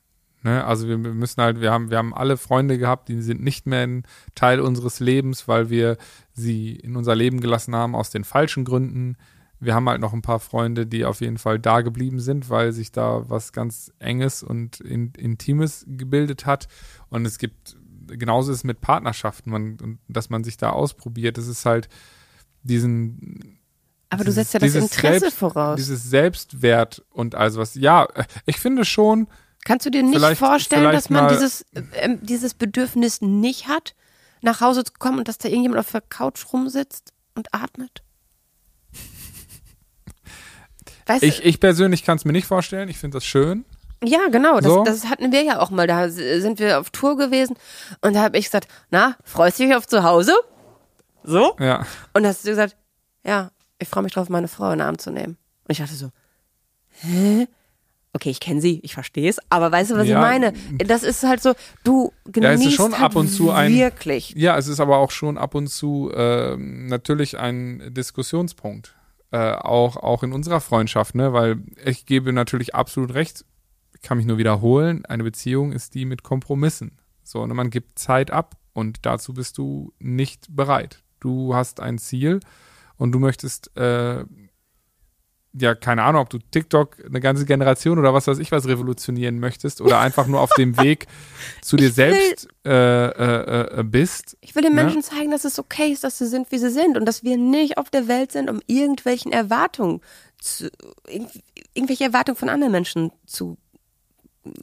Ne? 0.43 0.63
Also 0.63 0.87
wir 0.87 0.97
müssen 0.97 1.41
halt, 1.41 1.61
wir 1.61 1.71
haben, 1.71 1.89
wir 1.89 1.97
haben 1.97 2.13
alle 2.13 2.37
Freunde 2.37 2.77
gehabt, 2.77 3.09
die 3.09 3.21
sind 3.21 3.41
nicht 3.41 3.65
mehr 3.65 3.81
ein 3.85 4.03
Teil 4.35 4.59
unseres 4.59 4.99
Lebens, 4.99 5.47
weil 5.47 5.69
wir 5.69 5.97
sie 6.33 6.75
in 6.75 6.95
unser 6.95 7.15
Leben 7.15 7.41
gelassen 7.41 7.75
haben 7.75 7.95
aus 7.95 8.09
den 8.11 8.23
falschen 8.23 8.63
Gründen. 8.65 9.17
Wir 9.59 9.73
haben 9.73 9.89
halt 9.89 9.99
noch 9.99 10.13
ein 10.13 10.21
paar 10.21 10.39
Freunde, 10.39 10.85
die 10.85 11.03
auf 11.05 11.21
jeden 11.21 11.39
Fall 11.39 11.57
da 11.57 11.81
geblieben 11.81 12.19
sind, 12.19 12.49
weil 12.51 12.71
sich 12.73 12.91
da 12.91 13.27
was 13.29 13.51
ganz 13.51 13.91
Enges 13.97 14.43
und 14.43 14.79
in, 14.79 15.11
Intimes 15.17 15.83
gebildet 15.87 16.45
hat. 16.45 16.67
Und 17.09 17.25
es 17.25 17.39
gibt, 17.39 17.75
genauso 18.05 18.51
ist 18.51 18.59
es 18.59 18.63
mit 18.63 18.79
Partnerschaften, 18.81 19.49
man, 19.49 19.97
dass 20.07 20.29
man 20.29 20.43
sich 20.43 20.57
da 20.57 20.69
ausprobiert. 20.69 21.39
Das 21.39 21.47
ist 21.47 21.65
halt, 21.65 21.89
diesen 22.61 23.57
Aber 24.09 24.23
du 24.23 24.29
dieses- 24.29 24.35
setzt 24.51 24.53
ja 24.53 24.59
das 24.59 24.75
Interesse 24.75 25.19
Selbst- 25.21 25.37
voraus. 25.39 25.75
Dieses 25.77 26.03
Selbstwert 26.03 27.03
und 27.09 27.33
also 27.33 27.59
was. 27.59 27.73
Ja, 27.75 28.07
ich 28.45 28.57
finde 28.59 28.85
schon, 28.85 29.27
Kannst 29.67 29.85
du 29.85 29.89
dir 29.89 30.01
nicht 30.01 30.15
Vielleicht- 30.15 30.39
vorstellen, 30.39 30.83
vielleicht 30.83 30.95
dass 31.05 31.09
man 31.09 31.27
dieses, 31.27 31.65
ähm, 31.95 32.19
dieses 32.21 32.53
Bedürfnis 32.53 33.19
nicht 33.21 33.67
hat, 33.67 33.95
nach 34.41 34.61
Hause 34.61 34.85
zu 34.85 34.93
kommen 34.97 35.19
und 35.19 35.27
dass 35.27 35.39
da 35.39 35.49
irgendjemand 35.49 35.81
auf 35.81 35.91
der 35.91 35.99
Couch 35.99 36.45
rumsitzt 36.53 37.11
und 37.35 37.53
atmet? 37.53 38.01
Weißt 41.05 41.23
ich, 41.23 41.43
ich 41.43 41.59
persönlich 41.59 42.03
kann 42.03 42.17
es 42.17 42.25
mir 42.25 42.33
nicht 42.33 42.47
vorstellen. 42.47 42.89
Ich 42.89 42.97
finde 42.97 43.17
das 43.17 43.25
schön. 43.25 43.65
ja, 44.03 44.27
genau, 44.29 44.55
das, 44.59 44.71
So. 44.71 44.83
das 44.83 45.05
hatten 45.09 45.31
wir 45.31 45.43
ja 45.43 45.59
auch 45.59 45.69
mal. 45.69 45.87
Da 45.87 46.09
sind 46.09 46.59
wir 46.59 46.79
auf 46.79 46.89
Tour 46.91 47.17
gewesen 47.17 47.55
und 48.01 48.13
da 48.13 48.21
habe 48.23 48.37
ich 48.37 48.45
gesagt, 48.45 48.67
na, 48.89 49.15
freust 49.23 49.59
du 49.59 49.63
dich 49.65 49.75
auf 49.75 49.87
zu 49.87 50.03
Hause? 50.03 50.33
So? 51.23 51.55
Ja. 51.59 51.85
Und 52.13 52.23
da 52.23 52.29
hast 52.29 52.45
du 52.45 52.49
gesagt, 52.49 52.75
ja, 53.25 53.51
ich 53.79 53.87
freue 53.89 54.03
mich 54.03 54.13
drauf, 54.13 54.29
meine 54.29 54.47
Frau 54.47 54.71
in 54.71 54.79
den 54.79 54.87
Arm 54.87 54.97
zu 54.97 55.11
nehmen. 55.11 55.37
Und 55.65 55.71
ich 55.71 55.77
dachte 55.79 55.93
so, 55.95 56.11
hä? 57.01 57.47
Okay, 58.17 58.31
ich 58.31 58.39
kenne 58.39 58.61
sie, 58.61 58.79
ich 58.81 58.95
verstehe 58.95 59.29
es, 59.29 59.37
aber 59.51 59.71
weißt 59.71 59.91
du, 59.91 59.95
was 59.95 60.07
Ja. 60.07 60.15
ich 60.17 60.21
meine? 60.27 60.53
Das 60.87 61.03
ist 61.03 61.21
halt 61.21 61.39
so, 61.39 61.53
du 61.83 62.11
Ja, 62.25 62.31
genießt 62.31 62.61
es 62.61 62.65
ist 62.69 62.73
schon 62.73 62.93
halt 62.93 63.03
ab 63.03 63.15
und 63.15 63.27
zu 63.27 63.51
ein- 63.51 63.71
wirklich. 63.75 64.33
Ja, 64.35 64.57
es 64.57 64.67
ist 64.67 64.79
aber 64.79 64.97
auch 64.97 65.11
schon 65.11 65.37
ab 65.37 65.53
und 65.53 65.67
zu 65.67 66.11
ähm, 66.15 66.87
natürlich 66.87 67.37
ein 67.37 67.93
Diskussionspunkt. 67.93 68.95
Äh, 69.31 69.51
auch, 69.51 69.97
auch 69.97 70.23
in 70.23 70.33
unserer 70.33 70.59
Freundschaft, 70.61 71.13
ne? 71.13 71.31
Weil 71.31 71.57
ich 71.85 72.07
gebe 72.07 72.33
natürlich 72.33 72.73
absolut 72.73 73.13
recht, 73.13 73.45
ich 73.93 74.01
kann 74.01 74.17
mich 74.17 74.25
nur 74.25 74.39
wiederholen, 74.39 75.05
eine 75.05 75.23
Beziehung 75.23 75.73
ist 75.73 75.93
die 75.93 76.05
mit 76.05 76.23
Kompromissen. 76.23 76.97
So, 77.23 77.45
ne? 77.45 77.53
man 77.53 77.69
gibt 77.69 77.99
Zeit 77.99 78.31
ab 78.31 78.55
und 78.73 78.99
dazu 79.05 79.33
bist 79.35 79.57
du 79.59 79.93
nicht 79.99 80.47
bereit. 80.49 81.03
Du 81.19 81.53
hast 81.53 81.81
ein 81.81 81.97
Ziel 81.99 82.39
und 82.95 83.11
du 83.11 83.19
möchtest 83.19 83.75
äh, 83.77 84.23
ja, 85.59 85.73
keine 85.75 86.03
Ahnung, 86.03 86.21
ob 86.21 86.29
du 86.29 86.37
TikTok 86.39 86.97
eine 87.05 87.19
ganze 87.19 87.45
Generation 87.45 87.97
oder 87.99 88.13
was 88.13 88.27
weiß 88.27 88.37
ich 88.39 88.51
was 88.51 88.67
revolutionieren 88.67 89.39
möchtest 89.39 89.81
oder 89.81 89.99
einfach 89.99 90.27
nur 90.27 90.39
auf 90.41 90.51
dem 90.53 90.77
Weg 90.77 91.07
zu 91.61 91.77
dir 91.77 91.87
Ich 91.89 91.97
will- 91.97 92.11
selbst 92.13 92.47
äh, 92.65 92.69
äh, 93.07 93.79
äh, 93.79 93.83
bist. 93.83 94.37
Ich 94.41 94.55
will 94.55 94.61
den 94.63 94.75
Ne? 94.75 94.83
Menschen 94.83 95.01
zeigen, 95.01 95.31
dass 95.31 95.45
es 95.45 95.57
okay 95.59 95.91
ist, 95.91 96.03
dass 96.03 96.17
sie 96.17 96.27
sind, 96.27 96.51
wie 96.51 96.57
sie 96.59 96.69
sind 96.69 96.97
und 96.97 97.05
dass 97.05 97.23
wir 97.23 97.37
nicht 97.37 97.77
auf 97.77 97.89
der 97.89 98.07
Welt 98.07 98.31
sind, 98.31 98.49
um 98.49 98.59
irgendwelchen 98.67 99.31
Erwartungen 99.31 100.01
zu, 100.39 100.67
irg- 101.07 101.41
irgendwelche 101.73 102.03
Erwartungen 102.03 102.37
von 102.37 102.49
anderen 102.49 102.71
Menschen 102.71 103.11
zu 103.25 103.57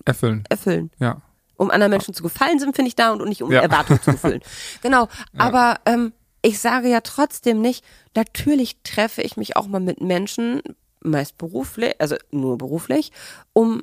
Erfüllen. 0.05 0.45
erfüllen. 0.49 0.91
Ja. 0.99 1.21
Um 1.57 1.71
anderen 1.71 1.91
Menschen 1.91 2.15
zu 2.15 2.23
gefallen 2.23 2.59
sind, 2.59 2.75
finde 2.75 2.89
ich 2.89 2.97
da 2.97 3.13
und 3.13 3.29
nicht 3.29 3.43
um 3.43 3.53
Ja. 3.53 3.61
Erwartungen 3.61 4.01
zu 4.03 4.11
erfüllen. 4.13 4.41
Genau. 4.83 5.09
Aber 5.37 5.79
ähm, 5.87 6.13
ich 6.43 6.59
sage 6.59 6.89
ja 6.89 7.01
trotzdem 7.01 7.61
nicht, 7.61 7.85
natürlich 8.15 8.77
treffe 8.83 9.23
ich 9.23 9.37
mich 9.37 9.57
auch 9.57 9.67
mal 9.67 9.81
mit 9.81 10.01
Menschen, 10.01 10.63
meist 11.05 11.39
beruflich, 11.39 11.95
also 12.01 12.17
nur 12.31 12.59
beruflich, 12.59 13.13
um 13.53 13.83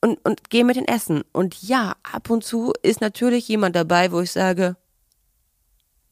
und, 0.00 0.22
und 0.24 0.50
gehe 0.50 0.64
mit 0.64 0.76
den 0.76 0.86
Essen. 0.86 1.22
Und 1.32 1.62
ja, 1.62 1.96
ab 2.02 2.30
und 2.30 2.44
zu 2.44 2.72
ist 2.82 3.00
natürlich 3.00 3.48
jemand 3.48 3.74
dabei, 3.74 4.12
wo 4.12 4.20
ich 4.20 4.30
sage, 4.30 4.76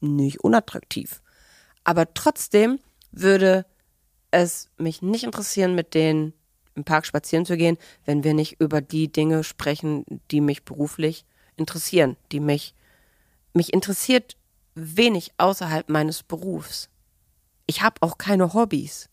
nicht 0.01 0.43
unattraktiv. 0.43 1.21
Aber 1.83 2.13
trotzdem 2.13 2.79
würde 3.11 3.65
es 4.31 4.69
mich 4.77 5.01
nicht 5.01 5.23
interessieren, 5.23 5.75
mit 5.75 5.93
denen 5.93 6.33
im 6.75 6.83
Park 6.83 7.05
spazieren 7.05 7.45
zu 7.45 7.55
gehen, 7.55 7.77
wenn 8.03 8.23
wir 8.23 8.33
nicht 8.33 8.59
über 8.59 8.81
die 8.81 9.11
Dinge 9.11 9.43
sprechen, 9.43 10.03
die 10.31 10.41
mich 10.41 10.63
beruflich 10.63 11.25
interessieren, 11.55 12.17
die 12.31 12.41
mich, 12.41 12.75
mich 13.53 13.73
interessiert 13.73 14.35
wenig 14.73 15.31
außerhalb 15.37 15.87
meines 15.87 16.21
Berufs. 16.21 16.89
Ich 17.65 17.81
habe 17.81 18.01
auch 18.01 18.17
keine 18.17 18.53
Hobbys. 18.53 19.09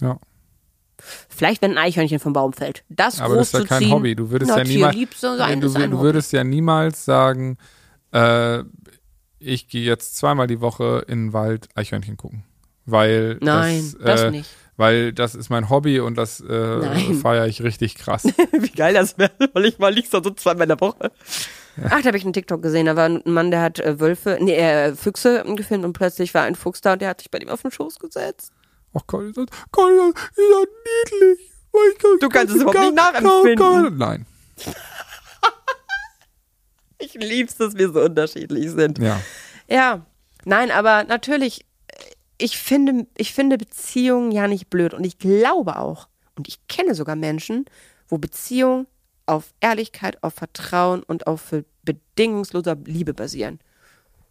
Ja. 0.00 0.18
Vielleicht, 1.28 1.60
wenn 1.62 1.72
ein 1.72 1.78
Eichhörnchen 1.78 2.18
vom 2.18 2.32
Baum 2.32 2.52
fällt. 2.52 2.84
Das 2.88 3.20
Aber 3.20 3.36
das 3.36 3.48
ist 3.48 3.54
ja 3.54 3.64
kein 3.64 3.82
ziehen, 3.82 3.92
Hobby. 3.92 4.14
Du 4.14 4.30
würdest 4.30 4.56
ja 4.56 4.64
niemals, 4.64 5.20
sein, 5.20 5.60
du, 5.60 5.68
du 5.68 6.00
würdest 6.00 6.32
ja 6.32 6.44
niemals 6.44 7.04
sagen, 7.04 7.58
äh, 8.12 8.62
ich 9.38 9.68
gehe 9.68 9.84
jetzt 9.84 10.16
zweimal 10.16 10.46
die 10.46 10.60
Woche 10.60 11.04
in 11.08 11.26
den 11.26 11.32
Wald 11.32 11.68
Eichhörnchen 11.74 12.16
gucken. 12.16 12.44
Weil 12.86 13.38
Nein, 13.40 13.94
das, 13.98 14.04
das 14.04 14.20
äh, 14.22 14.30
nicht. 14.30 14.50
Weil 14.76 15.12
das 15.12 15.34
ist 15.34 15.50
mein 15.50 15.70
Hobby 15.70 16.00
und 16.00 16.16
das 16.16 16.40
äh, 16.40 17.14
feiere 17.14 17.46
ich 17.46 17.62
richtig 17.62 17.94
krass. 17.94 18.24
Wie 18.52 18.70
geil 18.70 18.94
das 18.94 19.18
wäre, 19.18 19.32
weil 19.52 19.66
ich 19.66 19.78
mal 19.78 19.92
liegst 19.92 20.12
so 20.12 20.20
zweimal 20.20 20.64
in 20.64 20.70
der 20.70 20.80
Woche. 20.80 21.12
Ach, 21.84 22.00
da 22.00 22.06
habe 22.06 22.16
ich 22.16 22.24
einen 22.24 22.32
TikTok 22.32 22.62
gesehen, 22.62 22.86
da 22.86 22.96
war 22.96 23.06
ein 23.06 23.22
Mann, 23.24 23.50
der 23.50 23.62
hat 23.62 23.80
äh, 23.80 24.00
Wölfe, 24.00 24.38
nee, 24.40 24.54
äh, 24.54 24.94
Füchse 24.94 25.44
gefilmt 25.56 25.84
und 25.84 25.92
plötzlich 25.92 26.34
war 26.34 26.42
ein 26.42 26.54
Fuchs 26.54 26.80
da 26.80 26.94
und 26.94 27.02
der 27.02 27.10
hat 27.10 27.20
sich 27.20 27.30
bei 27.30 27.38
ihm 27.38 27.48
auf 27.48 27.62
den 27.62 27.70
Schoß 27.70 27.98
gesetzt. 27.98 28.52
Ach 28.94 29.02
Gott, 29.06 29.24
ist 29.24 29.36
das, 29.36 29.46
Gott, 29.72 29.90
ist 29.90 30.00
das 30.00 30.18
ist 30.18 30.36
das 30.36 30.66
niedlich. 31.10 31.50
Mein 31.72 31.92
Gott, 32.00 32.22
Du 32.22 32.28
kannst 32.28 32.54
es 32.54 32.62
überhaupt 32.62 32.80
nicht 32.80 32.94
nachempfinden. 32.94 33.56
Gott. 33.56 33.92
Nein. 33.96 34.26
Ich 36.98 37.14
lieb's, 37.14 37.56
dass 37.56 37.76
wir 37.76 37.92
so 37.92 38.00
unterschiedlich 38.02 38.70
sind. 38.70 38.98
Ja. 38.98 39.20
Ja, 39.68 40.06
nein, 40.44 40.70
aber 40.70 41.04
natürlich, 41.04 41.66
ich 42.38 42.58
finde, 42.58 43.06
ich 43.16 43.34
finde 43.34 43.58
Beziehungen 43.58 44.30
ja 44.32 44.48
nicht 44.48 44.70
blöd 44.70 44.94
und 44.94 45.04
ich 45.04 45.18
glaube 45.18 45.76
auch, 45.78 46.08
und 46.36 46.48
ich 46.48 46.66
kenne 46.68 46.94
sogar 46.94 47.16
Menschen, 47.16 47.66
wo 48.08 48.18
Beziehungen 48.18 48.86
auf 49.26 49.52
Ehrlichkeit, 49.60 50.22
auf 50.22 50.34
Vertrauen 50.34 51.02
und 51.02 51.26
auf 51.26 51.52
äh, 51.52 51.64
bedingungsloser 51.82 52.76
Liebe 52.84 53.14
basieren. 53.14 53.60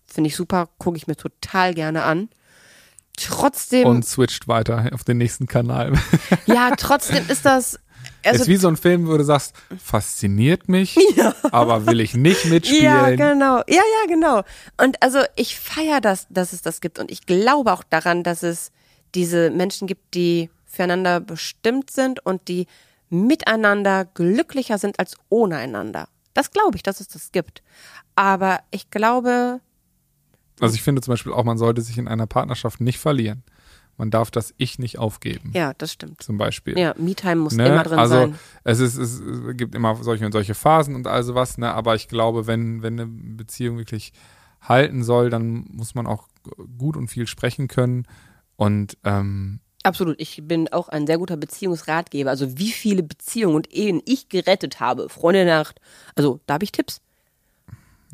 Finde 0.06 0.28
ich 0.28 0.36
super, 0.36 0.70
gucke 0.78 0.98
ich 0.98 1.08
mir 1.08 1.16
total 1.16 1.74
gerne 1.74 2.04
an. 2.04 2.30
Trotzdem, 3.18 3.88
Und 3.88 4.06
switcht 4.06 4.48
weiter 4.48 4.90
auf 4.94 5.04
den 5.04 5.18
nächsten 5.18 5.48
Kanal. 5.48 5.94
ja, 6.46 6.72
trotzdem 6.76 7.24
ist 7.30 7.46
das, 7.46 7.80
also 8.24 8.44
ist 8.44 8.48
wie 8.48 8.58
so 8.58 8.68
ein 8.68 8.78
Film, 8.78 9.08
wo 9.08 9.18
du 9.18 9.24
sagst, 9.24 9.54
fasziniert 9.78 10.68
mich, 10.70 10.98
aber 11.52 11.86
will 11.86 12.00
ich 12.00 12.16
nicht 12.16 12.46
mitspielen. 12.46 12.84
Ja, 12.84 13.10
genau. 13.12 13.58
Ja, 13.68 13.82
ja, 13.82 14.08
genau. 14.08 14.44
Und 14.82 15.02
also 15.02 15.20
ich 15.36 15.60
feiere 15.60 16.02
das, 16.02 16.28
dass 16.30 16.54
es 16.54 16.62
das 16.62 16.82
gibt. 16.82 17.00
Und 17.00 17.12
ich 17.12 17.26
glaube 17.26 17.72
auch 17.72 17.84
daran, 17.84 18.24
dass 18.24 18.44
es 18.44 18.72
diese 19.14 19.50
Menschen 19.52 19.88
gibt, 19.88 20.16
die 20.16 20.50
füreinander 20.66 21.20
bestimmt 21.20 21.92
sind 21.92 22.26
und 22.26 22.48
die 22.48 22.66
miteinander 23.10 24.06
glücklicher 24.06 24.80
sind 24.80 24.98
als 24.98 25.16
ohne 25.30 25.58
einander. 25.58 26.08
Das 26.34 26.50
glaube 26.50 26.78
ich, 26.78 26.84
dass 26.84 27.00
es 27.00 27.08
das 27.08 27.32
gibt. 27.32 27.62
Aber 28.16 28.62
ich 28.72 28.90
glaube, 28.90 29.60
Also 30.60 30.76
ich 30.76 30.82
finde 30.84 31.02
zum 31.02 31.14
Beispiel 31.14 31.34
auch, 31.34 31.44
man 31.44 31.58
sollte 31.58 31.82
sich 31.82 31.98
in 31.98 32.08
einer 32.08 32.28
Partnerschaft 32.28 32.80
nicht 32.82 33.00
verlieren. 33.00 33.44
Man 33.98 34.10
darf 34.10 34.32
das 34.32 34.56
Ich 34.58 34.80
nicht 34.80 34.98
aufgeben, 34.98 35.52
ja, 35.54 35.74
das 35.78 35.94
stimmt. 35.94 36.24
zum 36.24 36.38
Beispiel. 36.40 36.78
Ja, 36.80 36.96
Me-Time 36.98 37.36
muss 37.36 37.54
Ne? 37.54 37.68
immer 37.68 37.84
drin 37.84 38.00
also 38.00 38.16
sein. 38.16 38.40
es 38.64 38.80
ist, 38.80 38.98
es 38.98 39.22
gibt 39.56 39.76
immer 39.76 40.02
solche 40.04 40.26
und 40.26 40.32
solche 40.32 40.56
Phasen 40.56 40.96
und 40.96 41.06
all 41.06 41.22
sowas, 41.24 41.60
ne? 41.60 41.72
Aber 41.74 41.94
ich 41.94 42.08
glaube, 42.08 42.48
wenn, 42.48 42.82
wenn 42.82 43.00
eine 43.00 43.06
Beziehung 43.08 43.78
wirklich 43.78 44.12
halten 44.62 45.04
soll, 45.04 45.30
dann 45.30 45.66
muss 45.72 45.94
man 45.94 46.08
auch 46.08 46.28
gut 46.80 46.98
und 46.98 47.10
viel 47.10 47.28
sprechen 47.28 47.68
können. 47.68 48.08
Und 48.56 48.98
ähm, 49.04 49.60
Absolut. 49.84 50.16
Ich 50.20 50.42
bin 50.44 50.70
auch 50.72 50.88
ein 50.90 51.06
sehr 51.06 51.18
guter 51.20 51.38
Beziehungsratgeber. 51.38 52.30
Also 52.32 52.58
wie 52.58 52.72
viele 52.72 53.04
Beziehungen 53.04 53.56
und 53.58 53.72
Ehen 53.74 54.02
ich 54.06 54.28
gerettet 54.30 54.80
habe. 54.80 55.10
Freunde 55.10 55.46
Nacht. 55.46 55.80
Also 56.16 56.40
da 56.48 56.56
habe 56.56 56.64
ich 56.64 56.72
Tipps. 56.72 57.02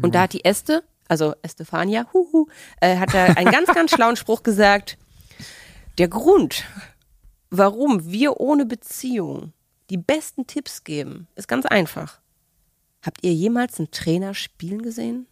Und 0.02 0.16
da 0.16 0.24
hat 0.24 0.34
die 0.34 0.44
Este, 0.46 0.84
also 1.10 1.36
Estefania, 1.42 2.08
huhu, 2.14 2.48
äh, 2.80 2.98
hat 2.98 3.14
da 3.14 3.26
einen 3.26 3.52
ganz, 3.52 3.68
ganz 3.74 3.92
schlauen 3.92 4.16
Spruch 4.16 4.44
gesagt. 4.44 4.98
Der 5.98 6.08
Grund, 6.08 6.64
warum 7.50 8.10
wir 8.10 8.40
ohne 8.40 8.66
Beziehung 8.66 9.52
die 9.90 9.98
besten 9.98 10.48
Tipps 10.48 10.84
geben, 10.84 11.28
ist 11.36 11.48
ganz 11.48 11.66
einfach. 11.66 12.20
Habt 13.02 13.24
ihr 13.24 13.34
jemals 13.34 13.80
einen 13.80 13.92
Trainer 13.92 14.34
spielen 14.34 14.82
gesehen? 14.82 15.26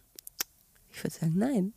Ich 0.90 1.02
würde 1.04 1.14
sagen, 1.14 1.34
nein. 1.36 1.72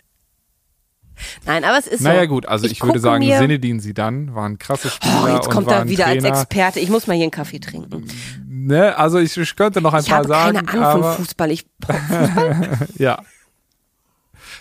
Nein, 1.45 1.63
aber 1.63 1.77
es 1.77 1.85
ist 1.85 2.01
so. 2.01 2.07
naja 2.07 2.25
gut, 2.25 2.47
also 2.47 2.65
ich, 2.65 2.81
würde 2.81 2.93
gucke 2.93 2.99
sagen, 2.99 3.23
Sinedin 3.23 3.79
Sidan 3.79 4.33
war 4.33 4.47
ein 4.47 4.57
krasser 4.57 4.89
Spieler 4.89 5.23
Oh, 5.23 5.27
jetzt 5.27 5.49
kommt 5.49 5.69
er 5.69 5.87
wieder 5.87 6.05
Trainer. 6.05 6.29
als 6.29 6.39
Experte. 6.39 6.79
Ich 6.79 6.89
muss 6.89 7.05
mal 7.05 7.13
hier 7.13 7.23
einen 7.25 7.31
Kaffee 7.31 7.59
trinken. 7.59 8.07
Ne? 8.47 8.97
Also 8.97 9.19
ich, 9.19 9.35
ich 9.37 9.55
könnte 9.55 9.81
noch 9.81 9.93
ein 9.93 10.01
Ich 10.01 10.09
paar 10.09 10.19
habe 10.19 10.27
sagen, 10.27 10.65
keine 10.65 10.87
Ahnung 10.87 11.03
von 11.03 11.13
Fußball. 11.17 11.51
Ich, 11.51 11.67
ja. 12.97 13.21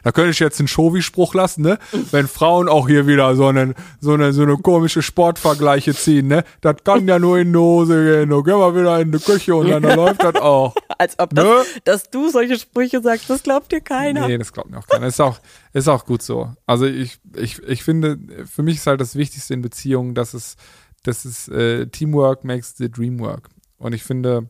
Da 0.02 0.12
könnte 0.12 0.30
ich 0.30 0.38
jetzt 0.38 0.58
einen 0.60 0.68
Shovi-Spruch 0.68 1.34
lassen, 1.34 1.62
ne? 1.62 1.78
Wenn 2.10 2.26
Frauen 2.28 2.68
auch 2.68 2.88
hier 2.88 3.06
wieder 3.06 3.34
so 3.36 3.46
eine, 3.46 3.74
so 4.00 4.12
eine, 4.14 4.32
so 4.32 4.42
eine 4.42 4.56
komische 4.56 5.02
Sportvergleiche 5.02 5.94
ziehen, 5.94 6.28
ne? 6.28 6.44
Das 6.60 6.76
kann 6.84 7.06
ja 7.06 7.18
nur 7.18 7.38
in 7.38 7.52
die 7.52 7.58
Hose 7.58 8.04
gehen. 8.04 8.30
Du 8.30 8.42
geh 8.42 8.52
mal 8.52 8.74
wieder 8.74 9.00
in 9.00 9.12
die 9.12 9.18
Küche 9.18 9.54
und 9.54 9.68
dann 9.68 9.82
läuft 9.96 10.22
das 10.22 10.36
auch. 10.36 10.74
als 10.98 11.18
ob 11.18 11.32
Ne? 11.32 11.42
das, 11.42 11.66
dass 11.84 12.10
du 12.10 12.28
solche 12.30 12.58
Sprüche 12.58 13.00
sagst, 13.02 13.28
das 13.28 13.42
glaubt 13.42 13.72
dir 13.72 13.80
keiner. 13.80 14.26
Nee, 14.26 14.38
das 14.38 14.52
glaubt 14.52 14.70
mir 14.70 14.78
auch 14.78 14.86
keiner. 14.86 15.06
Ist 15.06 15.20
auch, 15.20 15.38
ist 15.72 15.88
auch 15.88 16.04
gut 16.06 16.22
so. 16.22 16.52
Also 16.66 16.86
ich, 16.86 17.18
ich, 17.36 17.62
ich 17.62 17.82
finde, 17.84 18.18
für 18.46 18.62
mich 18.62 18.76
ist 18.76 18.86
halt 18.86 19.00
das 19.00 19.16
Wichtigste 19.16 19.54
in 19.54 19.62
Beziehungen, 19.62 20.14
dass 20.14 20.34
es, 20.34 20.56
dass 21.02 21.24
es 21.24 21.48
äh, 21.48 21.86
Teamwork 21.86 22.44
makes 22.44 22.76
the 22.76 22.90
dream 22.90 23.18
work. 23.20 23.48
Und 23.78 23.94
ich 23.94 24.02
finde, 24.02 24.48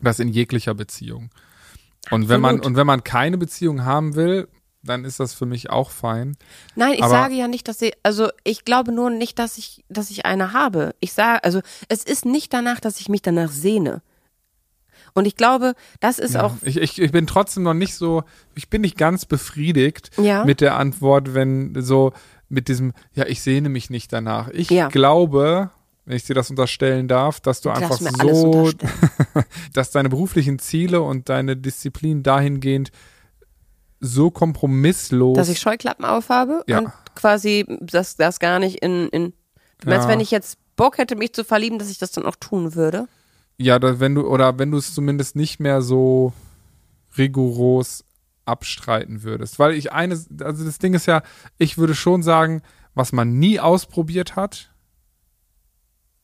das 0.00 0.18
in 0.18 0.28
jeglicher 0.28 0.74
Beziehung. 0.74 1.30
Und 2.10 2.28
wenn 2.28 2.40
man, 2.40 2.60
und 2.60 2.76
wenn 2.76 2.86
man 2.86 3.02
keine 3.02 3.36
Beziehung 3.38 3.84
haben 3.84 4.14
will, 4.14 4.46
dann 4.86 5.04
ist 5.04 5.20
das 5.20 5.34
für 5.34 5.46
mich 5.46 5.70
auch 5.70 5.90
fein. 5.90 6.36
Nein, 6.74 6.94
ich 6.94 7.02
Aber- 7.02 7.10
sage 7.10 7.34
ja 7.34 7.48
nicht, 7.48 7.68
dass 7.68 7.78
sie, 7.78 7.92
also 8.02 8.28
ich 8.44 8.64
glaube 8.64 8.92
nur 8.92 9.10
nicht, 9.10 9.38
dass 9.38 9.58
ich, 9.58 9.84
dass 9.88 10.10
ich 10.10 10.24
eine 10.26 10.52
habe. 10.52 10.94
Ich 11.00 11.12
sage, 11.12 11.42
also 11.44 11.60
es 11.88 12.04
ist 12.04 12.24
nicht 12.24 12.52
danach, 12.54 12.80
dass 12.80 13.00
ich 13.00 13.08
mich 13.08 13.22
danach 13.22 13.50
sehne. 13.50 14.02
Und 15.14 15.26
ich 15.26 15.36
glaube, 15.36 15.74
das 16.00 16.18
ist 16.18 16.34
Ja, 16.34 16.42
auch, 16.44 16.54
ich, 16.62 16.76
ich, 16.76 17.00
ich 17.00 17.10
bin 17.12 17.26
trotzdem 17.26 17.62
noch 17.62 17.72
nicht 17.74 17.94
so, 17.94 18.22
ich 18.54 18.68
bin 18.68 18.82
nicht 18.82 18.98
ganz 18.98 19.24
befriedigt 19.24 20.10
Ja. 20.18 20.44
mit 20.44 20.60
der 20.60 20.76
Antwort, 20.76 21.32
wenn 21.34 21.74
so 21.82 22.12
mit 22.48 22.68
diesem, 22.68 22.92
ja, 23.14 23.26
ich 23.26 23.40
sehne 23.42 23.68
mich 23.70 23.88
nicht 23.90 24.12
danach. 24.12 24.48
Ich 24.50 24.68
Ja. 24.70 24.88
glaube, 24.88 25.70
wenn 26.04 26.16
ich 26.16 26.24
dir 26.24 26.34
das 26.34 26.50
unterstellen 26.50 27.08
darf, 27.08 27.40
dass 27.40 27.60
du 27.62 27.70
einfach 27.70 27.98
so, 27.98 28.70
dass 29.72 29.90
deine 29.90 30.08
beruflichen 30.10 30.58
Ziele 30.58 31.00
und 31.02 31.28
deine 31.28 31.56
Disziplin 31.56 32.22
dahingehend 32.22 32.90
so 34.06 34.30
kompromisslos. 34.30 35.36
dass 35.36 35.48
ich 35.48 35.60
Scheuklappen 35.60 36.04
aufhabe 36.04 36.62
Ja. 36.66 36.78
und 36.78 36.90
quasi 37.14 37.64
das, 37.80 38.16
das 38.16 38.38
gar 38.40 38.58
nicht 38.58 38.76
in, 38.82 39.08
in 39.08 39.32
du 39.80 39.88
meinst, 39.90 40.04
Ja. 40.06 40.08
wenn 40.12 40.20
ich 40.20 40.30
jetzt 40.30 40.58
Bock 40.76 40.98
hätte, 40.98 41.16
mich 41.16 41.32
zu 41.32 41.44
verlieben, 41.44 41.78
dass 41.78 41.90
ich 41.90 41.98
das 41.98 42.12
dann 42.12 42.24
auch 42.26 42.36
tun 42.36 42.74
würde? 42.74 43.08
ja, 43.58 43.78
da, 43.78 44.00
wenn 44.00 44.14
du, 44.14 44.26
oder 44.28 44.58
wenn 44.58 44.70
du 44.70 44.76
es 44.76 44.92
zumindest 44.94 45.34
nicht 45.34 45.60
mehr 45.60 45.80
so 45.80 46.34
rigoros 47.16 48.04
abstreiten 48.44 49.22
würdest. 49.22 49.58
Weil 49.58 49.72
ich 49.72 49.92
eine, 49.92 50.14
also 50.42 50.64
das 50.64 50.78
Ding 50.78 50.92
ist 50.92 51.06
ja, 51.06 51.22
ich 51.56 51.78
würde 51.78 51.94
schon 51.94 52.22
sagen, 52.22 52.60
was 52.94 53.12
man 53.12 53.38
nie 53.38 53.58
ausprobiert 53.58 54.36
hat, 54.36 54.70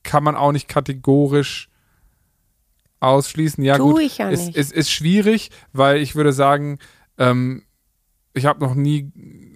kann 0.02 0.22
man 0.22 0.36
auch 0.36 0.52
nicht 0.52 0.68
kategorisch 0.68 1.70
ausschließen. 3.00 3.64
Ja, 3.64 3.76
Tu 3.78 3.92
gut, 3.92 4.02
ich 4.02 4.18
ja 4.18 4.30
es, 4.30 4.46
nicht. 4.46 4.56
es 4.58 4.70
ist 4.70 4.90
schwierig, 4.90 5.50
weil 5.72 5.98
ich 6.00 6.14
würde 6.14 6.32
sagen, 6.32 6.78
ähm, 7.18 7.64
ich 8.34 8.46
habe 8.46 8.60
noch 8.60 8.74
nie, 8.74 9.10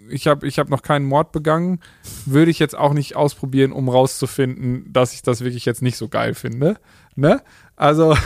ich 0.08 0.26
habe 0.26 0.46
ich 0.46 0.58
hab 0.58 0.68
noch 0.68 0.82
keinen 0.82 1.06
Mord 1.06 1.32
begangen, 1.32 1.80
würde 2.24 2.50
ich 2.50 2.58
jetzt 2.58 2.76
auch 2.76 2.92
nicht 2.92 3.16
ausprobieren, 3.16 3.72
um 3.72 3.88
rauszufinden, 3.88 4.92
dass 4.92 5.14
ich 5.14 5.22
das 5.22 5.42
wirklich 5.42 5.64
jetzt 5.64 5.82
nicht 5.82 5.96
so 5.96 6.08
geil 6.08 6.34
finde. 6.34 6.78
Ne? 7.14 7.42
Also, 7.76 8.16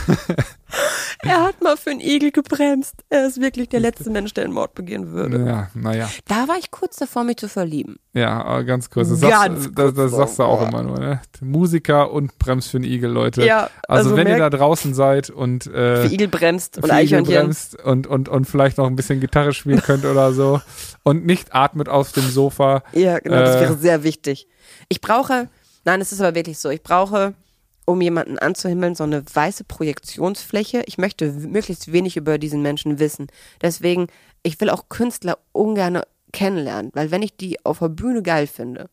Er 1.23 1.43
hat 1.43 1.61
mal 1.63 1.77
für 1.77 1.91
einen 1.91 2.01
Igel 2.01 2.31
gebremst. 2.31 2.95
Er 3.11 3.27
ist 3.27 3.41
wirklich 3.41 3.69
der 3.69 3.81
letzte 3.81 4.09
Mensch, 4.09 4.33
der 4.33 4.45
einen 4.45 4.55
Mord 4.55 4.75
begehen 4.75 5.13
würde. 5.13 5.45
ja, 5.45 5.69
naja. 5.75 6.09
Da 6.27 6.49
war 6.49 6.57
ich 6.59 6.71
kurz 6.71 6.97
davor, 6.97 7.25
mich 7.25 7.37
zu 7.37 7.49
verlieben. 7.49 7.97
Ja, 8.15 8.43
aber 8.43 8.65
ganz 8.65 8.89
kurz. 8.89 9.11
Das, 9.11 9.21
Ganz 9.21 9.65
sagst, 9.65 9.79
das, 9.79 9.95
das 9.95 10.11
kurz 10.11 10.17
sagst 10.17 10.39
du 10.39 10.43
auch 10.45 10.67
immer 10.67 10.83
nur, 10.83 10.99
ne? 10.99 11.21
Musiker 11.43 12.11
und 12.11 12.39
Bremst 12.39 12.71
für 12.71 12.79
einen 12.79 12.85
Igel, 12.87 13.11
Leute. 13.11 13.45
Ja, 13.45 13.69
also, 13.87 14.11
also 14.11 14.17
wenn 14.17 14.29
ihr 14.29 14.39
da 14.39 14.49
draußen 14.51 14.95
seid 14.95 15.29
und 15.31 15.67
äh, 15.67 16.07
Für 16.09 16.13
Igel 16.13 16.29
bremst 16.29 16.79
und 16.79 16.91
Eichhörnchen. 16.91 17.35
bremst 17.35 17.79
und, 17.83 18.07
und, 18.07 18.29
und 18.29 18.47
vielleicht 18.47 18.79
noch 18.79 18.87
ein 18.87 18.97
bisschen 18.97 19.21
Gitarre 19.21 19.53
spielen 19.53 19.83
könnt 19.83 20.05
oder 20.07 20.33
so 20.33 20.61
und 21.03 21.27
nicht 21.27 21.55
atmet 21.55 21.89
auf 21.91 22.13
dem 22.13 22.29
Sofa. 22.31 22.83
Ja, 22.93 23.19
genau, 23.19 23.37
das 23.41 23.57
Äh, 23.57 23.61
wäre 23.61 23.77
sehr 23.77 24.03
wichtig. 24.05 24.49
Ich 24.89 25.01
brauche, 25.03 25.49
nein, 25.85 26.01
es 26.01 26.13
ist 26.13 26.21
aber 26.21 26.35
wirklich 26.35 26.59
so, 26.59 26.71
ich 26.71 26.83
brauche, 26.83 27.35
um 27.91 28.01
jemanden 28.01 28.39
anzuhimmeln, 28.39 28.95
so 28.95 29.05
eine 29.05 29.25
weiße 29.33 29.65
Projektionsfläche. 29.65 30.83
Ich 30.87 30.99
möchte 30.99 31.33
möglichst 31.33 31.93
wenig 31.93 32.17
über 32.17 32.39
diesen 32.39 32.63
Menschen 32.63 32.99
wissen. 32.99 33.27
Deswegen, 33.61 34.07
ich 34.43 34.61
will 34.61 34.71
auch 34.71 34.89
Künstler 34.89 35.39
ungern 35.53 36.01
kennenlernen, 36.33 36.91
weil 36.95 37.11
wenn 37.11 37.23
ich 37.23 37.37
die 37.37 37.65
auf 37.65 37.81
der 37.81 37.89
Bühne 37.89 38.23
geil 38.23 38.47
finde, 38.47 38.89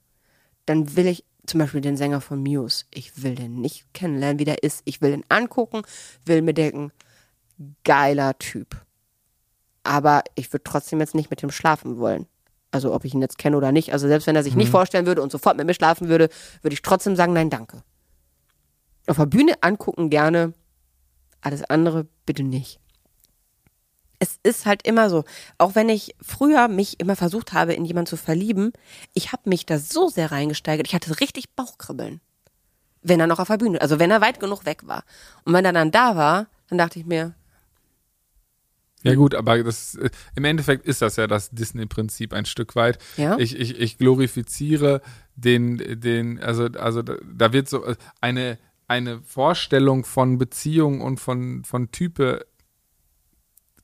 dann 0.66 0.96
will 0.96 1.08
ich 1.08 1.24
zum 1.46 1.60
Beispiel 1.60 1.82
den 1.82 1.98
Sänger 1.98 2.20
von 2.20 2.42
Muse, 2.42 2.86
ich 2.94 3.24
will 3.24 3.36
den 3.36 3.62
nicht 3.62 3.86
kennenlernen, 3.94 4.40
wie 4.40 4.46
der 4.46 4.64
ist. 4.64 4.82
Ich 4.86 5.02
will 5.02 5.12
den 5.12 5.24
angucken, 5.30 5.84
will 6.26 6.42
mir 6.42 6.54
denken, 6.54 6.92
geiler 7.84 8.38
Typ. 8.38 8.86
Aber 9.84 10.24
ich 10.36 10.52
würde 10.52 10.64
trotzdem 10.66 11.00
jetzt 11.00 11.16
nicht 11.16 11.30
mit 11.30 11.42
ihm 11.42 11.52
schlafen 11.52 11.98
wollen. 11.98 12.28
Also 12.72 12.94
ob 12.94 13.06
ich 13.06 13.14
ihn 13.14 13.22
jetzt 13.22 13.38
kenne 13.38 13.56
oder 13.56 13.72
nicht. 13.72 13.94
Also 13.94 14.10
selbst 14.10 14.28
wenn 14.28 14.36
er 14.36 14.44
sich 14.44 14.56
nicht 14.56 14.70
vorstellen 14.70 15.06
würde 15.06 15.22
und 15.22 15.32
sofort 15.32 15.56
mit 15.56 15.66
mir 15.66 15.74
schlafen 15.74 16.10
würde, 16.10 16.28
würde 16.62 16.74
ich 16.74 16.82
trotzdem 16.82 17.16
sagen, 17.16 17.32
nein, 17.32 17.50
danke. 17.50 17.82
Auf 19.08 19.18
der 19.18 19.26
Bühne 19.26 19.54
angucken 19.62 20.10
gerne, 20.10 20.54
alles 21.42 21.64
andere 21.64 22.08
bitte 22.26 22.44
nicht. 22.44 22.80
Es 24.20 24.40
ist 24.44 24.66
halt 24.66 24.86
immer 24.86 25.10
so, 25.10 25.24
auch 25.58 25.76
wenn 25.76 25.90
ich 25.90 26.16
früher 26.22 26.68
mich 26.68 27.00
immer 27.00 27.16
versucht 27.16 27.54
habe, 27.54 27.74
in 27.74 27.86
jemanden 27.86 28.10
zu 28.10 28.18
verlieben, 28.18 28.74
ich 29.14 29.32
habe 29.32 29.50
mich 29.50 29.66
da 29.66 29.78
so 29.78 30.10
sehr 30.10 30.32
reingesteigert, 30.32 30.88
ich 30.88 30.96
hatte 30.96 31.20
richtig 31.20 31.56
Bauchkribbeln. 31.56 32.20
Wenn 33.04 33.20
er 33.20 33.28
noch 33.28 33.40
auf 33.40 33.48
der 33.48 33.58
Bühne, 33.58 33.80
also 33.80 34.00
wenn 34.00 34.12
er 34.12 34.22
weit 34.22 34.40
genug 34.40 34.66
weg 34.66 34.88
war. 34.88 35.04
Und 35.46 35.54
wenn 35.54 35.64
er 35.64 35.74
dann 35.74 35.92
da 35.92 36.16
war, 36.16 36.48
dann 36.68 36.80
dachte 36.80 37.00
ich 37.00 37.06
mir, 37.06 37.36
Ja 39.04 39.14
gut, 39.16 39.36
aber 39.36 39.64
das 39.64 39.98
im 40.36 40.44
Endeffekt 40.44 40.86
ist 40.86 41.02
das 41.02 41.16
ja 41.16 41.28
das 41.28 41.52
Disney-Prinzip 41.52 42.34
ein 42.34 42.46
Stück 42.46 42.76
weit. 42.76 42.98
Ja. 43.16 43.38
Ich, 43.38 43.58
ich, 43.58 43.80
ich 43.80 43.98
glorifiziere 43.98 45.02
den, 45.36 45.78
den, 46.02 46.40
also, 46.42 46.66
also 46.66 47.04
da, 47.04 47.54
wird 47.54 47.70
so 47.70 47.86
eine, 48.20 48.58
eine 48.88 49.22
Vorstellung 49.22 50.06
von 50.06 50.38
Beziehung 50.38 51.02
und 51.02 51.20
von, 51.20 51.64
von 51.64 51.92
Type 51.92 52.46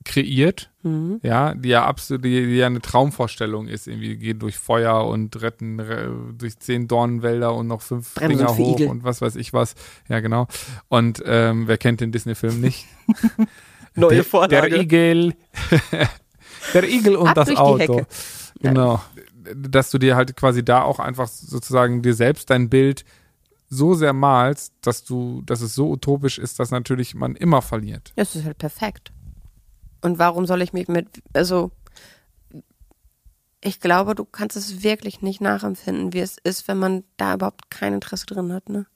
kreiert, 0.04 0.70
Mhm. 0.82 1.18
ja, 1.22 1.54
die 1.54 1.70
ja 1.70 1.86
absolut, 1.86 2.26
die, 2.26 2.44
die 2.44 2.56
ja 2.56 2.66
eine 2.66 2.82
Traumvorstellung 2.82 3.68
ist, 3.68 3.86
irgendwie 3.88 4.18
gehen 4.18 4.38
durch 4.38 4.58
Feuer 4.58 5.06
und 5.06 5.40
retten 5.40 5.80
re, 5.80 6.14
durch 6.36 6.58
zehn 6.58 6.88
Dornenwälder 6.88 7.54
und 7.54 7.66
noch 7.68 7.80
fünf 7.80 8.12
Bremsen 8.14 8.36
Dinger 8.36 8.50
für 8.50 8.62
hoch 8.62 8.76
Igel. 8.78 8.88
und 8.88 9.02
was 9.02 9.22
weiß 9.22 9.36
ich 9.36 9.54
was. 9.54 9.74
Ja, 10.10 10.20
genau. 10.20 10.46
Und 10.88 11.22
ähm, 11.24 11.68
wer 11.68 11.78
kennt 11.78 12.02
den 12.02 12.12
Disney-Film 12.12 12.60
nicht? 12.60 12.84
neue 13.94 14.16
der, 14.16 14.24
Vorlage. 14.24 14.68
Der 14.68 14.78
Igel. 14.78 15.32
der 16.74 16.84
Igel 16.86 17.16
und 17.16 17.28
Ab 17.28 17.34
das 17.36 17.56
Auto. 17.56 18.02
Genau. 18.60 19.02
Dass 19.56 19.90
du 19.90 19.96
dir 19.96 20.16
halt 20.16 20.36
quasi 20.36 20.62
da 20.62 20.82
auch 20.82 20.98
einfach 20.98 21.28
sozusagen 21.28 22.02
dir 22.02 22.12
selbst 22.12 22.50
dein 22.50 22.68
Bild 22.68 23.06
so 23.74 23.94
sehr 23.94 24.12
malst, 24.12 24.72
dass 24.82 25.04
du, 25.04 25.42
dass 25.42 25.60
es 25.60 25.74
so 25.74 25.90
utopisch 25.90 26.38
ist, 26.38 26.58
dass 26.58 26.70
natürlich 26.70 27.14
man 27.14 27.34
immer 27.36 27.62
verliert. 27.62 28.12
Das 28.16 28.34
ist 28.36 28.44
halt 28.44 28.58
perfekt. 28.58 29.12
Und 30.00 30.18
warum 30.18 30.46
soll 30.46 30.62
ich 30.62 30.72
mich 30.72 30.88
mit, 30.88 31.08
also, 31.32 31.70
ich 33.62 33.80
glaube, 33.80 34.14
du 34.14 34.24
kannst 34.24 34.56
es 34.56 34.82
wirklich 34.82 35.22
nicht 35.22 35.40
nachempfinden, 35.40 36.12
wie 36.12 36.20
es 36.20 36.36
ist, 36.44 36.68
wenn 36.68 36.78
man 36.78 37.04
da 37.16 37.34
überhaupt 37.34 37.70
kein 37.70 37.94
Interesse 37.94 38.26
drin 38.26 38.52
hat, 38.52 38.68
ne? 38.68 38.86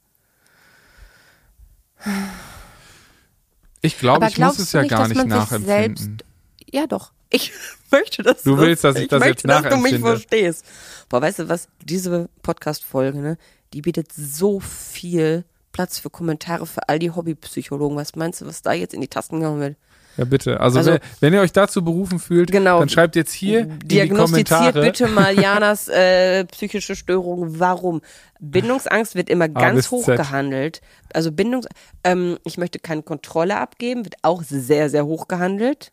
Ich 3.81 3.99
glaube, 3.99 4.26
ich 4.29 4.39
muss 4.39 4.59
es 4.59 4.72
ja 4.72 4.83
nicht, 4.83 4.91
gar 4.91 5.09
nicht 5.09 5.24
nachempfinden. 5.26 5.97
selbst- 5.97 6.24
Ja, 6.72 6.87
doch. 6.87 7.12
Ich 7.31 7.53
möchte 7.91 8.22
das. 8.22 8.43
Du 8.43 8.57
willst, 8.57 8.85
dass 8.85 8.97
ich 8.97 9.07
das 9.09 9.20
möchte, 9.20 9.47
jetzt 9.49 9.49
dass 9.49 9.62
du 9.62 9.76
mich 9.76 9.93
nachempfinde. 9.93 10.07
verstehst. 10.09 10.64
Boah, 11.11 11.20
weißt 11.20 11.41
du 11.41 11.49
was? 11.51 11.68
Diese 11.83 12.31
Podcast-Folge, 12.41 13.18
ne? 13.20 13.37
Die 13.73 13.83
bietet 13.83 14.12
so 14.12 14.61
viel 14.61 15.45
Platz 15.73 15.99
für 15.99 16.11
Kommentare 16.11 16.66
für 16.66 16.89
all 16.89 16.99
die 16.99 17.11
Hobbypsychologen. 17.11 17.97
Was 17.97 18.16
meinst 18.16 18.41
du, 18.41 18.47
was 18.47 18.62
da 18.62 18.73
jetzt 18.73 18.95
in 18.95 19.01
die 19.01 19.09
Tasten 19.09 19.41
gehauen 19.41 19.61
wird? 19.61 19.77
Ja, 20.16 20.25
bitte. 20.25 20.59
Also, 20.59 20.79
Also- 20.79 20.93
wenn, 20.95 21.01
wenn 21.21 21.35
ihr 21.35 21.41
euch 21.43 21.53
dazu 21.53 21.85
berufen 21.85 22.19
fühlt, 22.19 22.51
Genau. 22.51 22.81
dann 22.81 22.89
schreibt 22.89 23.14
jetzt 23.14 23.33
hier 23.33 23.66
Diagnostiziert 23.66 24.75
bitte 24.75 25.07
mal 25.07 25.33
Janas 25.41 25.87
äh, 25.89 26.45
psychische 26.47 26.97
Störung. 26.97 27.61
Warum? 27.61 28.01
Bindungsangst 28.41 29.14
wird 29.14 29.31
immer 29.31 29.49
ganz 29.49 29.93
hoch 29.93 30.05
Z. 30.07 30.16
gehandelt. 30.16 30.81
Also 31.12 31.31
Bindungs, 31.31 31.66
ähm, 32.03 32.39
ich 32.45 32.59
möchte 32.59 32.81
keine 32.81 33.03
Kontrolle 33.03 33.59
abgeben, 33.59 34.05
wird 34.05 34.16
auch 34.23 34.43
sehr, 34.43 34.91
sehr 34.91 35.07
hoch 35.07 35.29
gehandelt. 35.29 35.93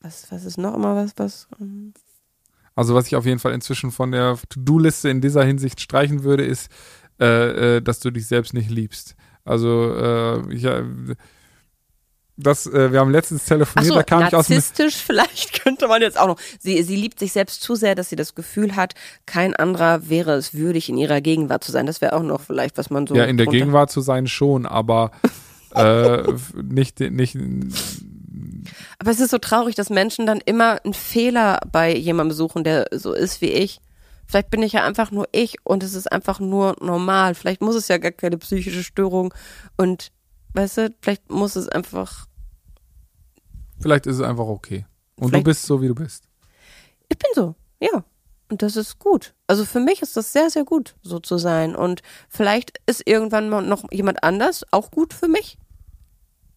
Was, 0.00 0.30
was 0.30 0.44
ist 0.44 0.56
noch 0.58 0.74
immer 0.74 0.94
was, 0.94 1.12
was? 1.16 1.48
ähm, 1.60 1.92
Also 2.80 2.94
was 2.94 3.06
ich 3.08 3.14
auf 3.14 3.26
jeden 3.26 3.38
Fall 3.38 3.52
inzwischen 3.52 3.90
von 3.90 4.10
der 4.10 4.38
To-Do-Liste 4.48 5.10
in 5.10 5.20
dieser 5.20 5.44
Hinsicht 5.44 5.82
streichen 5.82 6.24
würde, 6.24 6.46
ist, 6.46 6.70
äh, 7.20 7.76
äh, 7.76 7.82
dass 7.82 8.00
du 8.00 8.10
dich 8.10 8.26
selbst 8.26 8.54
nicht 8.54 8.70
liebst. 8.70 9.16
Also 9.44 9.94
äh, 9.94 10.54
ich, 10.54 10.64
äh, 10.64 10.84
das, 12.38 12.66
äh, 12.66 12.90
wir 12.90 13.00
haben 13.00 13.10
letztens 13.10 13.44
telefoniert, 13.44 13.92
so, 13.92 13.94
da 13.96 14.02
kam 14.02 14.20
ich 14.20 14.34
aus 14.34 14.48
narzisstisch 14.48 14.96
vielleicht 15.06 15.62
könnte 15.62 15.88
man 15.88 16.00
jetzt 16.00 16.18
auch 16.18 16.26
noch. 16.26 16.38
Sie, 16.58 16.82
sie 16.82 16.96
liebt 16.96 17.18
sich 17.18 17.32
selbst 17.32 17.60
zu 17.60 17.74
sehr, 17.74 17.94
dass 17.94 18.08
sie 18.08 18.16
das 18.16 18.34
Gefühl 18.34 18.76
hat, 18.76 18.94
kein 19.26 19.54
anderer 19.54 20.08
wäre 20.08 20.32
es 20.32 20.54
würdig, 20.54 20.88
in 20.88 20.96
ihrer 20.96 21.20
Gegenwart 21.20 21.62
zu 21.62 21.72
sein. 21.72 21.84
Das 21.84 22.00
wäre 22.00 22.14
auch 22.14 22.22
noch 22.22 22.40
vielleicht, 22.40 22.78
was 22.78 22.88
man 22.88 23.06
so. 23.06 23.14
ja 23.14 23.24
in 23.24 23.36
der 23.36 23.46
Gegenwart 23.46 23.90
zu 23.90 24.00
sein 24.00 24.26
schon, 24.26 24.64
aber 24.64 25.10
äh, 25.74 26.22
nicht 26.62 27.00
nicht 27.00 27.36
Aber 29.00 29.10
es 29.10 29.18
ist 29.20 29.30
so 29.30 29.38
traurig, 29.38 29.74
dass 29.74 29.88
Menschen 29.88 30.26
dann 30.26 30.42
immer 30.44 30.84
einen 30.84 30.92
Fehler 30.92 31.60
bei 31.72 31.96
jemandem 31.96 32.36
suchen, 32.36 32.64
der 32.64 32.86
so 32.92 33.14
ist 33.14 33.40
wie 33.40 33.50
ich. 33.50 33.80
Vielleicht 34.26 34.50
bin 34.50 34.62
ich 34.62 34.74
ja 34.74 34.84
einfach 34.84 35.10
nur 35.10 35.26
ich 35.32 35.56
und 35.64 35.82
es 35.82 35.94
ist 35.94 36.12
einfach 36.12 36.38
nur 36.38 36.76
normal. 36.80 37.34
Vielleicht 37.34 37.62
muss 37.62 37.74
es 37.74 37.88
ja 37.88 37.96
gar 37.96 38.12
keine 38.12 38.36
psychische 38.36 38.84
Störung 38.84 39.32
und 39.78 40.12
weißt 40.52 40.76
du, 40.76 40.94
vielleicht 41.00 41.30
muss 41.30 41.56
es 41.56 41.66
einfach. 41.68 42.26
vielleicht 43.80 44.06
ist 44.06 44.16
es 44.16 44.22
einfach 44.22 44.46
okay. 44.46 44.84
Und 45.16 45.34
du 45.34 45.42
bist 45.42 45.62
so 45.62 45.80
wie 45.80 45.88
du 45.88 45.94
bist. 45.94 46.24
Ich 47.08 47.18
bin 47.18 47.30
so, 47.34 47.54
ja. 47.80 48.04
Und 48.50 48.60
das 48.60 48.76
ist 48.76 48.98
gut. 48.98 49.32
Also 49.46 49.64
für 49.64 49.80
mich 49.80 50.02
ist 50.02 50.16
das 50.16 50.32
sehr, 50.32 50.50
sehr 50.50 50.64
gut, 50.64 50.94
so 51.02 51.20
zu 51.20 51.38
sein. 51.38 51.74
Und 51.74 52.02
vielleicht 52.28 52.80
ist 52.84 53.06
irgendwann 53.06 53.48
mal 53.48 53.62
noch 53.62 53.90
jemand 53.90 54.22
anders 54.24 54.64
auch 54.72 54.90
gut 54.90 55.14
für 55.14 55.28
mich. 55.28 55.56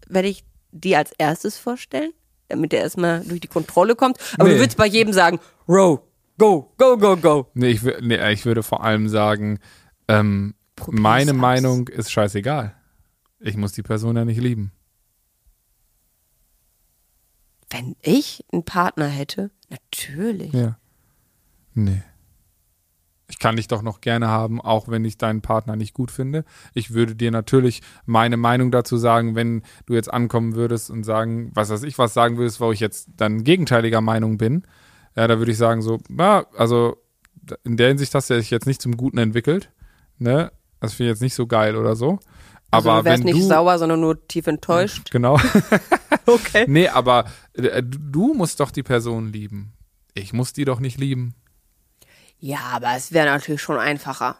Werde 0.08 0.28
ich 0.28 0.44
die 0.72 0.96
als 0.98 1.14
erstes 1.18 1.58
vorstellen, 1.58 2.12
damit 2.50 2.74
er 2.74 2.82
erstmal 2.82 3.24
durch 3.24 3.42
die 3.42 3.48
Kontrolle 3.48 3.96
kommt. 3.96 4.18
Aber 4.38 4.48
Nee. 4.50 4.56
du 4.56 4.60
willst 4.62 4.78
bei 4.78 4.86
jedem 4.88 5.14
sagen, 5.14 5.40
Row, 5.68 6.00
go, 6.38 6.74
go, 6.78 6.98
go, 6.98 7.16
go. 7.18 7.48
Nee, 7.54 7.70
ich, 7.72 7.84
nee, 8.02 8.32
ich 8.32 8.46
würde 8.46 8.64
vor 8.64 8.84
allem 8.84 9.08
sagen, 9.10 9.60
ähm, 10.08 10.56
meine 10.88 11.32
aus. 11.32 11.38
Meinung 11.38 11.88
ist 11.88 12.12
scheißegal. 12.12 12.76
Ich 13.40 13.58
muss 13.58 13.72
die 13.74 13.84
Person 13.84 14.16
ja 14.16 14.26
nicht 14.26 14.40
lieben. 14.42 14.72
Wenn 17.70 17.96
ich 18.02 18.46
einen 18.52 18.64
Partner 18.64 19.08
hätte, 19.08 19.50
natürlich. 19.70 20.54
Ja. 20.54 20.78
Nee. 21.74 22.04
Ich 23.30 23.40
kann 23.40 23.56
dich 23.56 23.68
doch 23.68 23.82
noch 23.82 24.02
gerne 24.02 24.28
haben, 24.28 24.60
auch 24.62 24.90
wenn 24.90 25.06
ich 25.06 25.18
deinen 25.18 25.42
Partner 25.42 25.76
nicht 25.76 25.94
gut 25.94 26.12
finde. 26.12 26.44
Ich 26.74 26.94
würde 26.94 27.16
dir 27.16 27.32
natürlich 27.32 27.82
meine 28.06 28.38
Meinung 28.38 28.70
dazu 28.70 28.98
sagen, 28.98 29.36
wenn 29.36 29.64
du 29.86 29.94
jetzt 29.94 30.14
ankommen 30.14 30.56
würdest 30.56 30.90
und 30.90 31.04
sagen, 31.04 31.52
was 31.54 31.70
weiß 31.70 31.84
ich, 31.84 31.98
was 31.98 32.14
sagen 32.14 32.38
würdest, 32.38 32.60
wo 32.60 32.72
ich 32.72 32.80
jetzt 32.80 33.10
dann 33.16 33.44
gegenteiliger 33.44 34.02
Meinung 34.02 34.38
bin. 34.38 34.64
Ja, 35.16 35.28
da 35.28 35.38
würde 35.38 35.52
ich 35.52 35.58
sagen 35.58 35.82
so, 35.82 36.00
ja, 36.10 36.46
also 36.58 36.98
in 37.64 37.78
der 37.78 37.90
Hinsicht 37.90 38.14
hast 38.14 38.30
du 38.30 38.36
dich 38.36 38.50
jetzt 38.50 38.68
nicht 38.68 38.82
zum 38.82 38.98
Guten 38.98 39.18
entwickelt. 39.18 39.72
Ne? 40.18 40.52
Das 40.80 40.94
finde 40.94 41.12
ich 41.12 41.16
jetzt 41.16 41.22
nicht 41.22 41.36
so 41.36 41.48
geil 41.48 41.76
oder 41.76 41.96
so. 41.96 42.20
Also 42.72 42.90
Aber 42.90 43.00
du 43.00 43.06
wärst 43.06 43.24
wenn 43.24 43.34
nicht 43.34 43.44
du, 43.44 43.48
sauer, 43.48 43.78
sondern 43.78 44.02
nur 44.02 44.28
tief 44.28 44.48
enttäuscht. 44.48 45.12
Genau. 45.12 45.40
Okay. 46.26 46.64
nee, 46.70 46.88
aber 46.88 47.26
äh, 47.52 47.84
du 47.84 48.34
musst 48.34 48.62
doch 48.62 48.72
die 48.72 48.82
Person 48.82 49.34
lieben. 49.34 49.74
Ich 50.14 50.32
muss 50.32 50.54
die 50.54 50.64
doch 50.64 50.80
nicht 50.80 50.98
lieben. 50.98 51.36
Ja, 52.46 52.60
aber 52.74 52.94
es 52.98 53.14
wäre 53.14 53.28
natürlich 53.28 53.62
schon 53.62 53.78
einfacher, 53.78 54.36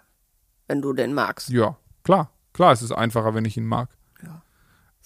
wenn 0.68 0.82
du 0.82 0.92
den 0.92 1.14
magst. 1.14 1.48
Ja, 1.48 1.78
klar. 2.04 2.32
Klar, 2.52 2.74
es 2.74 2.82
ist 2.82 2.92
einfacher, 2.92 3.34
wenn 3.34 3.46
ich 3.46 3.56
ihn 3.56 3.66
mag. 3.66 3.90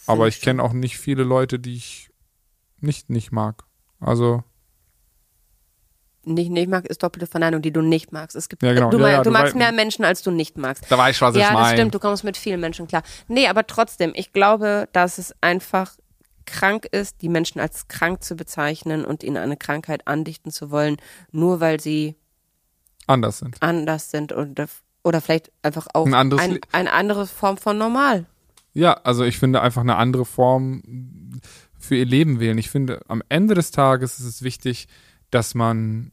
Aber 0.07 0.27
ich 0.27 0.41
kenne 0.41 0.63
auch 0.63 0.73
nicht 0.73 0.97
viele 0.97 1.23
Leute, 1.23 1.59
die 1.59 1.75
ich 1.75 2.09
nicht 2.79 3.09
nicht 3.11 3.31
mag. 3.31 3.65
Also, 3.99 4.43
Nicht, 6.23 6.49
nicht 6.49 6.69
mag 6.69 6.85
ist 6.85 7.03
doppelte 7.03 7.27
Verneinung, 7.27 7.61
die 7.61 7.71
du 7.71 7.81
nicht 7.81 8.11
magst. 8.11 8.35
Es 8.35 8.49
gibt, 8.49 8.63
Ja, 8.63 8.73
genau. 8.73 8.89
du, 8.89 8.99
Ja, 8.99 9.09
ja, 9.09 9.23
du 9.23 9.29
magst 9.31 9.55
mehr 9.55 9.71
Menschen, 9.71 10.03
als 10.03 10.23
du 10.23 10.31
nicht 10.31 10.57
magst. 10.57 10.85
da 10.89 10.97
weiß 10.97 11.15
ich, 11.15 11.21
was 11.21 11.35
ich 11.35 11.41
ja, 11.41 11.49
das 11.51 11.59
meine. 11.61 11.77
stimmt, 11.77 11.93
du 11.95 11.99
kommst 11.99 12.23
mit 12.23 12.35
vielen 12.35 12.59
Menschen 12.59 12.87
klar. 12.87 13.03
Nee, 13.27 13.47
aber 13.47 13.65
trotzdem, 13.67 14.11
ich 14.15 14.33
glaube, 14.33 14.89
dass 14.91 15.19
es 15.19 15.35
einfach 15.41 15.95
krank 16.45 16.85
ist, 16.91 17.21
die 17.21 17.29
Menschen 17.29 17.59
als 17.59 17.87
krank 17.87 18.23
zu 18.23 18.35
bezeichnen 18.35 19.05
und 19.05 19.23
ihnen 19.23 19.37
eine 19.37 19.55
Krankheit 19.57 20.07
andichten 20.07 20.51
zu 20.51 20.71
wollen, 20.71 20.97
nur 21.31 21.59
weil 21.59 21.79
sie 21.79 22.15
Anders 23.07 23.39
sind. 23.39 23.61
anders 23.61 24.11
sind 24.11 24.33
oder, 24.33 24.67
oder 25.03 25.21
vielleicht 25.21 25.51
einfach 25.63 25.87
auch 25.93 26.05
Ein 26.05 26.13
anderes 26.13 26.43
ein, 26.43 26.59
eine 26.71 26.91
andere 26.91 27.25
Form 27.25 27.57
von 27.57 27.77
normal. 27.77 28.25
Ja, 28.73 28.93
also 28.93 29.23
ich 29.23 29.39
finde 29.39 29.61
einfach 29.61 29.81
eine 29.81 29.95
andere 29.95 30.25
Form 30.25 30.83
für 31.79 31.95
ihr 31.95 32.05
Leben 32.05 32.39
wählen. 32.39 32.57
Ich 32.57 32.69
finde, 32.69 33.01
am 33.07 33.23
Ende 33.29 33.55
des 33.55 33.71
Tages 33.71 34.19
ist 34.19 34.25
es 34.25 34.41
wichtig, 34.43 34.87
dass 35.31 35.55
man 35.55 36.11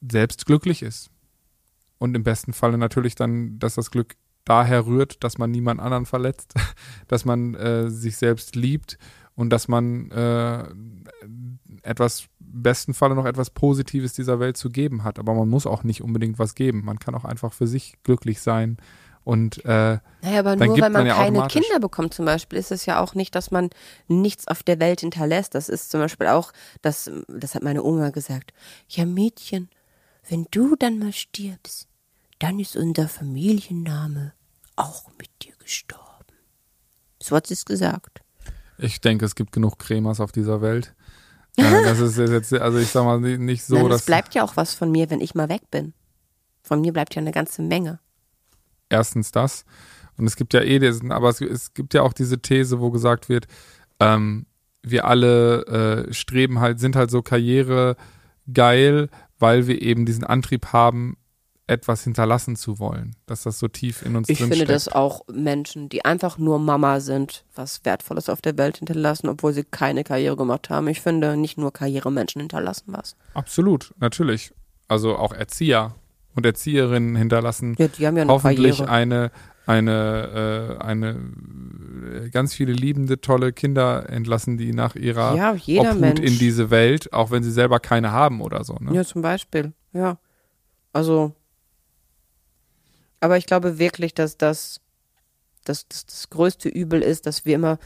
selbst 0.00 0.46
glücklich 0.46 0.82
ist. 0.82 1.10
Und 1.98 2.14
im 2.14 2.24
besten 2.24 2.52
Falle 2.52 2.78
natürlich 2.78 3.14
dann, 3.14 3.58
dass 3.58 3.74
das 3.74 3.90
Glück 3.90 4.16
daher 4.44 4.86
rührt, 4.86 5.22
dass 5.22 5.38
man 5.38 5.50
niemand 5.50 5.80
anderen 5.80 6.06
verletzt, 6.06 6.54
dass 7.08 7.24
man 7.24 7.54
äh, 7.54 7.90
sich 7.90 8.16
selbst 8.16 8.56
liebt 8.56 8.98
und 9.34 9.50
dass 9.50 9.68
man 9.68 10.10
äh, 10.10 10.64
etwas, 11.82 12.28
im 12.40 12.62
besten 12.62 12.94
Falle 12.94 13.14
noch 13.14 13.26
etwas 13.26 13.50
Positives 13.50 14.12
dieser 14.12 14.40
Welt 14.40 14.56
zu 14.56 14.70
geben 14.70 15.04
hat. 15.04 15.18
Aber 15.18 15.34
man 15.34 15.48
muss 15.48 15.66
auch 15.66 15.82
nicht 15.82 16.02
unbedingt 16.02 16.38
was 16.38 16.54
geben. 16.54 16.84
Man 16.84 16.98
kann 16.98 17.14
auch 17.14 17.24
einfach 17.24 17.52
für 17.52 17.66
sich 17.66 17.94
glücklich 18.02 18.40
sein 18.40 18.76
und 19.24 19.64
äh, 19.64 19.98
Naja, 20.22 20.38
aber 20.38 20.56
Dann 20.56 20.68
nur 20.68 20.80
weil 20.80 20.90
man, 20.90 20.92
man 20.92 21.06
ja 21.06 21.14
keine. 21.14 21.46
Kinder 21.48 21.78
bekommt 21.78 22.14
zum 22.14 22.24
Beispiel, 22.24 22.58
ist 22.58 22.72
es 22.72 22.86
ja 22.86 23.00
auch 23.00 23.14
nicht, 23.14 23.34
dass 23.34 23.50
man 23.50 23.70
nichts 24.08 24.48
auf 24.48 24.62
der 24.62 24.80
Welt 24.80 25.00
hinterlässt. 25.00 25.54
Das 25.54 25.68
ist 25.68 25.90
zum 25.90 26.00
Beispiel 26.00 26.26
auch, 26.26 26.52
das, 26.82 27.10
das 27.28 27.54
hat 27.54 27.62
meine 27.62 27.82
Oma 27.82 28.10
gesagt. 28.10 28.52
Ja, 28.88 29.04
Mädchen, 29.04 29.68
wenn 30.28 30.46
du 30.50 30.74
dann 30.76 30.98
mal 30.98 31.12
stirbst, 31.12 31.88
dann 32.38 32.58
ist 32.58 32.76
unser 32.76 33.08
Familienname 33.08 34.32
auch 34.76 35.10
mit 35.18 35.30
dir 35.42 35.52
gestorben. 35.58 36.00
So 37.22 37.36
hat 37.36 37.46
sie 37.46 37.54
es 37.54 37.66
gesagt. 37.66 38.22
Ich 38.80 39.00
denke, 39.00 39.24
es 39.24 39.34
gibt 39.34 39.52
genug 39.52 39.78
Cremas 39.78 40.20
auf 40.20 40.32
dieser 40.32 40.60
Welt. 40.62 40.94
Äh, 41.56 41.82
das 41.84 42.00
ist 42.00 42.18
jetzt, 42.18 42.52
also 42.54 42.78
ich 42.78 42.88
sag 42.88 43.04
mal, 43.04 43.20
nicht 43.20 43.64
so, 43.64 43.74
Nein, 43.76 43.86
es 43.86 43.90
dass 43.90 44.06
bleibt 44.06 44.34
ja 44.34 44.42
auch 44.42 44.56
was 44.56 44.74
von 44.74 44.90
mir, 44.90 45.10
wenn 45.10 45.20
ich 45.20 45.34
mal 45.34 45.48
weg 45.48 45.62
bin. 45.70 45.92
Von 46.62 46.80
mir 46.80 46.92
bleibt 46.92 47.14
ja 47.14 47.20
eine 47.20 47.32
ganze 47.32 47.62
Menge. 47.62 48.00
erstens 48.88 49.32
das. 49.32 49.64
Und 50.16 50.26
es 50.26 50.36
gibt 50.36 50.52
ja 50.52 50.60
eh 50.60 50.78
diesen, 50.78 51.12
aber 51.12 51.30
es, 51.30 51.40
es 51.40 51.72
gibt 51.72 51.94
ja 51.94 52.02
auch 52.02 52.12
diese 52.12 52.40
These, 52.40 52.80
wo 52.80 52.90
gesagt 52.90 53.28
wird, 53.28 53.46
ähm, 54.00 54.46
wir 54.82 55.06
alle 55.06 56.06
äh, 56.08 56.12
streben 56.12 56.60
halt, 56.60 56.78
sind 56.80 56.96
halt 56.96 57.10
so 57.10 57.22
karrieregeil, 57.22 59.08
weil 59.38 59.66
wir 59.66 59.80
eben 59.80 60.06
diesen 60.06 60.24
Antrieb 60.24 60.72
haben, 60.72 61.16
etwas 61.70 62.04
hinterlassen 62.04 62.56
zu 62.56 62.78
wollen. 62.78 63.16
Dass 63.26 63.44
das 63.44 63.58
so 63.58 63.68
tief 63.68 64.04
in 64.04 64.16
uns 64.16 64.28
Ich 64.28 64.38
drin 64.38 64.48
finde, 64.48 64.64
steckt. 64.64 64.70
dass 64.70 64.88
auch 64.88 65.22
Menschen, 65.32 65.88
die 65.88 66.04
einfach 66.04 66.36
nur 66.38 66.58
Mama 66.58 67.00
sind, 67.00 67.44
was 67.54 67.84
Wertvolles 67.84 68.28
auf 68.28 68.42
der 68.42 68.58
Welt 68.58 68.78
hinterlassen, 68.78 69.28
obwohl 69.28 69.52
sie 69.52 69.64
keine 69.64 70.04
Karriere 70.04 70.36
gemacht 70.36 70.68
haben. 70.70 70.88
Ich 70.88 71.00
finde, 71.00 71.36
nicht 71.36 71.56
nur 71.58 71.72
Karrieremenschen 71.72 72.40
hinterlassen 72.40 72.86
was. 72.88 73.16
Absolut, 73.34 73.94
natürlich. 74.00 74.52
Also 74.88 75.16
auch 75.16 75.32
Erzieher 75.32 75.94
und 76.34 76.44
Erzieherinnen 76.44 77.16
hinterlassen 77.16 77.74
Ja, 77.78 77.88
die 77.88 78.06
haben 78.06 78.16
ja 78.16 78.22
eine 78.22 78.32
hoffentlich 78.32 78.78
Karriere. 78.78 78.90
eine 78.92 79.30
eine 79.66 80.78
äh, 80.80 80.82
eine 80.82 81.10
äh, 82.24 82.30
ganz 82.30 82.54
viele 82.54 82.72
liebende 82.72 83.20
tolle 83.20 83.52
Kinder 83.52 84.08
entlassen, 84.10 84.56
die 84.58 84.72
nach 84.72 84.96
ihrer 84.96 85.36
Ja, 85.36 85.54
jeder 85.54 85.90
Obhut 85.90 86.00
Mensch. 86.00 86.20
in 86.20 86.38
diese 86.38 86.70
Welt, 86.70 87.12
auch 87.12 87.30
wenn 87.30 87.42
sie 87.44 87.52
selber 87.52 87.78
keine 87.78 88.10
haben 88.10 88.40
oder 88.40 88.64
so. 88.64 88.74
Ne? 88.80 88.94
Ja, 88.94 89.04
zum 89.04 89.22
Beispiel. 89.22 89.72
Ja. 89.92 90.18
Also. 90.92 91.32
Aber 93.20 93.36
ich 93.36 93.46
glaube 93.46 93.78
wirklich, 93.78 94.14
dass 94.14 94.36
das, 94.36 94.80
dass 95.64 95.86
das, 95.88 96.06
das 96.06 96.30
größte 96.30 96.68
Übel 96.68 97.02
ist, 97.02 97.26
dass 97.26 97.44
wir 97.44 97.54
immer 97.54 97.78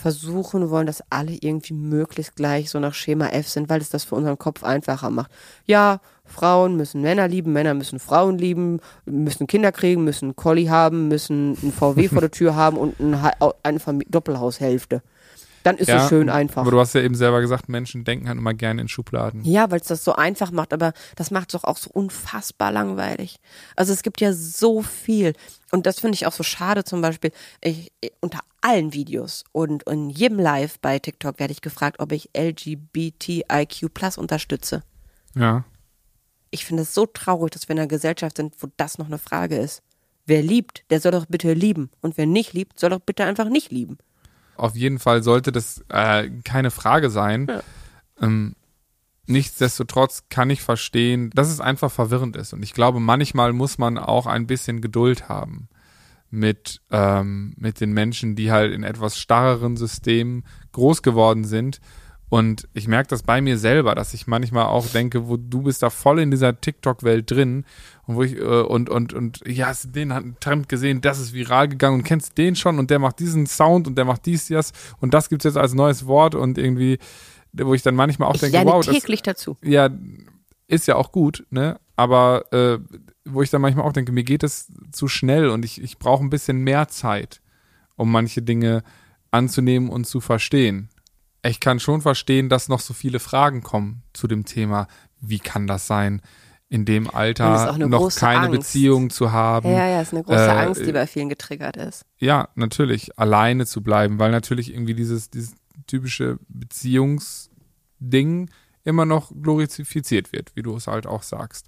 versuchen 0.00 0.70
wollen, 0.70 0.86
dass 0.86 1.04
alle 1.10 1.36
irgendwie 1.40 1.74
möglichst 1.74 2.34
gleich 2.34 2.70
so 2.70 2.80
nach 2.80 2.94
Schema 2.94 3.28
F 3.28 3.48
sind, 3.48 3.68
weil 3.68 3.80
es 3.80 3.90
das 3.90 4.04
für 4.04 4.14
unseren 4.14 4.38
Kopf 4.38 4.64
einfacher 4.64 5.10
macht. 5.10 5.30
Ja, 5.66 6.00
Frauen 6.24 6.76
müssen 6.76 7.02
Männer 7.02 7.28
lieben, 7.28 7.52
Männer 7.52 7.74
müssen 7.74 7.98
Frauen 7.98 8.38
lieben, 8.38 8.80
müssen 9.04 9.46
Kinder 9.46 9.72
kriegen, 9.72 10.04
müssen 10.04 10.26
einen 10.26 10.36
Collie 10.36 10.70
haben, 10.70 11.08
müssen 11.08 11.52
ein 11.62 11.72
VW 11.72 12.08
vor 12.08 12.20
der 12.20 12.30
Tür 12.30 12.54
haben 12.54 12.78
und 12.78 12.98
ein, 12.98 13.14
eine 13.62 14.04
Doppelhaushälfte. 14.08 15.02
Dann 15.62 15.76
ist 15.76 15.88
es 15.88 16.08
schön 16.08 16.30
einfach. 16.30 16.62
Aber 16.62 16.70
du 16.70 16.80
hast 16.80 16.94
ja 16.94 17.02
eben 17.02 17.14
selber 17.14 17.40
gesagt, 17.40 17.68
Menschen 17.68 18.04
denken 18.04 18.28
halt 18.28 18.38
immer 18.38 18.54
gerne 18.54 18.80
in 18.80 18.88
Schubladen. 18.88 19.44
Ja, 19.44 19.70
weil 19.70 19.80
es 19.80 19.88
das 19.88 20.04
so 20.04 20.14
einfach 20.14 20.50
macht, 20.50 20.72
aber 20.72 20.92
das 21.16 21.30
macht 21.30 21.52
es 21.52 21.60
doch 21.60 21.64
auch 21.64 21.76
so 21.76 21.90
unfassbar 21.90 22.72
langweilig. 22.72 23.38
Also 23.76 23.92
es 23.92 24.02
gibt 24.02 24.20
ja 24.20 24.32
so 24.32 24.82
viel. 24.82 25.34
Und 25.70 25.86
das 25.86 26.00
finde 26.00 26.14
ich 26.14 26.26
auch 26.26 26.32
so 26.32 26.42
schade 26.42 26.84
zum 26.84 27.02
Beispiel. 27.02 27.30
Ich, 27.60 27.92
unter 28.20 28.40
allen 28.62 28.92
Videos 28.92 29.44
und 29.52 29.82
in 29.84 30.10
jedem 30.10 30.38
Live 30.38 30.78
bei 30.80 30.98
TikTok 30.98 31.38
werde 31.38 31.52
ich 31.52 31.60
gefragt, 31.60 32.00
ob 32.00 32.12
ich 32.12 32.30
LGBTIQ 32.36 33.92
Plus 33.92 34.18
unterstütze. 34.18 34.82
Ja. 35.34 35.64
Ich 36.50 36.64
finde 36.64 36.82
es 36.82 36.94
so 36.94 37.06
traurig, 37.06 37.52
dass 37.52 37.68
wir 37.68 37.74
in 37.74 37.80
einer 37.80 37.88
Gesellschaft 37.88 38.36
sind, 38.36 38.54
wo 38.58 38.68
das 38.76 38.98
noch 38.98 39.06
eine 39.06 39.18
Frage 39.18 39.56
ist. 39.56 39.82
Wer 40.26 40.42
liebt, 40.42 40.84
der 40.90 41.00
soll 41.00 41.12
doch 41.12 41.26
bitte 41.26 41.52
lieben. 41.52 41.90
Und 42.00 42.16
wer 42.16 42.26
nicht 42.26 42.52
liebt, 42.52 42.78
soll 42.78 42.90
doch 42.90 43.00
bitte 43.00 43.24
einfach 43.24 43.48
nicht 43.48 43.70
lieben. 43.70 43.98
Auf 44.60 44.76
jeden 44.76 44.98
Fall 44.98 45.22
sollte 45.22 45.52
das 45.52 45.82
äh, 45.88 46.28
keine 46.44 46.70
Frage 46.70 47.08
sein. 47.08 47.50
Ähm, 48.20 48.54
nichtsdestotrotz 49.26 50.24
kann 50.28 50.50
ich 50.50 50.60
verstehen, 50.60 51.30
dass 51.30 51.48
es 51.48 51.60
einfach 51.60 51.90
verwirrend 51.90 52.36
ist. 52.36 52.52
Und 52.52 52.62
ich 52.62 52.74
glaube, 52.74 53.00
manchmal 53.00 53.54
muss 53.54 53.78
man 53.78 53.96
auch 53.96 54.26
ein 54.26 54.46
bisschen 54.46 54.82
Geduld 54.82 55.30
haben 55.30 55.68
mit, 56.28 56.82
ähm, 56.90 57.54
mit 57.56 57.80
den 57.80 57.92
Menschen, 57.92 58.36
die 58.36 58.52
halt 58.52 58.74
in 58.74 58.82
etwas 58.82 59.18
starreren 59.18 59.76
Systemen 59.76 60.44
groß 60.72 61.02
geworden 61.02 61.44
sind. 61.44 61.80
Und 62.30 62.68
ich 62.74 62.86
merke 62.86 63.08
das 63.08 63.24
bei 63.24 63.40
mir 63.40 63.58
selber, 63.58 63.96
dass 63.96 64.14
ich 64.14 64.28
manchmal 64.28 64.66
auch 64.66 64.86
denke, 64.86 65.26
wo 65.28 65.36
du 65.36 65.62
bist 65.62 65.82
da 65.82 65.90
voll 65.90 66.20
in 66.20 66.30
dieser 66.30 66.60
TikTok-Welt 66.60 67.28
drin 67.28 67.64
und 68.06 68.14
wo 68.14 68.22
ich 68.22 68.36
äh, 68.36 68.62
und 68.62 68.88
und 68.88 69.12
und 69.12 69.40
ja, 69.48 69.66
hast 69.66 69.86
du 69.86 69.88
den 69.88 70.14
hat 70.14 70.22
einen 70.22 70.38
Trend 70.38 70.68
gesehen, 70.68 71.00
das 71.00 71.18
ist 71.18 71.34
viral 71.34 71.66
gegangen 71.66 71.96
und 71.96 72.04
kennst 72.04 72.38
den 72.38 72.54
schon 72.54 72.78
und 72.78 72.88
der 72.88 73.00
macht 73.00 73.18
diesen 73.18 73.46
Sound 73.46 73.88
und 73.88 73.98
der 73.98 74.04
macht 74.04 74.26
dies, 74.26 74.46
das 74.46 74.72
und 75.00 75.12
das 75.12 75.28
gibt's 75.28 75.44
jetzt 75.44 75.56
als 75.56 75.74
neues 75.74 76.06
Wort 76.06 76.36
und 76.36 76.56
irgendwie, 76.56 76.98
wo 77.52 77.74
ich 77.74 77.82
dann 77.82 77.96
manchmal 77.96 78.28
auch 78.28 78.36
Ich 78.36 78.42
denke, 78.42 78.64
wow, 78.64 78.86
das, 78.86 78.94
täglich 78.94 79.22
dazu. 79.22 79.56
ja, 79.64 79.90
ist 80.68 80.86
ja 80.86 80.94
auch 80.94 81.10
gut, 81.10 81.44
ne? 81.50 81.80
Aber 81.96 82.44
äh, 82.52 82.78
wo 83.24 83.42
ich 83.42 83.50
dann 83.50 83.60
manchmal 83.60 83.84
auch 83.86 83.92
denke, 83.92 84.12
mir 84.12 84.22
geht 84.22 84.44
es 84.44 84.68
zu 84.92 85.08
schnell 85.08 85.48
und 85.48 85.64
ich, 85.64 85.82
ich 85.82 85.98
brauche 85.98 86.22
ein 86.22 86.30
bisschen 86.30 86.58
mehr 86.58 86.86
Zeit, 86.86 87.40
um 87.96 88.12
manche 88.12 88.40
Dinge 88.40 88.84
anzunehmen 89.32 89.88
und 89.88 90.06
zu 90.06 90.20
verstehen. 90.20 90.89
Ich 91.42 91.60
kann 91.60 91.80
schon 91.80 92.02
verstehen, 92.02 92.48
dass 92.48 92.68
noch 92.68 92.80
so 92.80 92.94
viele 92.94 93.18
Fragen 93.18 93.62
kommen 93.62 94.02
zu 94.12 94.26
dem 94.26 94.44
Thema, 94.44 94.88
wie 95.20 95.38
kann 95.38 95.66
das 95.66 95.86
sein, 95.86 96.20
in 96.68 96.84
dem 96.84 97.10
Alter 97.10 97.76
noch 97.78 98.14
keine 98.14 98.46
Angst. 98.46 98.58
Beziehung 98.58 99.10
zu 99.10 99.32
haben. 99.32 99.68
Ja, 99.68 99.88
ja, 99.88 100.02
ist 100.02 100.12
eine 100.12 100.22
große 100.22 100.38
äh, 100.38 100.50
Angst, 100.50 100.86
die 100.86 100.92
bei 100.92 101.06
vielen 101.06 101.28
getriggert 101.28 101.76
ist. 101.76 102.04
Ja, 102.18 102.48
natürlich, 102.54 103.18
alleine 103.18 103.66
zu 103.66 103.82
bleiben, 103.82 104.20
weil 104.20 104.30
natürlich 104.30 104.72
irgendwie 104.72 104.94
dieses, 104.94 105.30
dieses 105.30 105.54
typische 105.88 106.38
Beziehungsding 106.48 108.50
immer 108.84 109.04
noch 109.04 109.32
glorifiziert 109.42 110.32
wird, 110.32 110.54
wie 110.54 110.62
du 110.62 110.76
es 110.76 110.86
halt 110.86 111.08
auch 111.08 111.24
sagst. 111.24 111.66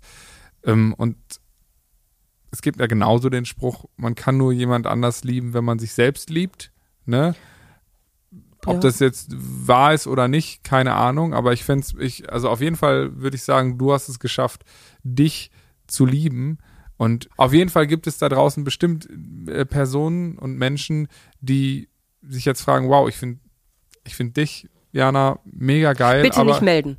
Ähm, 0.64 0.94
und 0.96 1.16
es 2.52 2.62
gibt 2.62 2.78
ja 2.78 2.86
genauso 2.86 3.28
den 3.28 3.44
Spruch, 3.44 3.86
man 3.96 4.14
kann 4.14 4.36
nur 4.36 4.52
jemand 4.52 4.86
anders 4.86 5.24
lieben, 5.24 5.52
wenn 5.52 5.64
man 5.64 5.80
sich 5.80 5.94
selbst 5.94 6.30
liebt. 6.30 6.70
Ne? 7.06 7.34
Ob 8.66 8.74
Ja. 8.74 8.80
das 8.80 9.00
jetzt 9.00 9.28
wahr 9.32 9.92
ist 9.92 10.06
oder 10.06 10.28
nicht, 10.28 10.62
keine 10.62 10.94
Ahnung, 10.94 11.34
aber 11.34 11.52
ich 11.52 11.64
fände 11.64 11.86
ich, 11.98 12.32
also 12.32 12.48
auf 12.48 12.60
jeden 12.60 12.76
Fall 12.76 13.16
würde 13.20 13.36
ich 13.36 13.42
sagen, 13.42 13.76
du 13.78 13.92
hast 13.92 14.08
es 14.08 14.20
geschafft, 14.20 14.62
dich 15.02 15.50
zu 15.86 16.06
lieben. 16.06 16.58
Und 16.96 17.28
auf 17.36 17.52
jeden 17.52 17.70
Fall 17.70 17.88
gibt 17.88 18.06
es 18.06 18.18
da 18.18 18.28
draußen 18.28 18.62
bestimmt 18.62 19.08
äh, 19.48 19.64
Personen 19.64 20.38
und 20.38 20.56
Menschen, 20.56 21.08
die 21.40 21.88
sich 22.22 22.44
jetzt 22.44 22.62
fragen, 22.62 22.88
wow, 22.88 23.08
ich 23.08 23.16
finde 23.16 23.40
ich 24.04 24.14
find 24.14 24.36
dich, 24.36 24.68
Jana, 24.92 25.40
mega 25.44 25.92
geil. 25.94 26.22
Bitte 26.22 26.44
nicht 26.44 26.62
melden. 26.62 26.98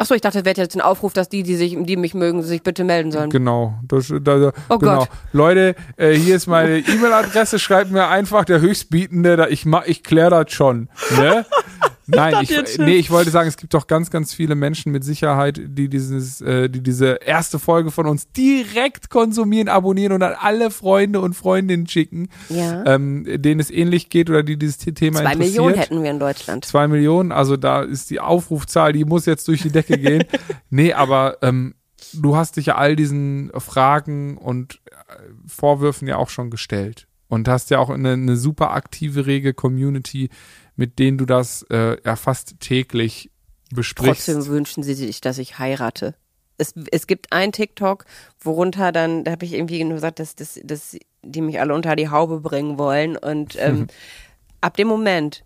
Achso, 0.00 0.14
ich 0.14 0.20
dachte, 0.20 0.38
das 0.38 0.44
wäre 0.44 0.60
jetzt 0.60 0.76
ein 0.76 0.80
Aufruf, 0.80 1.12
dass 1.12 1.28
die, 1.28 1.42
die 1.42 1.56
sich, 1.56 1.76
die 1.76 1.96
mich 1.96 2.14
mögen, 2.14 2.42
sich 2.44 2.62
bitte 2.62 2.84
melden 2.84 3.10
sollen. 3.10 3.30
Genau. 3.30 3.74
Das, 3.82 4.06
da, 4.08 4.38
da, 4.38 4.52
Oh 4.68 4.78
genau. 4.78 4.98
Gott. 5.00 5.08
Leute, 5.32 5.74
äh, 5.96 6.12
hier 6.12 6.36
ist 6.36 6.46
meine 6.46 6.78
E-Mail-Adresse, 6.78 7.58
schreibt 7.58 7.90
mir 7.90 8.06
einfach 8.06 8.44
der 8.44 8.60
Höchstbietende, 8.60 9.36
da, 9.36 9.48
ich 9.48 9.66
mach, 9.66 9.86
ich 9.86 10.04
klär 10.04 10.30
das 10.30 10.52
schon. 10.52 10.88
Ne? 11.16 11.44
Nein, 12.16 12.34
ich, 12.42 12.78
nee, 12.78 12.96
ich 12.96 13.10
wollte 13.10 13.30
sagen, 13.30 13.48
es 13.48 13.56
gibt 13.58 13.74
doch 13.74 13.86
ganz, 13.86 14.10
ganz 14.10 14.32
viele 14.32 14.54
Menschen 14.54 14.92
mit 14.92 15.04
Sicherheit, 15.04 15.60
die 15.62 15.88
dieses, 15.88 16.40
äh, 16.40 16.70
die 16.70 16.82
diese 16.82 17.18
erste 17.24 17.58
Folge 17.58 17.90
von 17.90 18.06
uns 18.06 18.32
direkt 18.32 19.10
konsumieren, 19.10 19.68
abonnieren 19.68 20.12
und 20.12 20.22
an 20.22 20.34
alle 20.40 20.70
Freunde 20.70 21.20
und 21.20 21.34
Freundinnen 21.34 21.86
schicken, 21.86 22.28
Ja. 22.48 22.84
ähm, 22.86 23.24
denen 23.26 23.60
es 23.60 23.70
ähnlich 23.70 24.08
geht 24.08 24.30
oder 24.30 24.42
die 24.42 24.58
dieses 24.58 24.78
Thema 24.78 25.20
Zwei 25.20 25.32
interessiert. 25.32 25.38
Millionen 25.38 25.74
hätten 25.74 26.02
wir 26.02 26.10
in 26.10 26.18
Deutschland. 26.18 26.64
Zwei 26.64 26.88
Millionen, 26.88 27.30
also 27.30 27.56
da 27.58 27.82
ist 27.82 28.08
die 28.10 28.20
Aufrufzahl, 28.20 28.92
die 28.94 29.04
muss 29.04 29.26
jetzt 29.26 29.46
durch 29.46 29.60
die 29.62 29.70
Decke 29.70 29.98
gehen. 29.98 30.24
nee, 30.70 30.94
aber 30.94 31.36
ähm, 31.42 31.74
du 32.14 32.36
hast 32.36 32.56
dich 32.56 32.66
ja 32.66 32.76
all 32.76 32.96
diesen 32.96 33.50
Fragen 33.58 34.38
und 34.38 34.80
äh, 34.86 35.14
Vorwürfen 35.46 36.08
ja 36.08 36.16
auch 36.16 36.30
schon 36.30 36.48
gestellt. 36.50 37.06
Und 37.30 37.46
hast 37.46 37.68
ja 37.68 37.78
auch 37.78 37.90
eine, 37.90 38.12
eine 38.14 38.36
super 38.38 38.70
aktive, 38.70 39.26
rege 39.26 39.52
Community, 39.52 40.30
mit 40.78 41.00
denen 41.00 41.18
du 41.18 41.26
das 41.26 41.66
äh, 41.70 41.96
ja 42.04 42.14
fast 42.14 42.60
täglich 42.60 43.30
besprichst. 43.74 44.26
Trotzdem 44.26 44.46
wünschen 44.46 44.82
sie 44.84 44.94
sich, 44.94 45.20
dass 45.20 45.38
ich 45.38 45.58
heirate. 45.58 46.14
Es, 46.56 46.72
es 46.90 47.06
gibt 47.08 47.32
ein 47.32 47.50
TikTok, 47.52 48.04
worunter 48.40 48.92
dann, 48.92 49.24
da 49.24 49.32
habe 49.32 49.44
ich 49.44 49.54
irgendwie 49.54 49.82
nur 49.82 49.94
gesagt, 49.94 50.20
dass, 50.20 50.36
dass, 50.36 50.58
dass 50.62 50.96
die 51.22 51.40
mich 51.40 51.60
alle 51.60 51.74
unter 51.74 51.96
die 51.96 52.08
Haube 52.08 52.40
bringen 52.40 52.78
wollen. 52.78 53.16
Und 53.16 53.56
ähm, 53.58 53.88
ab 54.60 54.76
dem 54.76 54.86
Moment 54.86 55.44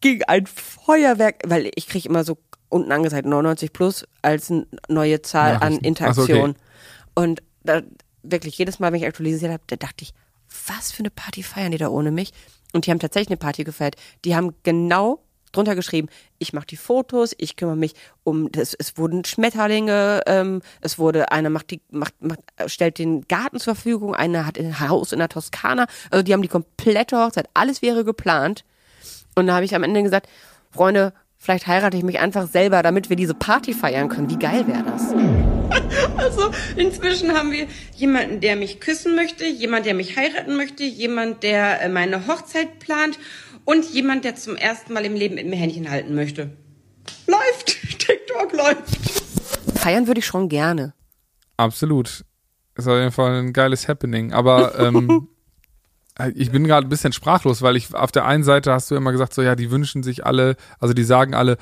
ging 0.00 0.22
ein 0.22 0.46
Feuerwerk, 0.46 1.42
weil 1.44 1.70
ich 1.74 1.88
kriege 1.88 2.08
immer 2.08 2.22
so 2.22 2.38
unten 2.68 2.92
angezeigt 2.92 3.26
99 3.26 3.72
plus 3.72 4.06
als 4.22 4.52
neue 4.88 5.22
Zahl 5.22 5.54
an 5.54 5.60
Nachrichten. 5.60 5.84
Interaktion. 5.84 6.54
Ach 6.56 7.22
Und 7.22 7.42
da, 7.64 7.82
wirklich 8.22 8.58
jedes 8.58 8.78
Mal, 8.78 8.92
wenn 8.92 9.00
ich 9.00 9.06
aktualisiert 9.06 9.52
habe, 9.52 9.64
da 9.66 9.76
dachte 9.76 10.04
ich, 10.04 10.14
was 10.68 10.92
für 10.92 11.00
eine 11.00 11.10
Party 11.10 11.42
feiern 11.42 11.72
die 11.72 11.78
da 11.78 11.88
ohne 11.88 12.12
mich? 12.12 12.32
Und 12.76 12.86
die 12.86 12.90
haben 12.90 12.98
tatsächlich 12.98 13.30
eine 13.30 13.38
Party 13.38 13.64
gefeiert. 13.64 13.96
Die 14.26 14.36
haben 14.36 14.54
genau 14.62 15.20
drunter 15.50 15.74
geschrieben, 15.74 16.08
ich 16.36 16.52
mache 16.52 16.66
die 16.66 16.76
Fotos, 16.76 17.34
ich 17.38 17.56
kümmere 17.56 17.76
mich 17.76 17.94
um, 18.22 18.52
das, 18.52 18.74
es 18.74 18.98
wurden 18.98 19.24
Schmetterlinge, 19.24 20.20
ähm, 20.26 20.60
es 20.82 20.98
wurde, 20.98 21.32
einer 21.32 21.48
macht 21.48 21.70
die, 21.70 21.80
macht, 21.90 22.12
macht, 22.20 22.40
stellt 22.66 22.98
den 22.98 23.26
Garten 23.28 23.58
zur 23.58 23.74
Verfügung, 23.74 24.14
einer 24.14 24.44
hat 24.44 24.58
ein 24.58 24.78
Haus 24.78 25.12
in 25.12 25.20
der 25.20 25.30
Toskana, 25.30 25.86
also 26.10 26.22
die 26.22 26.34
haben 26.34 26.42
die 26.42 26.48
komplette 26.48 27.16
Hochzeit, 27.16 27.48
alles 27.54 27.80
wäre 27.80 28.04
geplant. 28.04 28.66
Und 29.34 29.46
da 29.46 29.54
habe 29.54 29.64
ich 29.64 29.74
am 29.74 29.82
Ende 29.82 30.02
gesagt, 30.02 30.28
Freunde, 30.70 31.14
vielleicht 31.38 31.66
heirate 31.66 31.96
ich 31.96 32.02
mich 32.02 32.18
einfach 32.18 32.46
selber, 32.46 32.82
damit 32.82 33.08
wir 33.08 33.16
diese 33.16 33.34
Party 33.34 33.72
feiern 33.72 34.10
können. 34.10 34.28
Wie 34.28 34.38
geil 34.38 34.66
wäre 34.66 34.82
das? 34.82 35.14
Also 36.16 36.50
inzwischen 36.76 37.32
haben 37.32 37.52
wir 37.52 37.66
jemanden, 37.94 38.40
der 38.40 38.56
mich 38.56 38.80
küssen 38.80 39.14
möchte, 39.14 39.46
jemand, 39.46 39.86
der 39.86 39.94
mich 39.94 40.16
heiraten 40.16 40.56
möchte, 40.56 40.84
jemand, 40.84 41.42
der 41.42 41.82
äh, 41.82 41.88
meine 41.88 42.26
Hochzeit 42.26 42.78
plant 42.78 43.18
und 43.64 43.84
jemand, 43.84 44.24
der 44.24 44.34
zum 44.36 44.56
ersten 44.56 44.92
Mal 44.92 45.04
im 45.04 45.14
Leben 45.14 45.34
mit 45.34 45.46
mir 45.46 45.56
Händchen 45.56 45.90
halten 45.90 46.14
möchte. 46.14 46.50
Läuft! 47.26 47.76
TikTok 47.98 48.52
läuft! 48.52 49.78
Feiern 49.78 50.06
würde 50.06 50.20
ich 50.20 50.26
schon 50.26 50.48
gerne. 50.48 50.94
Absolut. 51.56 52.24
Ist 52.76 52.88
auf 52.88 52.98
jeden 52.98 53.12
Fall 53.12 53.42
ein 53.42 53.52
geiles 53.52 53.88
Happening. 53.88 54.32
Aber 54.32 54.78
ähm, 54.78 55.28
ich 56.34 56.50
bin 56.50 56.64
gerade 56.64 56.86
ein 56.86 56.90
bisschen 56.90 57.12
sprachlos, 57.12 57.62
weil 57.62 57.76
ich 57.76 57.94
auf 57.94 58.12
der 58.12 58.24
einen 58.26 58.44
Seite 58.44 58.72
hast 58.72 58.90
du 58.90 58.96
immer 58.96 59.12
gesagt, 59.12 59.34
so 59.34 59.42
ja, 59.42 59.54
die 59.54 59.70
wünschen 59.70 60.02
sich 60.02 60.26
alle, 60.26 60.56
also 60.78 60.94
die 60.94 61.04
sagen 61.04 61.34
alle, 61.34 61.56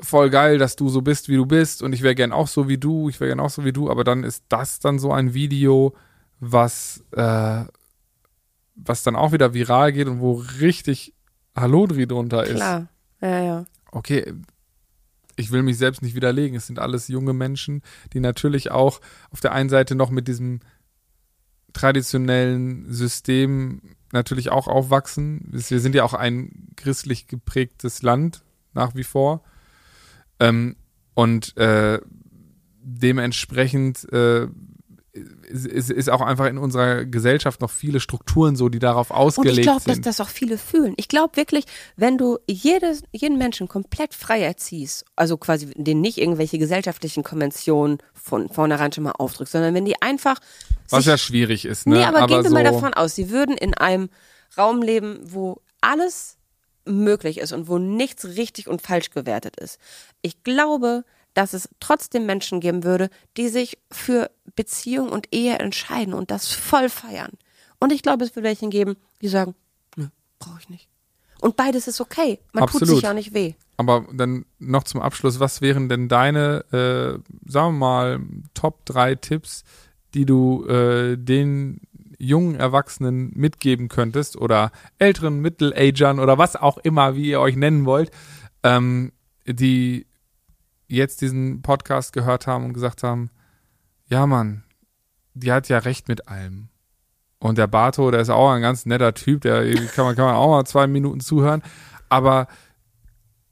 voll 0.00 0.30
geil, 0.30 0.58
dass 0.58 0.76
du 0.76 0.88
so 0.88 1.02
bist, 1.02 1.28
wie 1.28 1.36
du 1.36 1.46
bist 1.46 1.82
und 1.82 1.92
ich 1.92 2.02
wäre 2.02 2.14
gern 2.14 2.32
auch 2.32 2.48
so 2.48 2.68
wie 2.68 2.78
du, 2.78 3.08
ich 3.08 3.20
wäre 3.20 3.30
gern 3.30 3.40
auch 3.40 3.50
so 3.50 3.64
wie 3.64 3.72
du, 3.72 3.90
aber 3.90 4.04
dann 4.04 4.24
ist 4.24 4.44
das 4.48 4.78
dann 4.78 4.98
so 4.98 5.12
ein 5.12 5.34
Video, 5.34 5.94
was, 6.40 7.04
äh, 7.12 7.64
was 8.76 9.02
dann 9.02 9.16
auch 9.16 9.32
wieder 9.32 9.54
viral 9.54 9.92
geht 9.92 10.06
und 10.06 10.20
wo 10.20 10.34
richtig 10.60 11.14
Hallodri 11.56 12.06
drunter 12.06 12.44
ist 12.44 12.56
Klar. 12.56 12.88
Ja, 13.20 13.42
ja. 13.42 13.64
okay, 13.90 14.32
ich 15.38 15.50
will 15.50 15.62
mich 15.62 15.78
selbst 15.78 16.02
nicht 16.02 16.14
widerlegen. 16.14 16.56
Es 16.56 16.66
sind 16.66 16.78
alles 16.78 17.08
junge 17.08 17.32
Menschen, 17.32 17.82
die 18.12 18.20
natürlich 18.20 18.70
auch 18.70 19.00
auf 19.30 19.40
der 19.40 19.52
einen 19.52 19.68
Seite 19.68 19.94
noch 19.94 20.10
mit 20.10 20.28
diesem 20.28 20.60
traditionellen 21.72 22.92
System 22.92 23.82
natürlich 24.12 24.50
auch 24.50 24.68
aufwachsen. 24.68 25.48
Wir 25.50 25.80
sind 25.80 25.94
ja 25.94 26.04
auch 26.04 26.14
ein 26.14 26.68
christlich 26.76 27.26
geprägtes 27.26 28.02
Land 28.02 28.42
nach 28.72 28.94
wie 28.94 29.04
vor. 29.04 29.42
Ähm, 30.40 30.76
und 31.14 31.56
äh, 31.56 32.00
dementsprechend 32.80 34.10
äh, 34.12 34.46
ist, 35.48 35.66
ist 35.66 35.90
ist 35.90 36.10
auch 36.10 36.20
einfach 36.20 36.46
in 36.46 36.58
unserer 36.58 37.04
Gesellschaft 37.04 37.60
noch 37.60 37.70
viele 37.70 38.00
Strukturen 38.00 38.56
so, 38.56 38.68
die 38.68 38.78
darauf 38.78 39.10
Und 39.10 39.16
ausgelegt 39.16 39.58
ich 39.58 39.62
glaube, 39.64 39.82
dass 39.84 39.94
sind. 39.94 40.06
das 40.06 40.20
auch 40.20 40.28
viele 40.28 40.58
fühlen. 40.58 40.94
Ich 40.96 41.08
glaube 41.08 41.36
wirklich, 41.36 41.64
wenn 41.96 42.18
du 42.18 42.38
jedes, 42.48 43.02
jeden 43.12 43.38
Menschen 43.38 43.68
komplett 43.68 44.14
frei 44.14 44.42
erziehst, 44.42 45.04
also 45.16 45.36
quasi 45.36 45.70
den 45.74 46.00
nicht 46.00 46.18
irgendwelche 46.18 46.58
gesellschaftlichen 46.58 47.24
Konventionen 47.24 47.98
von 48.14 48.48
vornherein 48.48 48.92
schon 48.92 49.04
mal 49.04 49.12
aufdrückst, 49.12 49.52
sondern 49.52 49.74
wenn 49.74 49.84
die 49.84 50.00
einfach 50.00 50.38
was 50.90 51.04
sich 51.04 51.10
ja 51.10 51.18
schwierig 51.18 51.64
ist, 51.64 51.86
ne? 51.86 51.96
Nee, 51.96 52.04
aber, 52.04 52.26
gehen 52.26 52.42
wir 52.42 52.48
so, 52.48 52.54
mal 52.54 52.64
davon 52.64 52.94
aus, 52.94 53.14
sie 53.14 53.30
würden 53.30 53.56
in 53.56 53.74
einem 53.74 54.08
Raum 54.56 54.80
leben, 54.80 55.20
wo 55.24 55.60
alles 55.80 56.37
möglich 56.88 57.38
ist 57.38 57.52
und 57.52 57.68
wo 57.68 57.78
nichts 57.78 58.24
richtig 58.24 58.68
und 58.68 58.82
falsch 58.82 59.10
gewertet 59.10 59.56
ist. 59.56 59.78
Ich 60.22 60.42
glaube, 60.42 61.04
dass 61.34 61.52
es 61.52 61.68
trotzdem 61.78 62.26
Menschen 62.26 62.60
geben 62.60 62.84
würde, 62.84 63.10
die 63.36 63.48
sich 63.48 63.78
für 63.90 64.30
Beziehung 64.56 65.10
und 65.10 65.28
Ehe 65.32 65.58
entscheiden 65.58 66.14
und 66.14 66.30
das 66.30 66.48
voll 66.48 66.88
feiern. 66.88 67.32
Und 67.78 67.92
ich 67.92 68.02
glaube, 68.02 68.24
es 68.24 68.34
wird 68.34 68.44
welche 68.44 68.68
geben, 68.68 68.96
die 69.22 69.28
sagen, 69.28 69.54
nö, 69.96 70.06
brauche 70.38 70.58
ich 70.60 70.68
nicht. 70.68 70.88
Und 71.40 71.56
beides 71.56 71.86
ist 71.86 72.00
okay. 72.00 72.40
Man 72.52 72.66
tut 72.66 72.82
Absolut. 72.82 72.88
sich 72.96 73.02
ja 73.02 73.14
nicht 73.14 73.34
weh. 73.34 73.54
Aber 73.76 74.06
dann 74.12 74.44
noch 74.58 74.82
zum 74.82 75.00
Abschluss, 75.00 75.38
was 75.38 75.60
wären 75.60 75.88
denn 75.88 76.08
deine, 76.08 76.64
äh, 76.72 77.48
sagen 77.48 77.74
wir 77.74 77.78
mal, 77.78 78.20
Top 78.54 78.84
3 78.86 79.14
Tipps, 79.14 79.62
die 80.14 80.26
du 80.26 80.66
äh, 80.66 81.16
den 81.16 81.80
jungen 82.18 82.56
Erwachsenen 82.56 83.30
mitgeben 83.34 83.88
könntest 83.88 84.36
oder 84.36 84.72
älteren 84.98 85.40
Mittelagern 85.40 86.18
oder 86.18 86.36
was 86.36 86.56
auch 86.56 86.78
immer, 86.78 87.14
wie 87.14 87.30
ihr 87.30 87.40
euch 87.40 87.56
nennen 87.56 87.84
wollt, 87.84 88.10
ähm, 88.62 89.12
die 89.46 90.06
jetzt 90.88 91.20
diesen 91.20 91.62
Podcast 91.62 92.12
gehört 92.12 92.46
haben 92.46 92.64
und 92.64 92.74
gesagt 92.74 93.02
haben, 93.02 93.30
ja 94.08 94.26
Mann, 94.26 94.64
die 95.34 95.52
hat 95.52 95.68
ja 95.68 95.78
recht 95.78 96.08
mit 96.08 96.28
allem. 96.28 96.68
Und 97.38 97.56
der 97.56 97.68
Bato, 97.68 98.10
der 98.10 98.20
ist 98.20 98.30
auch 98.30 98.50
ein 98.50 98.62
ganz 98.62 98.84
netter 98.84 99.14
Typ, 99.14 99.42
der 99.42 99.72
kann 99.94 100.04
man, 100.04 100.16
kann 100.16 100.24
man 100.26 100.34
auch 100.34 100.50
mal 100.50 100.64
zwei 100.64 100.88
Minuten 100.88 101.20
zuhören. 101.20 101.62
Aber 102.08 102.48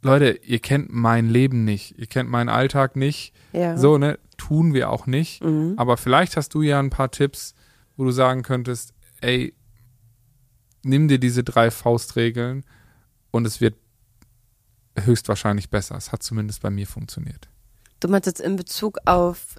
Leute, 0.02 0.40
ihr 0.42 0.58
kennt 0.58 0.92
mein 0.92 1.28
Leben 1.28 1.64
nicht, 1.64 1.98
ihr 1.98 2.06
kennt 2.06 2.28
meinen 2.28 2.48
Alltag 2.48 2.96
nicht. 2.96 3.32
Ja. 3.52 3.76
So, 3.76 3.98
ne? 3.98 4.18
Tun 4.36 4.74
wir 4.74 4.90
auch 4.90 5.06
nicht. 5.06 5.42
Mhm. 5.42 5.74
Aber 5.76 5.96
vielleicht 5.96 6.36
hast 6.36 6.54
du 6.54 6.62
ja 6.62 6.78
ein 6.78 6.90
paar 6.90 7.10
Tipps, 7.10 7.54
wo 7.96 8.04
du 8.04 8.10
sagen 8.10 8.42
könntest, 8.42 8.94
ey, 9.20 9.54
nimm 10.82 11.08
dir 11.08 11.18
diese 11.18 11.42
drei 11.42 11.70
Faustregeln 11.70 12.64
und 13.30 13.46
es 13.46 13.60
wird 13.60 13.74
höchstwahrscheinlich 14.98 15.70
besser. 15.70 15.96
Es 15.96 16.12
hat 16.12 16.22
zumindest 16.22 16.62
bei 16.62 16.70
mir 16.70 16.86
funktioniert. 16.86 17.48
Du 18.00 18.08
meinst 18.08 18.26
jetzt 18.26 18.40
in 18.40 18.56
Bezug 18.56 18.98
auf 19.04 19.56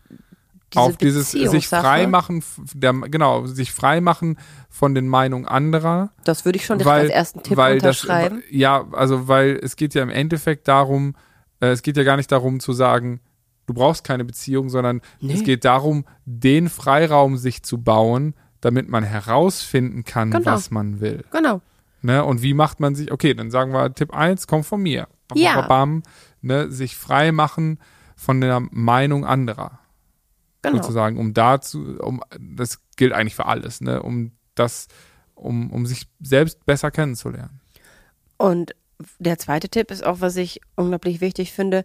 diese 0.74 0.82
Auf 0.82 0.98
dieses 0.98 1.32
sich 1.32 1.68
freimachen, 1.70 2.44
der, 2.74 2.92
genau, 2.94 3.46
sich 3.46 3.72
freimachen 3.72 4.38
von 4.70 4.94
den 4.94 5.08
Meinungen 5.08 5.46
anderer. 5.46 6.12
Das 6.26 6.44
würde 6.44 6.58
ich 6.58 6.66
schon 6.66 6.78
direkt 6.78 7.04
als 7.04 7.10
ersten 7.10 7.42
Tipp 7.42 7.56
weil 7.56 7.76
unterschreiben. 7.76 8.42
Das, 8.42 8.52
ja, 8.52 8.86
also 8.92 9.30
weil 9.30 9.58
es 9.64 9.78
geht 9.78 9.94
ja 9.94 10.04
im 10.04 10.10
Endeffekt 10.10 10.68
darum, 10.68 11.16
äh, 11.62 11.68
es 11.68 11.84
geht 11.84 11.96
ja 11.96 12.04
gar 12.04 12.18
nicht 12.18 12.32
darum 12.34 12.60
zu 12.60 12.74
sagen, 12.74 13.22
du 13.68 13.74
brauchst 13.74 14.04
keine 14.04 14.26
Beziehung, 14.26 14.70
sondern 14.70 15.02
Nee. 15.20 15.34
es 15.36 15.44
geht 15.44 15.64
darum, 15.66 16.06
den 16.26 16.70
Freiraum 16.70 17.38
sich 17.38 17.62
zu 17.62 17.78
bauen, 17.78 18.34
damit 18.62 18.90
man 18.90 19.04
herausfinden 19.04 20.04
kann, 20.04 20.32
Genau. 20.32 20.46
was 20.46 20.72
man 20.72 21.00
will. 21.00 21.24
genau. 21.32 21.62
Ne? 22.02 22.24
Und 22.24 22.42
wie 22.42 22.54
macht 22.54 22.80
man 22.80 22.96
sich, 22.96 23.12
okay, 23.12 23.34
dann 23.34 23.52
sagen 23.52 23.74
wir 23.74 23.94
Tipp 23.94 24.14
1, 24.14 24.48
kommt 24.48 24.66
von 24.66 24.82
mir. 24.82 25.08
Ja. 25.34 25.68
Bam, 25.68 26.04
ne, 26.42 26.72
sich 26.72 26.96
frei 26.96 27.32
machen 27.32 27.80
von 28.16 28.40
der 28.40 28.60
Meinung 28.72 29.26
anderer. 29.26 29.80
Genau. 30.62 30.78
Sozusagen, 30.78 31.18
um 31.18 31.34
dazu, 31.34 31.98
um, 32.00 32.22
das 32.40 32.80
gilt 32.96 33.14
eigentlich 33.14 33.36
für 33.36 33.46
alles, 33.46 33.82
ne, 33.82 34.02
um 34.02 34.32
das, 34.56 34.88
um, 35.36 35.72
um 35.72 35.86
sich 35.86 36.08
selbst 36.22 36.66
besser 36.66 36.92
kennenzulernen. 36.92 37.60
Und 38.38 38.74
der 39.20 39.38
zweite 39.38 39.70
Tipp 39.70 39.92
ist 39.92 40.04
auch, 40.06 40.22
was 40.22 40.36
ich 40.38 40.62
unglaublich 40.76 41.20
wichtig 41.22 41.52
finde, 41.52 41.84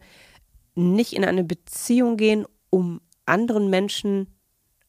nicht 0.75 1.13
in 1.13 1.25
eine 1.25 1.45
Beziehung 1.45 2.17
gehen, 2.17 2.47
um 2.71 3.01
anderen 3.27 3.71
Menschen 3.71 4.29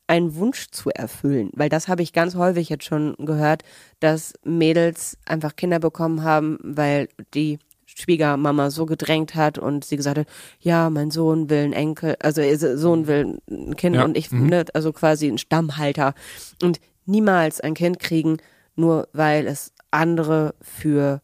einen 0.07 0.35
Wunsch 0.35 0.67
zu 0.71 0.89
erfüllen. 0.89 1.49
Weil 1.53 1.69
das 1.69 1.87
habe 1.87 2.01
ich 2.01 2.13
ganz 2.13 2.35
häufig 2.35 2.69
jetzt 2.69 2.85
schon 2.85 3.15
gehört, 3.17 3.63
dass 3.99 4.33
Mädels 4.43 5.17
einfach 5.25 5.55
Kinder 5.55 5.79
bekommen 5.79 6.23
haben, 6.23 6.57
weil 6.61 7.07
die 7.33 7.59
Schwiegermama 7.85 8.69
so 8.69 8.85
gedrängt 8.85 9.35
hat 9.35 9.57
und 9.57 9.85
sie 9.85 9.97
gesagt 9.97 10.17
hat, 10.17 10.27
ja, 10.59 10.89
mein 10.89 11.11
Sohn 11.11 11.49
will 11.49 11.63
einen 11.63 11.73
Enkel, 11.73 12.15
also 12.19 12.41
ihr 12.41 12.77
Sohn 12.77 13.07
will 13.07 13.39
ein 13.49 13.75
Kind 13.75 13.95
Ja, 13.95 14.03
und 14.03 14.17
ich, 14.17 14.31
mhm. 14.31 14.47
ne, 14.47 14.65
also 14.73 14.91
quasi 14.93 15.27
ein 15.27 15.37
Stammhalter. 15.37 16.13
Und 16.61 16.79
niemals 17.05 17.61
ein 17.61 17.73
Kind 17.73 17.99
kriegen, 17.99 18.37
nur 18.75 19.07
weil 19.13 19.47
es 19.47 19.73
andere 19.91 20.55
für 20.61 21.21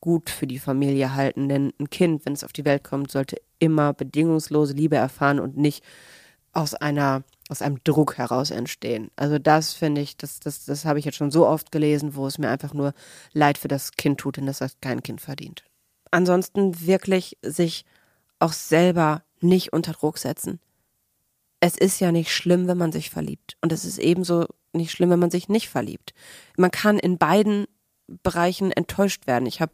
gut 0.00 0.30
für 0.30 0.46
die 0.46 0.58
Familie 0.58 1.14
halten. 1.14 1.48
Denn 1.48 1.72
ein 1.78 1.90
Kind, 1.90 2.24
wenn 2.24 2.32
es 2.32 2.44
auf 2.44 2.52
die 2.52 2.64
Welt 2.64 2.84
kommt, 2.84 3.10
sollte 3.10 3.36
immer 3.58 3.92
bedingungslose 3.92 4.74
Liebe 4.74 4.96
erfahren 4.96 5.40
und 5.40 5.56
nicht 5.56 5.84
aus 6.52 6.74
einer 6.74 7.22
aus 7.50 7.62
einem 7.62 7.82
Druck 7.82 8.16
heraus 8.16 8.50
entstehen. 8.52 9.10
Also 9.16 9.38
das 9.38 9.72
finde 9.74 10.00
ich, 10.00 10.16
das, 10.16 10.38
das, 10.38 10.64
das 10.64 10.84
habe 10.84 11.00
ich 11.00 11.04
jetzt 11.04 11.16
schon 11.16 11.32
so 11.32 11.46
oft 11.48 11.72
gelesen, 11.72 12.14
wo 12.14 12.26
es 12.28 12.38
mir 12.38 12.48
einfach 12.48 12.74
nur 12.74 12.94
leid 13.32 13.58
für 13.58 13.66
das 13.66 13.92
Kind 13.92 14.20
tut 14.20 14.38
und 14.38 14.46
das 14.46 14.60
hat 14.60 14.80
kein 14.80 15.02
Kind 15.02 15.20
verdient. 15.20 15.64
Ansonsten 16.12 16.86
wirklich 16.86 17.38
sich 17.42 17.84
auch 18.38 18.52
selber 18.52 19.24
nicht 19.40 19.72
unter 19.72 19.92
Druck 19.92 20.18
setzen. 20.18 20.60
Es 21.58 21.76
ist 21.76 22.00
ja 22.00 22.12
nicht 22.12 22.32
schlimm, 22.32 22.68
wenn 22.68 22.78
man 22.78 22.92
sich 22.92 23.10
verliebt. 23.10 23.56
Und 23.60 23.72
es 23.72 23.84
ist 23.84 23.98
ebenso 23.98 24.46
nicht 24.72 24.92
schlimm, 24.92 25.10
wenn 25.10 25.18
man 25.18 25.30
sich 25.30 25.48
nicht 25.48 25.68
verliebt. 25.68 26.14
Man 26.56 26.70
kann 26.70 26.98
in 26.98 27.18
beiden 27.18 27.66
Bereichen 28.22 28.72
enttäuscht 28.72 29.26
werden. 29.26 29.46
Ich 29.46 29.60
habe 29.60 29.72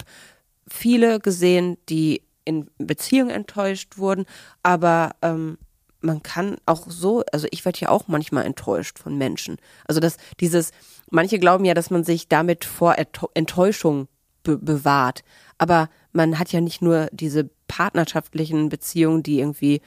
viele 0.69 1.21
gesehen, 1.21 1.77
die 1.89 2.23
in 2.45 2.71
Beziehungen 2.79 3.31
enttäuscht 3.31 3.99
wurden, 3.99 4.25
aber 4.63 5.11
ähm, 5.23 5.59
man 6.01 6.23
kann 6.23 6.57
auch 6.67 6.87
so, 6.89 7.25
also 7.33 7.49
ich 7.51 7.65
werde 7.65 7.81
ja 7.81 7.89
auch 7.89 8.07
manchmal 8.09 8.45
enttäuscht 8.45 8.99
von 8.99 9.19
Menschen. 9.19 9.57
Also 9.87 10.01
dass 10.01 10.17
dieses, 10.41 10.71
manche 11.11 11.39
glauben 11.39 11.65
ja, 11.65 11.75
dass 11.75 11.91
man 11.91 12.05
sich 12.05 12.29
damit 12.29 12.65
vor 12.65 12.97
Enttäuschung 13.35 14.09
be 14.45 14.59
bewahrt, 14.59 15.25
aber 15.59 15.89
man 16.13 16.39
hat 16.39 16.53
ja 16.53 16.61
nicht 16.61 16.83
nur 16.83 17.09
diese 17.11 17.51
partnerschaftlichen 17.67 18.69
Beziehungen, 18.69 19.23
die 19.25 19.41
irgendwie, 19.41 19.81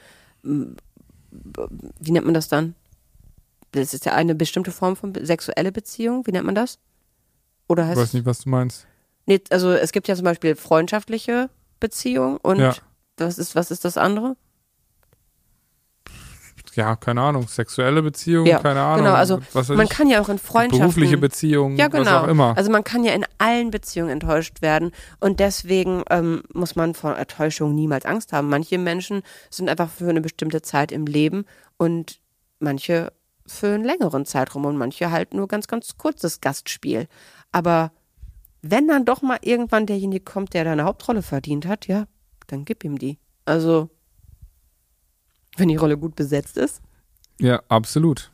m, 0.44 0.76
b- 1.30 1.66
wie 1.98 2.10
nennt 2.10 2.26
man 2.26 2.34
das 2.34 2.48
dann? 2.48 2.74
Das 3.72 3.94
ist 3.94 4.04
ja 4.04 4.12
eine 4.12 4.34
bestimmte 4.34 4.72
Form 4.72 4.96
von 4.96 5.14
sexuelle 5.24 5.72
Beziehung, 5.72 6.26
wie 6.26 6.32
nennt 6.32 6.44
man 6.44 6.54
das? 6.54 6.78
Oder 7.70 7.84
Ich 7.84 7.88
heißt 7.90 8.00
weiß 8.00 8.12
nicht, 8.14 8.26
was 8.26 8.40
du 8.40 8.48
meinst. 8.50 8.84
Nee, 9.26 9.40
also 9.50 9.70
es 9.70 9.92
gibt 9.92 10.08
ja 10.08 10.16
zum 10.16 10.24
Beispiel 10.24 10.56
freundschaftliche 10.56 11.50
Beziehungen 11.78 12.36
und 12.38 12.58
Ja. 12.58 12.74
was 13.16 13.38
ist, 13.38 13.54
was 13.54 13.70
ist 13.70 13.84
das 13.84 13.96
andere? 13.96 14.36
Ja, 16.74 16.96
keine 16.96 17.20
Ahnung, 17.22 17.46
sexuelle 17.48 18.02
Beziehung, 18.02 18.46
Ja, 18.46 18.58
keine 18.58 18.80
Ahnung. 18.80 19.04
genau, 19.06 19.14
also 19.16 19.40
man 19.74 19.86
ich, 19.86 19.90
kann 19.90 20.08
ja 20.08 20.20
auch 20.20 20.28
in 20.28 20.38
Freundschaften. 20.38 20.78
berufliche 20.80 21.16
Beziehungen, 21.18 21.76
ja, 21.76 21.86
genau. 21.88 22.04
was 22.06 22.12
auch 22.24 22.28
immer. 22.28 22.56
Also 22.56 22.70
man 22.72 22.82
kann 22.84 23.04
ja 23.04 23.12
in 23.12 23.24
allen 23.38 23.70
Beziehungen 23.70 24.10
enttäuscht 24.10 24.62
werden 24.62 24.90
und 25.20 25.38
deswegen 25.40 26.02
ähm, 26.10 26.42
muss 26.52 26.74
man 26.76 26.94
vor 26.94 27.16
Enttäuschung 27.16 27.74
niemals 27.74 28.04
Angst 28.04 28.32
haben. 28.32 28.48
Manche 28.48 28.78
Menschen 28.78 29.22
sind 29.48 29.68
einfach 29.68 29.90
für 29.90 30.08
eine 30.08 30.20
bestimmte 30.20 30.60
Zeit 30.62 30.90
im 30.92 31.06
Leben 31.06 31.44
und 31.76 32.20
manche 32.60 33.12
für 33.46 33.74
einen 33.74 33.84
längeren 33.84 34.24
Zeitraum 34.24 34.64
und 34.64 34.76
manche 34.76 35.10
halt 35.10 35.34
nur 35.34 35.48
ganz, 35.48 35.66
ganz 35.66 35.96
kurzes 35.98 36.40
Gastspiel. 36.40 37.08
Aber 37.52 37.92
wenn 38.62 38.88
dann 38.88 39.04
doch 39.04 39.22
mal 39.22 39.38
irgendwann 39.42 39.86
derjenige 39.86 40.24
kommt, 40.24 40.54
der 40.54 40.64
da 40.64 40.72
eine 40.72 40.84
Hauptrolle 40.84 41.22
verdient 41.22 41.66
hat, 41.66 41.86
ja, 41.86 42.06
dann 42.46 42.64
gib 42.64 42.84
ihm 42.84 42.98
die. 42.98 43.18
Also, 43.44 43.88
wenn 45.56 45.68
die 45.68 45.76
Rolle 45.76 45.98
gut 45.98 46.16
besetzt 46.16 46.56
ist. 46.56 46.80
Ja, 47.40 47.62
absolut. 47.68 48.30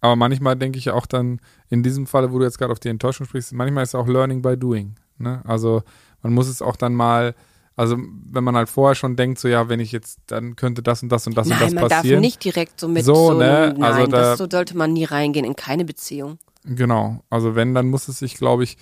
Aber 0.00 0.16
manchmal 0.16 0.56
denke 0.56 0.78
ich 0.78 0.90
auch 0.90 1.06
dann, 1.06 1.40
in 1.68 1.82
diesem 1.82 2.06
Falle, 2.06 2.32
wo 2.32 2.38
du 2.38 2.44
jetzt 2.44 2.58
gerade 2.58 2.72
auf 2.72 2.80
die 2.80 2.88
Enttäuschung 2.88 3.26
sprichst, 3.26 3.52
manchmal 3.52 3.82
ist 3.82 3.90
es 3.90 3.94
auch 3.94 4.06
Learning 4.06 4.42
by 4.42 4.56
Doing. 4.56 4.94
Ne? 5.18 5.42
Also 5.44 5.82
man 6.22 6.32
muss 6.32 6.48
es 6.48 6.60
auch 6.62 6.76
dann 6.76 6.94
mal, 6.94 7.34
also 7.76 7.96
wenn 7.98 8.44
man 8.44 8.56
halt 8.56 8.68
vorher 8.68 8.94
schon 8.94 9.16
denkt, 9.16 9.38
so 9.38 9.48
ja, 9.48 9.68
wenn 9.68 9.80
ich 9.80 9.92
jetzt, 9.92 10.20
dann 10.26 10.56
könnte 10.56 10.82
das 10.82 11.02
und 11.02 11.08
das 11.10 11.26
und 11.26 11.36
das 11.36 11.46
Nein, 11.48 11.58
und 11.58 11.66
das 11.66 11.74
man 11.74 11.88
passieren. 11.88 12.22
darf 12.22 12.26
nicht 12.26 12.44
direkt 12.44 12.80
so 12.80 12.88
mit 12.88 13.04
So, 13.04 13.32
so, 13.32 13.38
ne, 13.38 13.74
nein, 13.76 13.82
also 13.82 14.06
da- 14.06 14.16
das 14.18 14.38
so 14.38 14.46
sollte 14.50 14.76
man 14.76 14.92
nie 14.92 15.04
reingehen 15.04 15.44
in 15.46 15.56
keine 15.56 15.84
Beziehung. 15.84 16.38
Genau. 16.66 17.22
Also 17.30 17.54
wenn, 17.54 17.74
dann 17.74 17.88
muss 17.88 18.08
es 18.08 18.18
sich, 18.18 18.34
glaube 18.34 18.64
ich, 18.64 18.76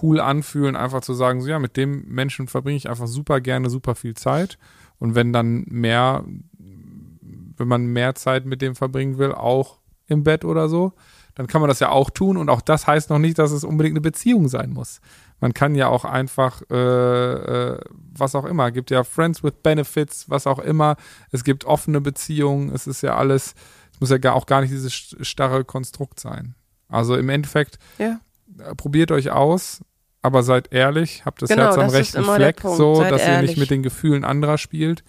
cool 0.00 0.20
anfühlen, 0.20 0.76
einfach 0.76 1.00
zu 1.00 1.14
sagen, 1.14 1.40
so 1.40 1.48
ja, 1.48 1.58
mit 1.58 1.76
dem 1.76 2.04
Menschen 2.06 2.46
verbringe 2.46 2.76
ich 2.76 2.88
einfach 2.88 3.08
super 3.08 3.40
gerne 3.40 3.68
super 3.68 3.94
viel 3.94 4.14
Zeit. 4.14 4.58
Und 4.98 5.14
wenn 5.14 5.32
dann 5.32 5.64
mehr, 5.68 6.24
wenn 6.58 7.68
man 7.68 7.86
mehr 7.86 8.14
Zeit 8.14 8.46
mit 8.46 8.62
dem 8.62 8.76
verbringen 8.76 9.18
will, 9.18 9.32
auch 9.32 9.78
im 10.06 10.22
Bett 10.24 10.44
oder 10.44 10.68
so, 10.68 10.92
dann 11.34 11.46
kann 11.46 11.60
man 11.60 11.68
das 11.68 11.80
ja 11.80 11.90
auch 11.90 12.10
tun. 12.10 12.36
Und 12.36 12.48
auch 12.48 12.60
das 12.60 12.86
heißt 12.86 13.10
noch 13.10 13.18
nicht, 13.18 13.38
dass 13.38 13.50
es 13.50 13.64
unbedingt 13.64 13.94
eine 13.94 14.00
Beziehung 14.00 14.48
sein 14.48 14.70
muss. 14.70 15.00
Man 15.40 15.54
kann 15.54 15.74
ja 15.74 15.88
auch 15.88 16.04
einfach, 16.04 16.62
äh, 16.70 16.74
äh, 16.76 17.80
was 18.12 18.34
auch 18.34 18.44
immer, 18.44 18.70
gibt 18.70 18.90
ja 18.90 19.04
Friends 19.04 19.42
with 19.42 19.54
Benefits, 19.62 20.28
was 20.28 20.46
auch 20.46 20.58
immer. 20.58 20.96
Es 21.32 21.44
gibt 21.44 21.64
offene 21.64 22.00
Beziehungen. 22.00 22.70
Es 22.74 22.86
ist 22.86 23.02
ja 23.02 23.16
alles, 23.16 23.54
es 23.92 24.00
muss 24.00 24.10
ja 24.10 24.18
gar, 24.18 24.34
auch 24.34 24.46
gar 24.46 24.60
nicht 24.60 24.70
dieses 24.70 24.92
starre 24.92 25.64
Konstrukt 25.64 26.20
sein. 26.20 26.54
Also 26.90 27.16
im 27.16 27.28
Endeffekt, 27.28 27.78
Ja. 27.98 28.20
äh, 28.58 28.74
probiert 28.74 29.10
euch 29.12 29.30
aus, 29.30 29.80
aber 30.22 30.42
seid 30.42 30.72
ehrlich, 30.72 31.24
habt 31.24 31.42
das 31.42 31.50
Genau, 31.50 31.62
Herz 31.64 31.74
am 31.76 31.80
das 31.82 31.92
rechten 31.94 32.24
Fleck, 32.24 32.60
so, 32.62 32.96
Seid 32.96 33.12
dass 33.12 33.22
ihr 33.22 33.28
ehrlich. 33.28 33.50
nicht 33.52 33.58
mit 33.58 33.70
den 33.70 33.82
Gefühlen 33.82 34.24
anderer 34.24 34.58
spielt. 34.58 35.02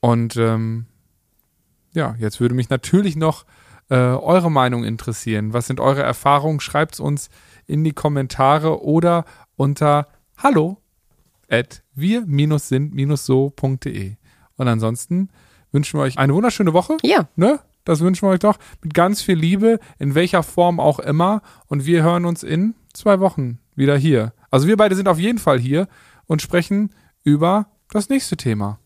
Und 0.00 0.36
ähm, 0.36 0.86
ja, 1.92 2.14
jetzt 2.18 2.40
würde 2.40 2.54
mich 2.54 2.70
natürlich 2.70 3.16
noch 3.16 3.44
äh, 3.90 3.94
eure 3.96 4.50
Meinung 4.50 4.84
interessieren. 4.84 5.52
Was 5.52 5.66
sind 5.66 5.80
eure 5.80 6.02
Erfahrungen? 6.02 6.60
Schreibt's 6.60 7.00
uns 7.00 7.28
in 7.66 7.82
die 7.84 7.92
Kommentare 7.92 8.82
oder 8.84 9.24
unter 9.56 10.06
hallo 10.36 10.78
at 11.50 11.82
wir-sind-so.de. 11.94 14.14
Und 14.56 14.68
ansonsten 14.68 15.28
wünschen 15.72 15.98
wir 15.98 16.04
euch 16.04 16.16
eine 16.18 16.34
wunderschöne 16.34 16.72
Woche 16.72 16.96
Ja, 17.02 17.28
ne? 17.36 17.58
Das 17.84 18.00
wünschen 18.00 18.26
wir 18.26 18.32
euch 18.32 18.40
doch 18.40 18.58
mit 18.82 18.94
ganz 18.94 19.22
viel 19.22 19.36
Liebe, 19.36 19.78
in 19.98 20.14
welcher 20.14 20.42
Form 20.42 20.80
auch 20.80 20.98
immer. 20.98 21.42
Und 21.66 21.86
wir 21.86 22.02
hören 22.02 22.24
uns 22.24 22.42
in 22.42 22.74
zwei 22.92 23.20
Wochen 23.20 23.58
wieder 23.74 23.96
hier. 23.96 24.32
Also 24.50 24.66
wir 24.66 24.76
beide 24.76 24.96
sind 24.96 25.08
auf 25.08 25.18
jeden 25.18 25.38
Fall 25.38 25.58
hier 25.58 25.88
und 26.26 26.42
sprechen 26.42 26.90
über 27.24 27.66
das 27.90 28.08
nächste 28.08 28.36
Thema, 28.36 28.78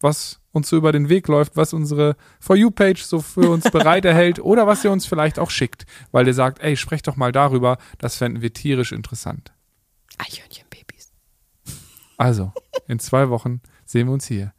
was 0.00 0.40
uns 0.52 0.68
so 0.68 0.76
über 0.76 0.92
den 0.92 1.08
Weg 1.08 1.28
läuft, 1.28 1.56
was 1.56 1.72
unsere 1.72 2.16
For 2.38 2.56
You-Page 2.56 3.02
so 3.02 3.20
für 3.20 3.50
uns 3.50 3.64
bereit 3.70 4.04
erhält 4.04 4.38
oder 4.38 4.66
was 4.66 4.84
ihr 4.84 4.92
uns 4.92 5.06
vielleicht 5.06 5.38
auch 5.38 5.50
schickt, 5.50 5.86
weil 6.10 6.26
ihr 6.26 6.34
sagt, 6.34 6.60
ey, 6.60 6.76
sprecht 6.76 7.08
doch 7.08 7.16
mal 7.16 7.32
darüber, 7.32 7.78
das 7.98 8.16
fänden 8.16 8.42
wir 8.42 8.52
tierisch 8.52 8.92
interessant. 8.92 9.52
Eichhörnchenbabys. 10.18 11.12
Also, 12.18 12.52
in 12.86 12.98
zwei 12.98 13.30
Wochen 13.30 13.62
sehen 13.84 14.06
wir 14.06 14.12
uns 14.12 14.26
hier 14.26 14.52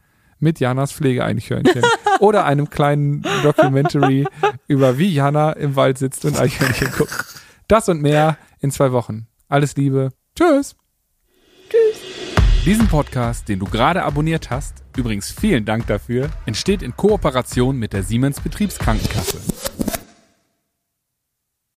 mit 0.43 0.59
Janas 0.59 0.91
Pflegeeichhörnchen 0.91 1.81
oder 2.19 2.45
einem 2.45 2.69
kleinen 2.69 3.23
Documentary 3.41 4.27
über 4.67 4.99
wie 4.99 5.11
Jana 5.11 5.53
im 5.53 5.75
Wald 5.75 5.97
sitzt 5.97 6.25
und 6.25 6.39
Eichhörnchen 6.39 6.91
guckt. 6.91 7.41
Das 7.67 7.89
und 7.89 8.01
mehr 8.01 8.37
in 8.59 8.69
zwei 8.69 8.91
Wochen. 8.91 9.27
Alles 9.47 9.75
Liebe. 9.75 10.11
Tschüss. 10.37 10.75
Tschüss. 11.69 12.01
Diesen 12.65 12.87
Podcast, 12.87 13.49
den 13.49 13.59
du 13.59 13.65
gerade 13.65 14.03
abonniert 14.03 14.49
hast, 14.49 14.83
übrigens 14.95 15.31
vielen 15.31 15.65
Dank 15.65 15.87
dafür, 15.87 16.29
entsteht 16.45 16.81
in 16.81 16.95
Kooperation 16.95 17.77
mit 17.77 17.93
der 17.93 18.03
Siemens 18.03 18.39
Betriebskrankenkasse. 18.39 20.02